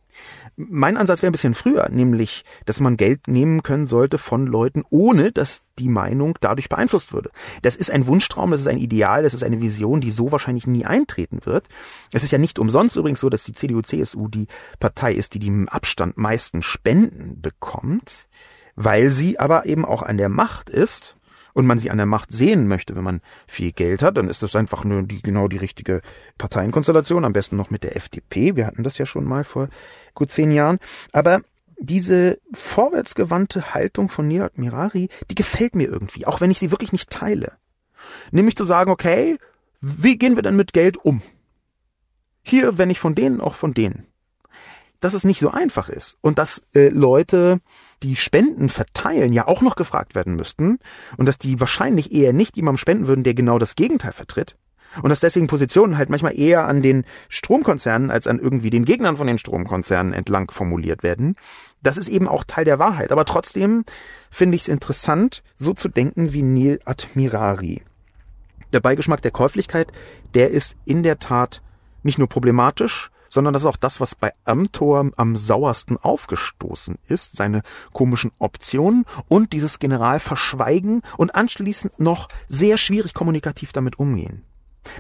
Mein 0.57 0.97
Ansatz 0.97 1.23
wäre 1.23 1.31
ein 1.31 1.33
bisschen 1.33 1.55
früher, 1.55 1.89
nämlich, 1.91 2.45
dass 2.67 2.81
man 2.81 2.97
Geld 2.97 3.29
nehmen 3.29 3.63
können 3.63 3.87
sollte 3.87 4.19
von 4.19 4.47
Leuten, 4.47 4.85
ohne 4.91 5.33
dass 5.33 5.63
die 5.79 5.89
Meinung 5.89 6.37
dadurch 6.41 6.69
beeinflusst 6.69 7.13
würde. 7.13 7.31
Das 7.63 7.77
ist 7.77 7.91
ein 7.91 8.07
Wunschtraum, 8.07 8.51
das 8.51 8.61
ist 8.61 8.67
ein 8.67 8.79
Ideal, 8.79 9.23
das 9.23 9.35
ist 9.35 9.43
eine 9.43 9.63
Vision, 9.63 10.01
die 10.01 10.11
so 10.11 10.33
wahrscheinlich 10.33 10.67
nie 10.67 10.85
eintreten 10.85 11.41
wird. 11.45 11.69
Es 12.13 12.25
ist 12.25 12.31
ja 12.31 12.39
nicht 12.39 12.59
umsonst 12.59 12.97
übrigens 12.97 13.21
so, 13.21 13.31
dass 13.31 13.45
die 13.45 13.53
CDU-CSU 13.53 14.29
die 14.29 14.47
Partei 14.79 15.13
ist, 15.13 15.35
die 15.35 15.47
im 15.47 15.69
Abstand 15.69 16.17
meisten 16.17 16.63
Spenden 16.63 17.41
bekommt, 17.41 18.29
weil 18.77 19.11
sie 19.11 19.39
aber 19.39 19.67
eben 19.67 19.85
auch 19.85 20.03
an 20.03 20.19
der 20.19 20.29
Macht 20.29 20.69
ist 20.69 21.17
und 21.61 21.67
man 21.67 21.79
sie 21.79 21.91
an 21.91 21.99
der 21.99 22.07
Macht 22.07 22.33
sehen 22.33 22.67
möchte, 22.67 22.97
wenn 22.97 23.05
man 23.05 23.21
viel 23.47 23.71
Geld 23.71 24.03
hat, 24.03 24.17
dann 24.17 24.29
ist 24.29 24.43
das 24.43 24.57
einfach 24.57 24.83
nur 24.83 25.03
die, 25.03 25.21
genau 25.21 25.47
die 25.47 25.59
richtige 25.59 26.01
Parteienkonstellation, 26.39 27.25
am 27.25 27.35
besten 27.35 27.57
noch 27.57 27.69
mit 27.69 27.85
der 27.85 27.97
FDP. 27.97 28.57
Wir 28.57 28.67
hatten 28.67 28.83
das 28.83 28.97
ja 28.97 29.05
schon 29.05 29.25
mal 29.25 29.45
vor 29.45 29.69
gut 30.15 30.31
zehn 30.33 30.51
Jahren. 30.51 30.79
Aber 31.13 31.43
diese 31.79 32.39
vorwärtsgewandte 32.53 33.75
Haltung 33.75 34.09
von 34.09 34.27
Neil 34.27 34.51
Mirari, 34.55 35.11
die 35.31 35.35
gefällt 35.35 35.75
mir 35.75 35.89
irgendwie, 35.89 36.27
auch 36.27 36.41
wenn 36.41 36.51
ich 36.51 36.59
sie 36.59 36.71
wirklich 36.71 36.93
nicht 36.93 37.11
teile. 37.11 37.53
Nämlich 38.31 38.57
zu 38.57 38.65
sagen, 38.65 38.91
okay, 38.91 39.37
wie 39.83 40.17
gehen 40.17 40.37
wir 40.37 40.43
denn 40.43 40.57
mit 40.57 40.73
Geld 40.73 40.97
um? 40.97 41.21
Hier, 42.43 42.79
wenn 42.79 42.89
ich 42.89 42.99
von 42.99 43.15
denen, 43.15 43.43
auch 43.43 43.55
von 43.55 43.75
denen. 43.75 44.07
Dass 45.01 45.13
es 45.13 45.25
nicht 45.25 45.41
so 45.41 45.51
einfach 45.51 45.91
ist 45.91 46.17
und 46.23 46.39
dass 46.39 46.63
äh, 46.75 46.89
Leute 46.89 47.61
die 48.03 48.17
Spenden 48.17 48.69
verteilen, 48.69 49.33
ja 49.33 49.47
auch 49.47 49.63
noch 49.63 49.77
gefragt 49.77 50.15
werden 50.15 50.35
müssten 50.35 50.79
und 51.17 51.27
dass 51.27 51.39
die 51.39 51.61
wahrscheinlich 51.61 52.13
eher 52.13 52.33
nicht 52.33 52.57
jemandem 52.57 52.79
spenden 52.79 53.07
würden, 53.07 53.25
der 53.25 53.35
genau 53.35 53.59
das 53.59 53.77
Gegenteil 53.77 54.13
vertritt. 54.13 54.57
Und 55.03 55.11
dass 55.11 55.21
deswegen 55.21 55.47
Positionen 55.47 55.97
halt 55.97 56.11
manchmal 56.11 56.37
eher 56.37 56.67
an 56.67 56.83
den 56.83 57.05
Stromkonzernen 57.29 58.11
als 58.11 58.27
an 58.27 58.41
irgendwie 58.41 58.71
den 58.71 58.85
Gegnern 58.85 59.17
von 59.17 59.27
den 59.27 59.39
Stromkonzernen 59.39 60.13
entlang 60.13 60.51
formuliert 60.51 61.03
werden. 61.05 61.37
Das 61.83 61.97
ist 61.97 62.09
eben 62.09 62.27
auch 62.27 62.43
Teil 62.43 62.65
der 62.65 62.81
Wahrheit. 62.81 63.13
Aber 63.13 63.25
trotzdem 63.25 63.85
finde 64.31 64.57
ich 64.57 64.63
es 64.63 64.69
interessant, 64.69 65.45
so 65.57 65.75
zu 65.75 65.89
denken 65.89 66.33
wie 66.33 66.43
Neil 66.43 66.81
Admirari. 66.85 67.83
Der 68.73 68.81
Beigeschmack 68.81 69.23
der 69.23 69.31
Käuflichkeit, 69.31 69.93
der 70.35 70.51
ist 70.51 70.77
in 70.85 71.03
der 71.03 71.19
Tat 71.19 71.63
nicht 72.03 72.19
nur 72.19 72.29
problematisch, 72.29 73.11
sondern 73.31 73.55
das 73.55 73.63
ist 73.63 73.67
auch 73.67 73.77
das, 73.77 74.01
was 74.01 74.15
bei 74.15 74.35
Amtor 74.45 75.11
am 75.17 75.37
sauersten 75.37 75.97
aufgestoßen 75.97 76.99
ist, 77.09 77.37
seine 77.37 77.63
komischen 77.95 78.33
Optionen 78.39 79.07
und 79.29 79.55
dieses 79.55 79.79
Generalverschweigen 79.79 81.01
und 81.17 81.35
anschließend 81.35 81.99
noch 81.99 82.29
sehr 82.49 82.77
schwierig 82.77 83.15
kommunikativ 83.15 83.73
damit 83.73 83.99
umgehen. 83.99 84.45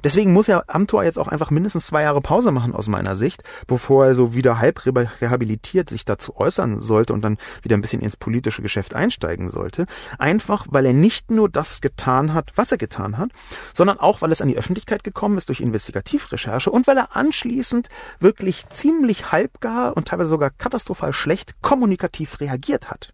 Deswegen 0.04 0.32
muss 0.32 0.46
ja 0.46 0.62
Amtor 0.66 1.04
jetzt 1.04 1.18
auch 1.18 1.28
einfach 1.28 1.50
mindestens 1.50 1.86
zwei 1.86 2.02
Jahre 2.02 2.20
Pause 2.20 2.52
machen 2.52 2.74
aus 2.74 2.88
meiner 2.88 3.16
Sicht, 3.16 3.42
bevor 3.66 4.06
er 4.06 4.14
so 4.14 4.34
wieder 4.34 4.58
halb 4.58 4.84
rehabilitiert 4.86 5.90
sich 5.90 6.04
dazu 6.04 6.36
äußern 6.36 6.80
sollte 6.80 7.12
und 7.12 7.22
dann 7.22 7.38
wieder 7.62 7.76
ein 7.76 7.80
bisschen 7.80 8.02
ins 8.02 8.16
politische 8.16 8.62
Geschäft 8.62 8.94
einsteigen 8.94 9.50
sollte. 9.50 9.86
Einfach, 10.18 10.66
weil 10.70 10.86
er 10.86 10.92
nicht 10.92 11.30
nur 11.30 11.48
das 11.48 11.80
getan 11.80 12.34
hat, 12.34 12.52
was 12.56 12.72
er 12.72 12.78
getan 12.78 13.18
hat, 13.18 13.30
sondern 13.74 13.98
auch, 13.98 14.22
weil 14.22 14.32
es 14.32 14.40
an 14.40 14.48
die 14.48 14.56
Öffentlichkeit 14.56 15.04
gekommen 15.04 15.38
ist 15.38 15.48
durch 15.48 15.60
Investigativrecherche 15.60 16.70
und 16.70 16.86
weil 16.86 16.96
er 16.96 17.16
anschließend 17.16 17.88
wirklich 18.18 18.68
ziemlich 18.68 19.32
halbgar 19.32 19.96
und 19.96 20.08
teilweise 20.08 20.30
sogar 20.30 20.50
katastrophal 20.50 21.12
schlecht 21.12 21.60
kommunikativ 21.62 22.40
reagiert 22.40 22.90
hat. 22.90 23.12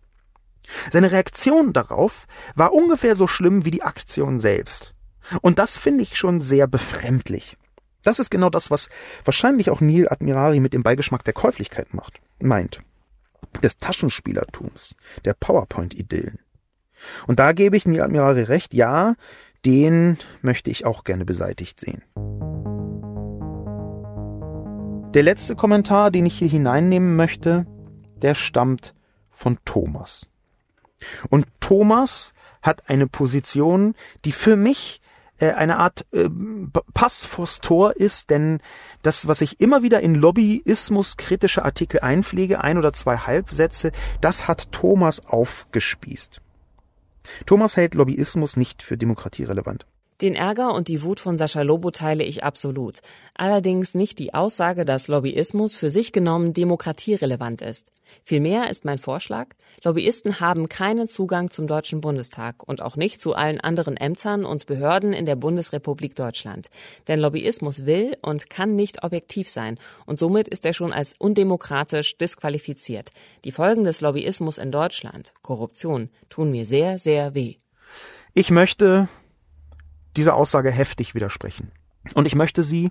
Seine 0.91 1.13
Reaktion 1.13 1.73
darauf 1.73 2.27
war 2.55 2.73
ungefähr 2.73 3.17
so 3.17 3.27
schlimm 3.27 3.65
wie 3.65 3.71
die 3.71 3.83
Aktion 3.83 4.39
selbst. 4.39 4.96
Und 5.41 5.59
das 5.59 5.77
finde 5.77 6.03
ich 6.03 6.17
schon 6.17 6.41
sehr 6.41 6.67
befremdlich. 6.67 7.57
Das 8.03 8.19
ist 8.19 8.31
genau 8.31 8.51
das, 8.51 8.71
was 8.71 8.89
wahrscheinlich 9.25 9.71
auch 9.71 9.81
Neil 9.81 10.09
Admirari 10.09 10.61
mit 10.61 10.73
dem 10.73 10.83
Beigeschmack 10.83 11.25
der 11.25 11.35
Käuflichkeit 11.35 11.93
macht, 11.93 12.21
meint. 12.39 12.81
Des 13.63 13.79
Taschenspielertums, 13.79 14.97
der 15.25 15.35
PowerPoint-Idyllen. 15.35 16.39
Und 17.27 17.39
da 17.41 17.53
gebe 17.53 17.77
ich 17.77 17.87
Neil 17.87 18.03
Admirari 18.03 18.43
recht, 18.43 18.75
ja, 18.75 19.15
den 19.65 20.19
möchte 20.43 20.71
ich 20.71 20.87
auch 20.87 21.03
gerne 21.03 21.25
beseitigt 21.25 21.81
sehen. 21.81 22.03
Der 25.15 25.23
letzte 25.23 25.57
Kommentar, 25.57 26.11
den 26.11 26.27
ich 26.27 26.39
hier 26.39 26.49
hineinnehmen 26.49 27.17
möchte, 27.17 27.67
der 28.23 28.35
stammt 28.35 28.95
von 29.31 29.59
Thomas. 29.65 30.29
Und 31.31 31.47
Thomas 31.61 32.33
hat 32.63 32.89
eine 32.89 33.07
Position, 33.07 33.95
die 34.25 34.33
für 34.33 34.57
mich 34.57 35.01
äh, 35.39 35.53
eine 35.53 35.79
Art 35.79 36.07
äh, 36.13 36.29
Pass 36.95 37.25
vors 37.25 37.61
Tor 37.61 37.97
ist, 37.97 38.31
denn 38.31 38.61
das, 39.03 39.29
was 39.29 39.41
ich 39.41 39.61
immer 39.61 39.83
wieder 39.83 40.01
in 40.01 40.15
Lobbyismus 40.15 41.17
kritische 41.17 41.65
Artikel 41.65 42.01
einpflege, 42.01 42.63
ein 42.63 42.79
oder 42.79 42.93
zwei 42.93 43.19
Halbsätze, 43.19 43.93
das 44.21 44.49
hat 44.49 44.73
Thomas 44.73 45.25
aufgespießt. 45.27 46.41
Thomas 47.45 47.77
hält 47.77 47.95
Lobbyismus 47.95 48.57
nicht 48.57 48.83
für 48.83 48.97
demokratierelevant. 48.97 49.87
Den 50.23 50.35
Ärger 50.35 50.73
und 50.73 50.89
die 50.89 51.03
Wut 51.03 51.21
von 51.21 51.37
Sascha 51.37 51.61
Lobo 51.61 51.91
teile 51.91 52.25
ich 52.25 52.43
absolut. 52.43 53.01
Allerdings 53.35 53.95
nicht 53.95 54.19
die 54.19 54.33
Aussage, 54.33 54.87
dass 54.87 55.09
Lobbyismus 55.09 55.77
für 55.77 55.91
sich 55.91 56.11
genommen 56.11 56.55
demokratierelevant 56.55 57.61
ist. 57.61 57.93
Vielmehr 58.25 58.71
ist 58.71 58.87
mein 58.87 58.99
Vorschlag, 58.99 59.49
Lobbyisten 59.85 60.41
haben 60.41 60.71
keinen 60.71 61.07
Zugang 61.07 61.51
zum 61.51 61.67
Deutschen 61.67 62.01
Bundestag 62.01 62.67
und 62.67 62.81
auch 62.81 62.97
nicht 62.97 63.21
zu 63.21 63.35
allen 63.35 63.61
anderen 63.61 63.99
Ämtern 63.99 64.47
und 64.47 64.65
Behörden 64.65 65.13
in 65.13 65.27
der 65.27 65.37
Bundesrepublik 65.37 66.15
Deutschland. 66.15 66.69
Denn 67.09 67.21
Lobbyismus 67.21 67.85
will 67.85 68.17
und 68.23 68.49
kann 68.49 68.75
nicht 68.75 69.05
objektiv 69.05 69.51
sein 69.51 69.79
und 70.07 70.19
somit 70.19 70.49
ist 70.49 70.65
er 70.65 70.73
schon 70.73 70.95
als 70.95 71.13
undemokratisch 71.19 72.17
disqualifiziert. 72.17 73.11
Die 73.45 73.53
Folgen 73.53 73.85
des 73.85 74.01
Lobbyismus 74.01 74.57
in 74.57 74.73
Deutschland, 74.73 75.35
Korruption, 75.43 76.09
tun 76.31 76.51
mir 76.51 76.65
sehr, 76.65 76.99
sehr 76.99 77.35
weh. 77.35 77.57
Ich 78.33 78.51
möchte 78.51 79.09
dieser 80.17 80.35
Aussage 80.35 80.71
heftig 80.71 81.15
widersprechen. 81.15 81.71
Und 82.15 82.27
ich 82.27 82.35
möchte 82.35 82.63
Sie 82.63 82.91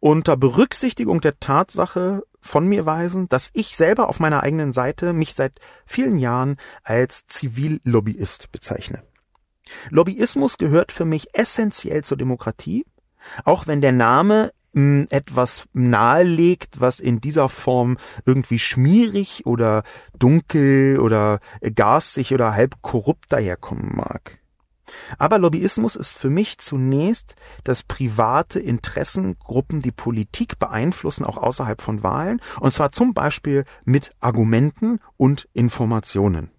unter 0.00 0.36
Berücksichtigung 0.36 1.20
der 1.20 1.38
Tatsache 1.40 2.22
von 2.40 2.66
mir 2.66 2.86
weisen, 2.86 3.28
dass 3.28 3.50
ich 3.52 3.76
selber 3.76 4.08
auf 4.08 4.18
meiner 4.18 4.42
eigenen 4.42 4.72
Seite 4.72 5.12
mich 5.12 5.34
seit 5.34 5.60
vielen 5.84 6.16
Jahren 6.16 6.56
als 6.82 7.26
Zivillobbyist 7.26 8.50
bezeichne. 8.50 9.02
Lobbyismus 9.90 10.58
gehört 10.58 10.90
für 10.90 11.04
mich 11.04 11.28
essentiell 11.34 12.02
zur 12.02 12.16
Demokratie, 12.16 12.86
auch 13.44 13.66
wenn 13.66 13.82
der 13.82 13.92
Name 13.92 14.52
hm, 14.72 15.06
etwas 15.10 15.64
nahelegt, 15.74 16.80
was 16.80 16.98
in 16.98 17.20
dieser 17.20 17.48
Form 17.48 17.98
irgendwie 18.24 18.58
schmierig 18.58 19.44
oder 19.44 19.82
dunkel 20.18 20.98
oder 20.98 21.40
garstig 21.74 22.32
oder 22.32 22.54
halb 22.54 22.80
korrupt 22.80 23.32
daherkommen 23.32 23.94
mag. 23.94 24.39
Aber 25.18 25.38
Lobbyismus 25.38 25.96
ist 25.96 26.12
für 26.12 26.30
mich 26.30 26.58
zunächst, 26.58 27.34
dass 27.64 27.82
private 27.82 28.58
Interessengruppen 28.58 29.80
die 29.80 29.92
Politik 29.92 30.58
beeinflussen, 30.58 31.24
auch 31.24 31.36
außerhalb 31.36 31.80
von 31.80 32.02
Wahlen, 32.02 32.40
und 32.60 32.72
zwar 32.72 32.92
zum 32.92 33.14
Beispiel 33.14 33.64
mit 33.84 34.14
Argumenten 34.20 35.00
und 35.16 35.48
Informationen. 35.52 36.50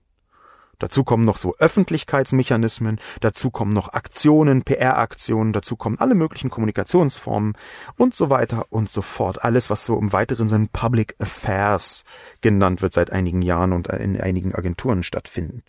Dazu 0.82 1.04
kommen 1.04 1.26
noch 1.26 1.38
so 1.38 1.54
Öffentlichkeitsmechanismen, 1.60 3.00
dazu 3.20 3.52
kommen 3.52 3.72
noch 3.72 3.94
Aktionen, 3.94 4.64
PR-Aktionen, 4.64 5.54
dazu 5.54 5.76
kommen 5.76 6.00
alle 6.00 6.16
möglichen 6.16 6.50
Kommunikationsformen 6.50 7.54
und 7.98 8.16
so 8.16 8.32
weiter 8.32 8.66
und 8.72 8.90
so 8.90 9.04
fort. 9.04 9.44
Alles, 9.44 9.70
was 9.70 9.86
so 9.86 10.00
im 10.00 10.12
weiteren 10.12 10.50
Sinn 10.50 10.70
Public 10.70 11.16
Affairs 11.20 12.04
genannt 12.42 12.82
wird 12.82 12.94
seit 12.94 13.12
einigen 13.12 13.44
Jahren 13.44 13.74
und 13.74 13.90
in 13.90 14.20
einigen 14.20 14.56
Agenturen 14.56 15.04
stattfindet. 15.04 15.64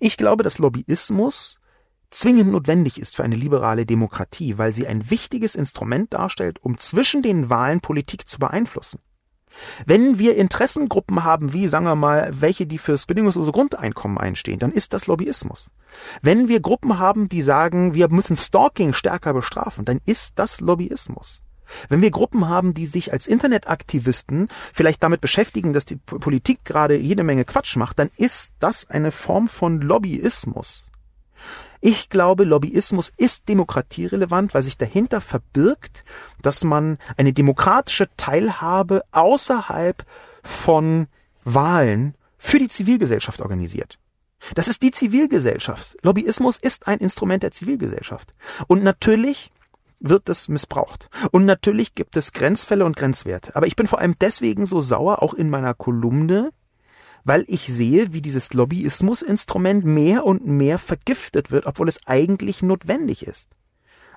Ich 0.00 0.16
glaube, 0.16 0.42
dass 0.42 0.58
Lobbyismus 0.58 1.58
zwingend 2.10 2.50
notwendig 2.50 3.00
ist 3.00 3.16
für 3.16 3.24
eine 3.24 3.36
liberale 3.36 3.84
Demokratie, 3.86 4.58
weil 4.58 4.72
sie 4.72 4.86
ein 4.86 5.10
wichtiges 5.10 5.54
Instrument 5.54 6.14
darstellt, 6.14 6.58
um 6.62 6.78
zwischen 6.78 7.22
den 7.22 7.50
Wahlen 7.50 7.80
Politik 7.80 8.28
zu 8.28 8.38
beeinflussen. 8.38 9.00
Wenn 9.86 10.18
wir 10.18 10.36
Interessengruppen 10.36 11.24
haben, 11.24 11.52
wie, 11.52 11.68
sagen 11.68 11.86
wir 11.86 11.94
mal, 11.94 12.30
welche, 12.32 12.66
die 12.66 12.78
fürs 12.78 13.06
bedingungslose 13.06 13.52
Grundeinkommen 13.52 14.18
einstehen, 14.18 14.58
dann 14.58 14.72
ist 14.72 14.92
das 14.92 15.06
Lobbyismus. 15.06 15.70
Wenn 16.20 16.48
wir 16.48 16.60
Gruppen 16.60 16.98
haben, 16.98 17.28
die 17.28 17.42
sagen, 17.42 17.94
wir 17.94 18.08
müssen 18.08 18.36
Stalking 18.36 18.92
stärker 18.92 19.32
bestrafen, 19.32 19.84
dann 19.84 20.00
ist 20.04 20.38
das 20.38 20.60
Lobbyismus. 20.60 21.42
Wenn 21.88 22.02
wir 22.02 22.10
Gruppen 22.10 22.48
haben, 22.48 22.74
die 22.74 22.86
sich 22.86 23.12
als 23.12 23.26
Internetaktivisten 23.26 24.48
vielleicht 24.72 25.02
damit 25.02 25.20
beschäftigen, 25.20 25.72
dass 25.72 25.84
die 25.84 25.96
Politik 25.96 26.64
gerade 26.64 26.96
jede 26.96 27.24
Menge 27.24 27.44
Quatsch 27.44 27.76
macht, 27.76 27.98
dann 27.98 28.10
ist 28.16 28.52
das 28.58 28.88
eine 28.88 29.12
Form 29.12 29.48
von 29.48 29.80
Lobbyismus. 29.80 30.90
Ich 31.80 32.08
glaube, 32.08 32.44
Lobbyismus 32.44 33.12
ist 33.16 33.48
demokratierelevant, 33.48 34.52
weil 34.52 34.64
sich 34.64 34.76
dahinter 34.76 35.20
verbirgt, 35.20 36.04
dass 36.42 36.64
man 36.64 36.98
eine 37.16 37.32
demokratische 37.32 38.08
Teilhabe 38.16 39.02
außerhalb 39.12 40.04
von 40.42 41.06
Wahlen 41.44 42.14
für 42.36 42.58
die 42.58 42.68
Zivilgesellschaft 42.68 43.40
organisiert. 43.40 43.98
Das 44.54 44.68
ist 44.68 44.82
die 44.82 44.90
Zivilgesellschaft. 44.90 45.96
Lobbyismus 46.02 46.58
ist 46.58 46.86
ein 46.86 46.98
Instrument 46.98 47.42
der 47.42 47.50
Zivilgesellschaft. 47.50 48.34
Und 48.66 48.82
natürlich 48.82 49.50
wird 50.00 50.28
es 50.28 50.48
missbraucht. 50.48 51.08
Und 51.32 51.44
natürlich 51.44 51.94
gibt 51.94 52.16
es 52.16 52.32
Grenzfälle 52.32 52.84
und 52.84 52.96
Grenzwerte. 52.96 53.56
Aber 53.56 53.66
ich 53.66 53.76
bin 53.76 53.86
vor 53.86 53.98
allem 53.98 54.14
deswegen 54.20 54.66
so 54.66 54.80
sauer, 54.80 55.22
auch 55.22 55.34
in 55.34 55.50
meiner 55.50 55.74
Kolumne, 55.74 56.50
weil 57.24 57.44
ich 57.48 57.66
sehe, 57.66 58.12
wie 58.12 58.22
dieses 58.22 58.54
Lobbyismusinstrument 58.54 59.84
mehr 59.84 60.24
und 60.24 60.46
mehr 60.46 60.78
vergiftet 60.78 61.50
wird, 61.50 61.66
obwohl 61.66 61.88
es 61.88 62.00
eigentlich 62.06 62.62
notwendig 62.62 63.26
ist. 63.26 63.50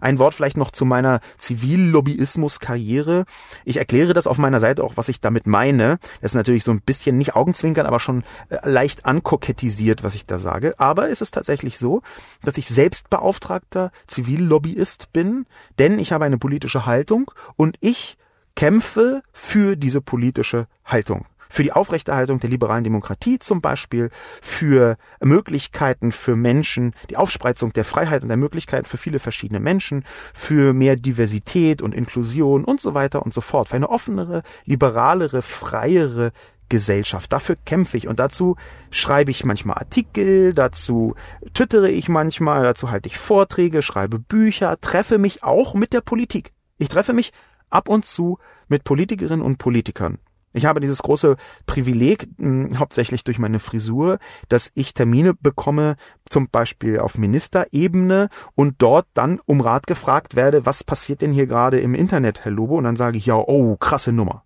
Ein 0.02 0.20
Wort 0.20 0.34
vielleicht 0.34 0.58
noch 0.58 0.72
zu 0.72 0.84
meiner 0.84 1.22
Zivillobbyismus-Karriere. 1.38 3.26
Ich 3.64 3.78
erkläre 3.78 4.14
das 4.14 4.28
auf 4.28 4.38
meiner 4.38 4.60
Seite 4.60 4.84
auch, 4.84 4.98
was 4.98 5.08
ich 5.08 5.22
damit 5.22 5.48
meine. 5.48 6.00
Das 6.22 6.32
ist 6.32 6.36
natürlich 6.36 6.64
so 6.64 6.72
ein 6.72 6.82
bisschen 6.82 7.18
nicht 7.18 7.36
Augenzwinkern, 7.36 7.86
aber 7.86 8.00
schon 8.00 8.24
äh, 8.50 8.58
leicht 8.70 9.06
ankokettisiert, 9.06 10.04
was 10.04 10.16
ich 10.16 10.26
da 10.26 10.38
sage. 10.38 10.78
Aber 10.78 11.10
es 11.10 11.22
ist 11.22 11.34
tatsächlich 11.34 11.78
so, 11.78 12.02
dass 12.44 12.58
ich 12.58 12.68
selbstbeauftragter 12.68 13.92
Zivillobbyist 14.08 15.14
bin, 15.14 15.46
denn 15.80 16.00
ich 16.00 16.12
habe 16.12 16.26
eine 16.26 16.38
politische 16.38 16.86
Haltung 16.86 17.32
und 17.56 17.78
ich 17.80 18.18
kämpfe 18.56 19.24
für 19.32 19.78
diese 19.78 20.02
politische 20.02 20.68
Haltung 20.84 21.26
für 21.52 21.64
die 21.64 21.74
Aufrechterhaltung 21.74 22.40
der 22.40 22.50
liberalen 22.50 22.84
Demokratie 22.84 23.38
zum 23.38 23.62
Beispiel, 23.62 24.10
für 24.42 24.98
Möglichkeiten 25.20 26.12
für 26.12 26.36
Menschen, 26.36 26.94
die 27.10 27.18
Aufspreizung 27.18 27.74
der 27.74 27.84
Freiheit 27.84 28.24
und 28.24 28.30
der 28.30 28.38
Möglichkeiten 28.38 28.86
für 28.86 28.98
viele 28.98 29.20
verschiedene 29.20 29.60
Menschen, 29.60 30.06
für 30.34 30.74
mehr 30.74 30.96
Diversität 30.96 31.82
und 31.82 31.94
Inklusion 31.94 32.64
und 32.64 32.80
so 32.80 32.94
weiter 32.94 33.24
und 33.24 33.34
so 33.34 33.42
fort, 33.42 33.68
für 33.68 33.76
eine 33.76 33.90
offenere, 33.90 34.44
liberalere, 34.66 35.42
freiere 35.42 36.32
Gesellschaft. 36.70 37.34
Dafür 37.34 37.58
kämpfe 37.66 37.98
ich 37.98 38.08
und 38.08 38.20
dazu 38.20 38.56
schreibe 38.90 39.30
ich 39.30 39.44
manchmal 39.44 39.78
Artikel, 39.78 40.54
dazu 40.54 41.16
twittere 41.54 41.92
ich 41.92 42.08
manchmal, 42.08 42.64
dazu 42.64 42.90
halte 42.90 43.08
ich 43.08 43.18
Vorträge, 43.18 43.82
schreibe 43.82 44.20
Bücher, 44.20 44.80
treffe 44.80 45.18
mich 45.18 45.44
auch 45.44 45.74
mit 45.74 45.92
der 45.92 46.00
Politik. 46.00 46.54
Ich 46.78 46.88
treffe 46.88 47.12
mich 47.12 47.34
ab 47.70 47.90
und 47.90 48.06
zu 48.06 48.40
mit 48.70 48.86
Politikerinnen 48.86 49.46
und 49.46 49.58
Politikern 49.58 50.18
ich 50.54 50.66
habe 50.66 50.80
dieses 50.80 51.02
große 51.02 51.38
Privileg, 51.66 52.28
mh, 52.38 52.78
hauptsächlich 52.78 53.24
durch 53.24 53.40
meine 53.40 53.60
Frisur, 53.60 54.20
dass 54.50 54.72
ich 54.74 54.94
Termine 54.94 55.34
bekomme, 55.34 55.96
zum 56.30 56.50
Beispiel 56.50 57.00
auf 57.00 57.18
Ministerebene 57.18 58.30
und 58.56 58.76
dort 58.80 59.08
dann 59.14 59.40
um 59.46 59.62
Rat 59.62 59.88
gefragt 59.88 60.36
werde, 60.36 60.66
was 60.66 60.84
passiert 60.84 61.22
denn 61.22 61.32
hier 61.32 61.48
gerade 61.48 61.80
im 61.80 61.96
Internet, 61.96 62.44
Herr 62.44 62.52
Lobo? 62.52 62.78
Und 62.78 62.84
dann 62.84 62.96
sage 62.96 63.18
ich, 63.18 63.26
ja, 63.26 63.36
oh, 63.36 63.78
krasse 63.78 64.12
Nummer. 64.12 64.44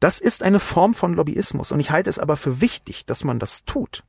Das 0.00 0.18
ist 0.18 0.42
eine 0.42 0.60
Form 0.60 0.94
von 0.94 1.14
Lobbyismus 1.14 1.72
und 1.72 1.80
ich 1.80 1.90
halte 1.90 2.08
es 2.08 2.18
aber 2.18 2.36
für 2.36 2.60
wichtig, 2.60 3.04
dass 3.04 3.24
man 3.24 3.38
das 3.38 3.64
tut. 3.64 4.02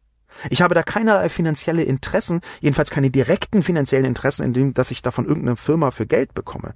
Ich 0.49 0.61
habe 0.61 0.75
da 0.75 0.83
keinerlei 0.83 1.27
finanzielle 1.29 1.83
Interessen, 1.83 2.39
jedenfalls 2.61 2.89
keine 2.89 3.11
direkten 3.11 3.63
finanziellen 3.63 4.05
Interessen, 4.05 4.43
in 4.43 4.53
dem, 4.53 4.73
dass 4.73 4.91
ich 4.91 5.01
da 5.01 5.11
von 5.11 5.25
irgendeiner 5.25 5.57
Firma 5.57 5.91
für 5.91 6.05
Geld 6.05 6.33
bekomme. 6.33 6.73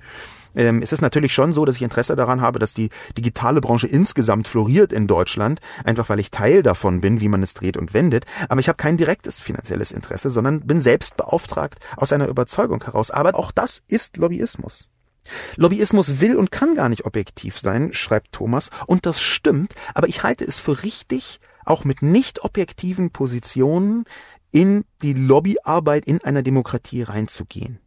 Ähm, 0.56 0.82
es 0.82 0.92
ist 0.92 1.02
natürlich 1.02 1.34
schon 1.34 1.54
so, 1.54 1.66
dass 1.66 1.76
ich 1.76 1.82
Interesse 1.82 2.16
daran 2.16 2.42
habe, 2.42 2.60
dass 2.60 2.74
die 2.74 2.90
digitale 3.18 3.62
Branche 3.62 3.88
insgesamt 3.88 4.48
floriert 4.48 4.94
in 4.94 5.08
Deutschland, 5.08 5.60
einfach 5.84 6.10
weil 6.10 6.20
ich 6.20 6.32
Teil 6.32 6.64
davon 6.64 7.02
bin, 7.02 7.22
wie 7.22 7.30
man 7.30 7.44
es 7.44 7.54
dreht 7.54 7.78
und 7.78 7.94
wendet. 7.94 8.26
Aber 8.50 8.60
ich 8.60 8.68
habe 8.68 8.78
kein 8.78 8.98
direktes 8.98 9.40
finanzielles 9.40 9.92
Interesse, 9.92 10.30
sondern 10.30 10.62
bin 10.62 10.82
selbst 10.82 11.18
beauftragt 11.18 11.80
aus 11.98 12.14
einer 12.14 12.28
Überzeugung 12.28 12.84
heraus. 12.84 13.12
Aber 13.12 13.36
auch 13.36 13.52
das 13.52 13.84
ist 13.88 14.18
Lobbyismus. 14.18 14.90
Lobbyismus 15.56 16.22
will 16.22 16.36
und 16.36 16.52
kann 16.52 16.76
gar 16.76 16.90
nicht 16.90 17.06
objektiv 17.06 17.58
sein, 17.58 17.94
schreibt 17.94 18.32
Thomas, 18.32 18.70
und 18.86 19.06
das 19.06 19.22
stimmt, 19.22 19.74
aber 19.94 20.08
ich 20.08 20.24
halte 20.24 20.46
es 20.46 20.60
für 20.60 20.84
richtig, 20.84 21.40
auch 21.66 21.84
mit 21.84 22.04
nicht 22.04 22.44
objektiven 22.44 23.10
Positionen 23.10 24.06
in 24.52 24.86
die 25.02 25.14
Lobbyarbeit 25.14 26.06
in 26.06 26.24
einer 26.24 26.44
Demokratie 26.44 27.02
reinzugehen. 27.02 27.80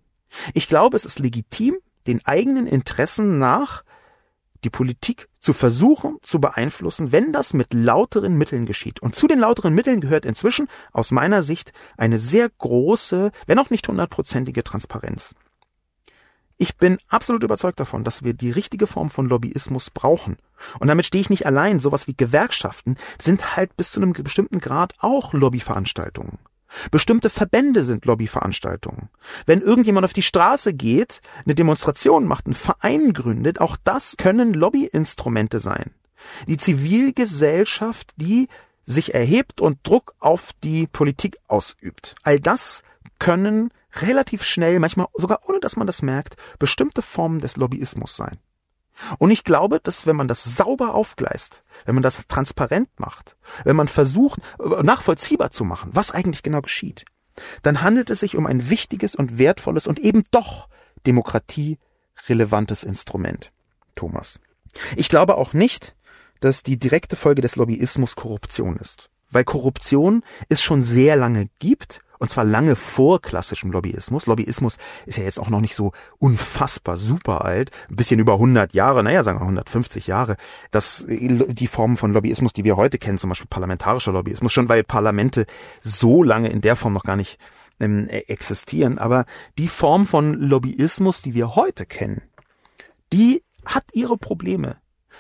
Ich 0.53 0.69
glaube, 0.69 0.97
es 0.97 1.05
ist 1.05 1.21
legitim, 1.21 1.77
den 2.09 2.25
eigenen 2.27 2.67
Interessen 2.67 3.39
nach 3.39 3.85
die 4.65 4.71
Politik 4.71 5.29
zu 5.39 5.53
versuchen 5.53 6.19
zu 6.23 6.41
beeinflussen, 6.41 7.13
wenn 7.13 7.33
das 7.33 7.55
mit 7.55 7.73
lauteren 7.73 8.37
Mitteln 8.37 8.67
geschieht. 8.67 9.01
Und 9.01 9.15
zu 9.15 9.29
den 9.29 9.39
lauteren 9.39 9.75
Mitteln 9.75 10.01
gehört 10.01 10.25
inzwischen 10.25 10.69
aus 10.93 11.13
meiner 11.13 11.45
Sicht 11.45 11.73
eine 11.97 12.19
sehr 12.19 12.49
große, 12.49 13.31
wenn 13.47 13.59
auch 13.61 13.71
nicht 13.71 13.87
hundertprozentige 13.87 14.65
Transparenz. 14.65 15.37
Ich 16.57 16.77
bin 16.77 16.99
absolut 17.09 17.45
überzeugt 17.45 17.79
davon, 17.79 18.03
dass 18.03 18.25
wir 18.25 18.35
die 18.35 18.51
richtige 18.51 18.89
Form 18.89 19.11
von 19.11 19.27
Lobbyismus 19.27 19.91
brauchen. 19.91 20.39
Und 20.81 20.89
damit 20.89 21.07
stehe 21.07 21.23
ich 21.23 21.31
nicht 21.31 21.47
allein. 21.47 21.79
Sowas 21.79 22.09
wie 22.09 22.17
Gewerkschaften 22.17 22.97
sind 23.23 23.55
halt 23.55 23.77
bis 23.77 23.93
zu 23.93 24.03
einem 24.03 24.13
bestimmten 24.13 24.59
Grad 24.59 24.95
auch 24.99 25.35
Lobbyveranstaltungen. 25.35 26.39
Bestimmte 26.91 27.31
Verbände 27.31 27.83
sind 27.85 28.05
Lobbyveranstaltungen. 28.05 29.09
Wenn 29.47 29.61
irgendjemand 29.61 30.05
auf 30.05 30.13
die 30.13 30.23
Straße 30.23 30.75
geht, 30.75 31.21
eine 31.45 31.55
Demonstration 31.55 32.27
macht, 32.27 32.47
einen 32.47 32.55
Verein 32.55 33.13
gründet, 33.13 33.61
auch 33.61 33.77
das 33.83 34.17
können 34.17 34.55
Lobbyinstrumente 34.55 35.61
sein. 35.61 35.93
Die 36.47 36.57
Zivilgesellschaft, 36.57 38.13
die 38.17 38.49
sich 38.85 39.15
erhebt 39.15 39.61
und 39.61 39.79
Druck 39.87 40.15
auf 40.19 40.51
die 40.65 40.87
Politik 40.87 41.37
ausübt. 41.47 42.15
All 42.23 42.41
das 42.41 42.83
können 43.19 43.71
relativ 43.95 44.45
schnell, 44.45 44.79
manchmal 44.79 45.09
sogar 45.15 45.41
ohne 45.49 45.61
dass 45.61 45.77
man 45.77 45.87
das 45.87 46.03
merkt, 46.03 46.37
bestimmte 46.59 47.03
Formen 47.03 47.41
des 47.41 47.57
Lobbyismus 47.57 48.17
sein. 48.17 48.39
Und 49.19 49.31
ich 49.31 49.45
glaube, 49.45 49.81
dass 49.81 50.07
wenn 50.07 50.17
man 50.17 50.29
das 50.29 50.45
sauber 50.45 50.95
aufgleist, 50.95 51.63
wenn 51.85 51.95
man 51.95 52.03
das 52.03 52.27
transparent 52.29 52.89
macht, 52.99 53.37
wenn 53.65 53.77
man 53.77 53.89
versucht, 53.89 54.41
nachvollziehbar 54.59 55.51
zu 55.51 55.65
machen, 55.65 55.91
was 55.93 56.11
eigentlich 56.11 56.43
genau 56.43 56.61
geschieht, 56.61 57.05
dann 57.63 57.83
handelt 57.83 58.11
es 58.11 58.21
sich 58.21 58.37
um 58.37 58.47
ein 58.47 58.69
wichtiges 58.71 59.15
und 59.15 59.39
wertvolles 59.39 59.87
und 59.87 59.99
eben 59.99 60.25
doch 60.31 60.69
demokratierelevantes 61.07 62.83
Instrument. 62.83 63.53
Thomas. 63.95 64.41
Ich 64.97 65.09
glaube 65.09 65.37
auch 65.37 65.53
nicht, 65.53 65.95
dass 66.41 66.63
die 66.63 66.79
direkte 66.79 67.17
Folge 67.17 67.43
des 67.43 67.57
Lobbyismus 67.57 68.17
Korruption 68.17 68.77
ist. 68.77 69.11
Weil 69.31 69.45
Korruption 69.45 70.23
es 70.49 70.63
schon 70.63 70.83
sehr 70.83 71.17
lange 71.17 71.49
gibt 71.59 72.01
und 72.19 72.31
zwar 72.31 72.45
lange 72.45 72.77
vor 72.77 73.21
klassischem 73.21 73.71
Lobbyismus. 73.73 74.27
Lobbyismus 74.27 74.77
ist 75.07 75.19
ja 75.19 75.25
jetzt 75.25 75.39
auch 75.39 75.51
noch 75.51 75.61
nicht 75.61 75.75
so 75.75 75.93
unfassbar 76.19 76.97
super 76.97 77.45
alt. 77.45 77.71
Ein 77.89 77.97
bisschen 77.97 78.21
über 78.21 78.35
100 78.35 78.75
Jahre, 78.75 79.03
naja, 79.03 79.25
sagen 79.25 79.39
wir 79.39 79.43
150 79.43 80.07
Jahre. 80.07 80.37
Das, 80.71 81.05
die 81.09 81.67
Formen 81.67 81.97
von 81.97 82.13
Lobbyismus, 82.13 82.53
die 82.53 82.65
wir 82.65 82.77
heute 82.77 82.99
kennen, 82.99 83.19
zum 83.19 83.31
Beispiel 83.31 83.49
parlamentarischer 83.49 84.13
Lobbyismus, 84.13 84.53
schon 84.53 84.69
weil 84.69 84.85
Parlamente 84.85 85.47
so 85.81 86.23
lange 86.23 86.49
in 86.49 86.61
der 86.61 86.77
Form 86.77 86.93
noch 86.93 87.05
gar 87.05 87.17
nicht 87.17 87.39
ähm, 87.81 88.09
e-, 88.11 88.25
existieren. 88.29 88.99
Aber 88.99 89.25
die 89.57 89.69
Form 89.69 90.07
von 90.07 90.35
Lobbyismus, 90.35 91.23
die 91.23 91.35
wir 91.35 91.55
heute 91.55 91.87
kennen, 91.87 92.23
die 93.13 93.43
hat 93.65 93.85
ihre 93.93 94.17
Probleme. 94.17 94.77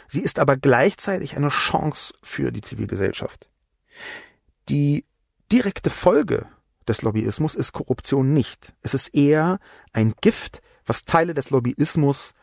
Sie 0.07 0.20
ist 0.20 0.38
aber 0.38 0.57
gleichzeitig 0.57 1.36
eine 1.36 1.49
Chance 1.49 2.14
für 2.22 2.51
die 2.51 2.62
Zivilgesellschaft. 2.62 3.51
Die 4.68 5.05
direkte 5.51 5.90
Folge 5.90 6.46
des 6.89 7.03
Lobbyismus 7.03 7.55
ist 7.55 7.72
Korruption 7.72 8.32
nicht. 8.32 8.74
Es 8.82 8.95
ist 8.95 9.14
eher 9.14 9.59
ein 9.93 10.14
Gift, 10.20 10.62
was 10.86 11.03
Teile 11.03 11.34
des 11.34 11.51
Lobbyismus 11.51 12.34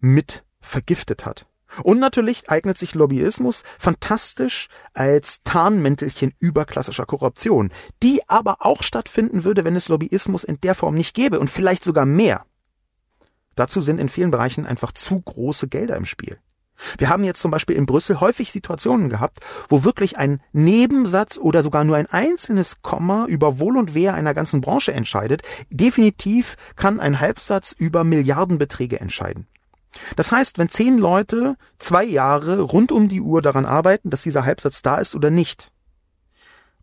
mit 0.00 0.44
vergiftet 0.60 1.26
hat. 1.26 1.46
Und 1.82 2.00
natürlich 2.00 2.50
eignet 2.50 2.78
sich 2.78 2.94
Lobbyismus 2.94 3.62
fantastisch 3.78 4.68
als 4.92 5.42
Tarnmäntelchen 5.44 6.34
überklassischer 6.38 7.06
Korruption, 7.06 7.70
die 8.02 8.28
aber 8.28 8.58
auch 8.60 8.82
stattfinden 8.82 9.44
würde, 9.44 9.64
wenn 9.64 9.76
es 9.76 9.88
Lobbyismus 9.88 10.44
in 10.44 10.60
der 10.60 10.74
Form 10.74 10.94
nicht 10.94 11.14
gäbe 11.14 11.38
und 11.38 11.48
vielleicht 11.48 11.84
sogar 11.84 12.06
mehr. 12.06 12.44
Dazu 13.54 13.80
sind 13.80 13.98
in 13.98 14.08
vielen 14.08 14.30
Bereichen 14.30 14.66
einfach 14.66 14.92
zu 14.92 15.20
große 15.20 15.68
Gelder 15.68 15.96
im 15.96 16.06
Spiel. 16.06 16.38
Wir 16.98 17.08
haben 17.08 17.24
jetzt 17.24 17.40
zum 17.40 17.50
Beispiel 17.50 17.76
in 17.76 17.86
Brüssel 17.86 18.20
häufig 18.20 18.52
Situationen 18.52 19.08
gehabt, 19.08 19.40
wo 19.68 19.84
wirklich 19.84 20.16
ein 20.18 20.40
Nebensatz 20.52 21.38
oder 21.38 21.62
sogar 21.62 21.84
nur 21.84 21.96
ein 21.96 22.06
einzelnes 22.06 22.82
Komma 22.82 23.26
über 23.26 23.58
Wohl 23.58 23.76
und 23.76 23.94
Wehe 23.94 24.12
einer 24.12 24.34
ganzen 24.34 24.60
Branche 24.60 24.92
entscheidet. 24.92 25.42
Definitiv 25.70 26.56
kann 26.76 27.00
ein 27.00 27.20
Halbsatz 27.20 27.72
über 27.72 28.04
Milliardenbeträge 28.04 29.00
entscheiden. 29.00 29.46
Das 30.16 30.30
heißt, 30.30 30.58
wenn 30.58 30.68
zehn 30.68 30.98
Leute 30.98 31.56
zwei 31.78 32.04
Jahre 32.04 32.60
rund 32.60 32.92
um 32.92 33.08
die 33.08 33.20
Uhr 33.20 33.42
daran 33.42 33.66
arbeiten, 33.66 34.10
dass 34.10 34.22
dieser 34.22 34.44
Halbsatz 34.44 34.82
da 34.82 34.98
ist 34.98 35.16
oder 35.16 35.30
nicht, 35.30 35.72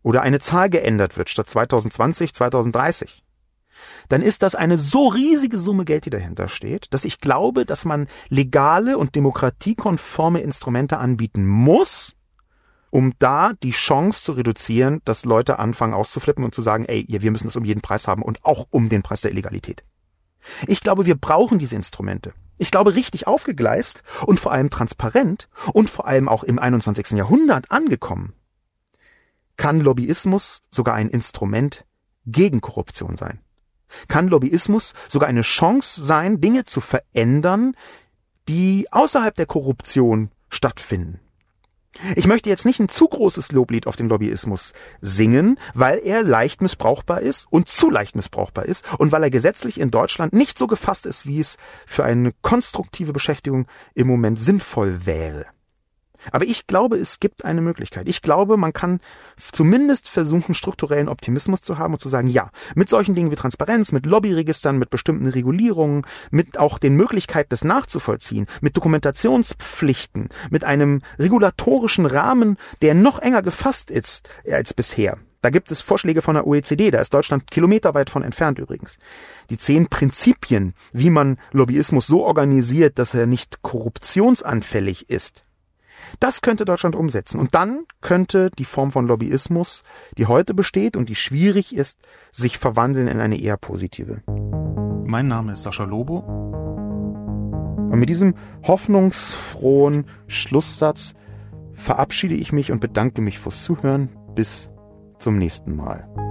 oder 0.02 0.22
eine 0.22 0.40
Zahl 0.40 0.70
geändert 0.70 1.16
wird 1.16 1.28
statt 1.28 1.50
2020 1.50 2.34
2030, 2.34 3.22
dann 4.08 4.22
ist 4.22 4.42
das 4.42 4.54
eine 4.54 4.78
so 4.78 5.08
riesige 5.08 5.58
Summe 5.58 5.84
Geld, 5.84 6.06
die 6.06 6.10
dahinter 6.10 6.48
steht, 6.48 6.92
dass 6.92 7.04
ich 7.04 7.20
glaube, 7.20 7.64
dass 7.64 7.84
man 7.84 8.08
legale 8.28 8.98
und 8.98 9.14
demokratiekonforme 9.14 10.40
Instrumente 10.40 10.98
anbieten 10.98 11.46
muss, 11.46 12.14
um 12.90 13.12
da 13.18 13.52
die 13.62 13.72
Chance 13.72 14.22
zu 14.22 14.32
reduzieren, 14.32 15.00
dass 15.04 15.24
Leute 15.24 15.58
anfangen 15.58 15.94
auszuflippen 15.94 16.44
und 16.44 16.54
zu 16.54 16.62
sagen, 16.62 16.86
ey, 16.86 17.04
wir 17.08 17.30
müssen 17.30 17.46
das 17.46 17.56
um 17.56 17.64
jeden 17.64 17.82
Preis 17.82 18.08
haben 18.08 18.22
und 18.22 18.44
auch 18.44 18.66
um 18.70 18.88
den 18.88 19.02
Preis 19.02 19.20
der 19.20 19.30
Illegalität. 19.30 19.84
Ich 20.66 20.80
glaube, 20.80 21.04
wir 21.06 21.16
brauchen 21.16 21.58
diese 21.58 21.76
Instrumente. 21.76 22.32
Ich 22.56 22.70
glaube, 22.70 22.94
richtig 22.94 23.26
aufgegleist 23.26 24.02
und 24.26 24.40
vor 24.40 24.52
allem 24.52 24.70
transparent 24.70 25.48
und 25.72 25.90
vor 25.90 26.06
allem 26.06 26.28
auch 26.28 26.42
im 26.42 26.58
21. 26.58 27.10
Jahrhundert 27.10 27.70
angekommen, 27.70 28.32
kann 29.56 29.80
Lobbyismus 29.80 30.62
sogar 30.70 30.94
ein 30.94 31.08
Instrument 31.08 31.84
gegen 32.26 32.60
Korruption 32.60 33.16
sein. 33.16 33.40
Kann 34.08 34.28
Lobbyismus 34.28 34.94
sogar 35.08 35.28
eine 35.28 35.42
Chance 35.42 36.04
sein, 36.04 36.40
Dinge 36.40 36.64
zu 36.64 36.80
verändern, 36.80 37.74
die 38.48 38.86
außerhalb 38.90 39.34
der 39.34 39.46
Korruption 39.46 40.30
stattfinden? 40.48 41.20
Ich 42.14 42.26
möchte 42.26 42.48
jetzt 42.48 42.64
nicht 42.64 42.78
ein 42.80 42.88
zu 42.88 43.08
großes 43.08 43.50
Loblied 43.52 43.86
auf 43.86 43.96
den 43.96 44.08
Lobbyismus 44.08 44.72
singen, 45.00 45.58
weil 45.74 45.98
er 45.98 46.22
leicht 46.22 46.62
missbrauchbar 46.62 47.20
ist 47.20 47.46
und 47.50 47.68
zu 47.68 47.90
leicht 47.90 48.14
missbrauchbar 48.14 48.66
ist 48.66 48.84
und 48.98 49.10
weil 49.10 49.24
er 49.24 49.30
gesetzlich 49.30 49.80
in 49.80 49.90
Deutschland 49.90 50.32
nicht 50.32 50.58
so 50.58 50.66
gefasst 50.66 51.06
ist, 51.06 51.26
wie 51.26 51.40
es 51.40 51.56
für 51.86 52.04
eine 52.04 52.32
konstruktive 52.42 53.12
Beschäftigung 53.12 53.66
im 53.94 54.06
Moment 54.06 54.40
sinnvoll 54.40 55.06
wäre. 55.06 55.46
Aber 56.32 56.44
ich 56.44 56.66
glaube, 56.66 56.96
es 56.96 57.20
gibt 57.20 57.44
eine 57.44 57.60
Möglichkeit. 57.60 58.08
Ich 58.08 58.22
glaube, 58.22 58.56
man 58.56 58.72
kann 58.72 59.00
zumindest 59.36 60.08
versuchen, 60.08 60.54
strukturellen 60.54 61.08
Optimismus 61.08 61.62
zu 61.62 61.78
haben 61.78 61.94
und 61.94 62.00
zu 62.00 62.08
sagen, 62.08 62.28
ja, 62.28 62.50
mit 62.74 62.88
solchen 62.88 63.14
Dingen 63.14 63.30
wie 63.30 63.36
Transparenz, 63.36 63.92
mit 63.92 64.06
Lobbyregistern, 64.06 64.78
mit 64.78 64.90
bestimmten 64.90 65.28
Regulierungen, 65.28 66.04
mit 66.30 66.58
auch 66.58 66.78
den 66.78 66.96
Möglichkeiten, 66.96 67.50
das 67.50 67.64
nachzuvollziehen, 67.64 68.46
mit 68.60 68.76
Dokumentationspflichten, 68.76 70.28
mit 70.50 70.64
einem 70.64 71.02
regulatorischen 71.18 72.06
Rahmen, 72.06 72.56
der 72.82 72.94
noch 72.94 73.18
enger 73.18 73.42
gefasst 73.42 73.90
ist 73.90 74.28
als 74.50 74.74
bisher. 74.74 75.18
Da 75.40 75.50
gibt 75.50 75.70
es 75.70 75.80
Vorschläge 75.80 76.20
von 76.20 76.34
der 76.34 76.46
OECD, 76.46 76.90
da 76.90 77.00
ist 77.00 77.14
Deutschland 77.14 77.50
kilometerweit 77.50 78.10
von 78.10 78.24
entfernt 78.24 78.58
übrigens. 78.58 78.98
Die 79.50 79.56
zehn 79.56 79.88
Prinzipien, 79.88 80.74
wie 80.92 81.10
man 81.10 81.38
Lobbyismus 81.52 82.08
so 82.08 82.24
organisiert, 82.24 82.98
dass 82.98 83.14
er 83.14 83.26
nicht 83.26 83.62
korruptionsanfällig 83.62 85.08
ist, 85.10 85.44
das 86.20 86.42
könnte 86.42 86.64
Deutschland 86.64 86.96
umsetzen. 86.96 87.38
Und 87.38 87.54
dann 87.54 87.84
könnte 88.00 88.50
die 88.58 88.64
Form 88.64 88.92
von 88.92 89.06
Lobbyismus, 89.06 89.82
die 90.16 90.26
heute 90.26 90.54
besteht 90.54 90.96
und 90.96 91.08
die 91.08 91.14
schwierig 91.14 91.74
ist, 91.74 91.98
sich 92.32 92.58
verwandeln 92.58 93.08
in 93.08 93.20
eine 93.20 93.38
eher 93.38 93.56
positive. 93.56 94.22
Mein 95.04 95.28
Name 95.28 95.52
ist 95.52 95.62
Sascha 95.62 95.84
Lobo. 95.84 96.18
Und 97.90 97.98
mit 97.98 98.08
diesem 98.08 98.34
hoffnungsfrohen 98.62 100.06
Schlusssatz 100.26 101.14
verabschiede 101.72 102.34
ich 102.34 102.52
mich 102.52 102.70
und 102.70 102.80
bedanke 102.80 103.22
mich 103.22 103.38
fürs 103.38 103.64
Zuhören. 103.64 104.10
Bis 104.34 104.70
zum 105.18 105.38
nächsten 105.38 105.74
Mal. 105.74 106.27